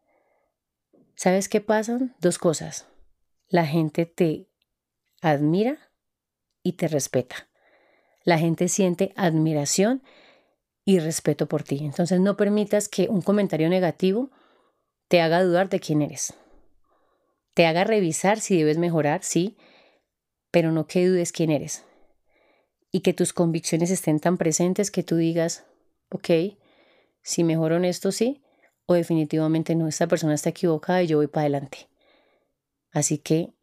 ¿sabes 1.14 1.50
qué 1.50 1.60
pasan? 1.60 2.16
Dos 2.22 2.38
cosas. 2.38 2.86
La 3.48 3.66
gente 3.66 4.06
te 4.06 4.48
admira 5.20 5.90
y 6.62 6.72
te 6.72 6.88
respeta. 6.88 7.50
La 8.24 8.38
gente 8.38 8.68
siente 8.68 9.12
admiración 9.14 10.02
y 10.86 11.00
respeto 11.00 11.48
por 11.48 11.64
ti. 11.64 11.80
Entonces 11.84 12.18
no 12.18 12.38
permitas 12.38 12.88
que 12.88 13.08
un 13.10 13.20
comentario 13.20 13.68
negativo 13.68 14.30
te 15.08 15.20
haga 15.20 15.42
dudar 15.42 15.68
de 15.68 15.80
quién 15.80 16.00
eres. 16.00 16.32
Te 17.52 17.66
haga 17.66 17.84
revisar 17.84 18.40
si 18.40 18.56
debes 18.56 18.78
mejorar, 18.78 19.22
sí, 19.22 19.58
pero 20.52 20.70
no 20.70 20.86
que 20.86 21.08
dudes 21.08 21.32
quién 21.32 21.50
eres. 21.50 21.84
Y 22.92 23.00
que 23.00 23.12
tus 23.12 23.32
convicciones 23.32 23.90
estén 23.90 24.20
tan 24.20 24.36
presentes 24.36 24.92
que 24.92 25.02
tú 25.02 25.16
digas, 25.16 25.64
ok, 26.10 26.28
si 27.22 27.42
mejoro 27.42 27.76
en 27.76 27.84
esto 27.84 28.12
sí, 28.12 28.42
o 28.86 28.94
definitivamente 28.94 29.74
no, 29.74 29.88
esta 29.88 30.06
persona 30.06 30.34
está 30.34 30.50
equivocada 30.50 31.02
y 31.02 31.08
yo 31.08 31.16
voy 31.16 31.26
para 31.26 31.42
adelante. 31.42 31.88
Así 32.92 33.18
que 33.18 33.54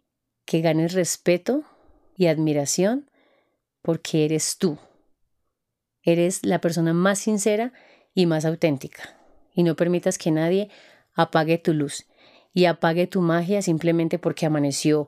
que 0.46 0.62
ganes 0.62 0.94
respeto 0.94 1.64
y 2.18 2.26
admiración 2.26 3.10
porque 3.84 4.26
eres 4.26 4.58
tú. 4.58 4.80
Eres 6.02 6.44
la 6.44 6.60
persona 6.60 6.94
más 6.94 7.20
sincera 7.20 7.72
y 8.16 8.26
más 8.26 8.46
auténtica. 8.46 9.16
Y 9.54 9.62
no 9.62 9.76
permitas 9.76 10.18
que 10.18 10.32
nadie 10.32 10.70
apague 11.14 11.60
tu 11.60 11.74
luz 11.74 12.08
y 12.54 12.66
apague 12.66 13.06
tu 13.06 13.22
magia 13.22 13.62
simplemente 13.62 14.18
porque 14.18 14.48
amaneció 14.48 15.08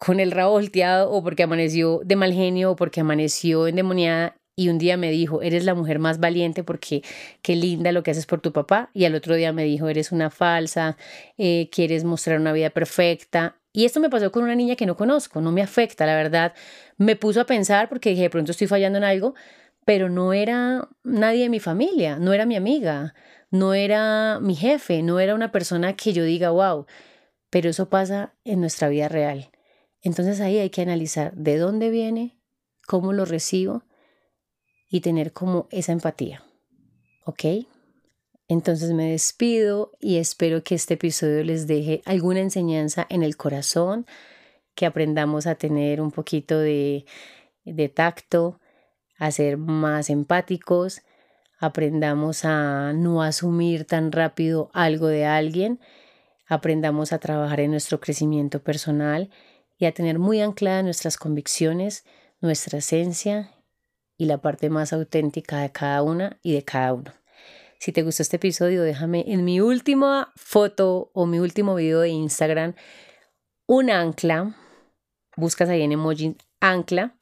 con 0.00 0.18
el 0.18 0.30
rabo 0.30 0.52
volteado 0.52 1.10
o 1.10 1.22
porque 1.22 1.42
amaneció 1.42 2.00
de 2.04 2.16
mal 2.16 2.32
genio 2.32 2.70
o 2.72 2.76
porque 2.76 3.02
amaneció 3.02 3.66
endemoniada 3.66 4.34
y 4.56 4.70
un 4.70 4.78
día 4.78 4.96
me 4.96 5.10
dijo, 5.10 5.42
eres 5.42 5.64
la 5.64 5.74
mujer 5.74 5.98
más 5.98 6.18
valiente 6.18 6.64
porque 6.64 7.02
qué 7.42 7.54
linda 7.54 7.92
lo 7.92 8.02
que 8.02 8.10
haces 8.10 8.24
por 8.24 8.40
tu 8.40 8.50
papá. 8.52 8.90
Y 8.94 9.04
al 9.04 9.14
otro 9.14 9.34
día 9.34 9.52
me 9.52 9.64
dijo, 9.64 9.88
eres 9.88 10.10
una 10.10 10.30
falsa, 10.30 10.96
eh, 11.36 11.68
quieres 11.70 12.04
mostrar 12.04 12.40
una 12.40 12.52
vida 12.52 12.70
perfecta. 12.70 13.56
Y 13.74 13.84
esto 13.84 14.00
me 14.00 14.08
pasó 14.08 14.32
con 14.32 14.42
una 14.42 14.54
niña 14.54 14.74
que 14.74 14.86
no 14.86 14.96
conozco, 14.96 15.42
no 15.42 15.52
me 15.52 15.62
afecta, 15.62 16.06
la 16.06 16.16
verdad. 16.16 16.54
Me 16.96 17.14
puso 17.14 17.42
a 17.42 17.44
pensar 17.46 17.90
porque 17.90 18.10
dije, 18.10 18.22
de 18.22 18.30
pronto 18.30 18.52
estoy 18.52 18.68
fallando 18.68 18.96
en 18.98 19.04
algo, 19.04 19.34
pero 19.84 20.08
no 20.08 20.32
era 20.32 20.88
nadie 21.04 21.42
de 21.42 21.50
mi 21.50 21.60
familia, 21.60 22.18
no 22.18 22.32
era 22.32 22.46
mi 22.46 22.56
amiga, 22.56 23.14
no 23.50 23.74
era 23.74 24.40
mi 24.40 24.54
jefe, 24.56 25.02
no 25.02 25.20
era 25.20 25.34
una 25.34 25.52
persona 25.52 25.94
que 25.94 26.14
yo 26.14 26.24
diga, 26.24 26.50
wow, 26.50 26.86
pero 27.50 27.68
eso 27.68 27.90
pasa 27.90 28.34
en 28.44 28.60
nuestra 28.60 28.88
vida 28.88 29.08
real. 29.08 29.50
Entonces 30.02 30.40
ahí 30.40 30.58
hay 30.58 30.70
que 30.70 30.82
analizar 30.82 31.34
de 31.34 31.58
dónde 31.58 31.90
viene, 31.90 32.38
cómo 32.86 33.12
lo 33.12 33.24
recibo 33.24 33.84
y 34.88 35.00
tener 35.00 35.32
como 35.32 35.68
esa 35.70 35.92
empatía. 35.92 36.42
¿Ok? 37.24 37.44
Entonces 38.48 38.90
me 38.92 39.12
despido 39.12 39.92
y 40.00 40.16
espero 40.16 40.64
que 40.64 40.74
este 40.74 40.94
episodio 40.94 41.44
les 41.44 41.66
deje 41.66 42.02
alguna 42.04 42.40
enseñanza 42.40 43.06
en 43.08 43.22
el 43.22 43.36
corazón, 43.36 44.06
que 44.74 44.86
aprendamos 44.86 45.46
a 45.46 45.54
tener 45.54 46.00
un 46.00 46.10
poquito 46.10 46.58
de, 46.58 47.04
de 47.64 47.88
tacto, 47.88 48.58
a 49.18 49.30
ser 49.30 49.56
más 49.56 50.10
empáticos, 50.10 51.02
aprendamos 51.60 52.44
a 52.44 52.92
no 52.94 53.22
asumir 53.22 53.84
tan 53.84 54.10
rápido 54.10 54.70
algo 54.72 55.06
de 55.06 55.26
alguien, 55.26 55.78
aprendamos 56.48 57.12
a 57.12 57.18
trabajar 57.18 57.60
en 57.60 57.70
nuestro 57.70 58.00
crecimiento 58.00 58.64
personal 58.64 59.30
y 59.80 59.86
a 59.86 59.92
tener 59.92 60.18
muy 60.18 60.40
ancladas 60.42 60.84
nuestras 60.84 61.16
convicciones, 61.16 62.04
nuestra 62.40 62.78
esencia 62.78 63.50
y 64.18 64.26
la 64.26 64.38
parte 64.38 64.68
más 64.68 64.92
auténtica 64.92 65.62
de 65.62 65.72
cada 65.72 66.02
una 66.02 66.38
y 66.42 66.52
de 66.52 66.62
cada 66.62 66.92
uno. 66.92 67.12
Si 67.78 67.90
te 67.90 68.02
gustó 68.02 68.22
este 68.22 68.36
episodio, 68.36 68.82
déjame 68.82 69.24
en 69.26 69.42
mi 69.42 69.62
última 69.62 70.32
foto 70.36 71.10
o 71.14 71.24
mi 71.24 71.38
último 71.38 71.74
video 71.74 72.00
de 72.00 72.10
Instagram 72.10 72.74
un 73.66 73.88
ancla. 73.88 74.54
Buscas 75.36 75.70
ahí 75.70 75.80
en 75.80 75.92
emoji 75.92 76.36
ancla 76.60 77.16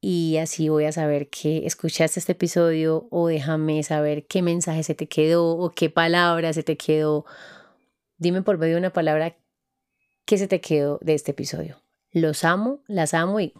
y 0.00 0.38
así 0.38 0.70
voy 0.70 0.86
a 0.86 0.92
saber 0.92 1.28
que 1.28 1.66
escuchaste 1.66 2.18
este 2.18 2.32
episodio 2.32 3.08
o 3.10 3.28
déjame 3.28 3.82
saber 3.82 4.26
qué 4.26 4.40
mensaje 4.40 4.84
se 4.84 4.94
te 4.94 5.06
quedó 5.06 5.50
o 5.58 5.70
qué 5.70 5.90
palabra 5.90 6.54
se 6.54 6.62
te 6.62 6.78
quedó. 6.78 7.26
Dime 8.16 8.40
por 8.40 8.56
medio 8.56 8.76
de 8.76 8.80
una 8.80 8.92
palabra 8.94 9.36
¿qué 10.24 10.38
se 10.38 10.48
te 10.48 10.60
quedó 10.60 10.98
de 11.02 11.14
este 11.14 11.32
episodio? 11.32 11.82
Los 12.10 12.44
amo, 12.44 12.80
las 12.86 13.14
amo 13.14 13.40
y 13.40 13.54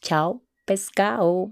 chao, 0.00 0.42
pescado. 0.64 1.50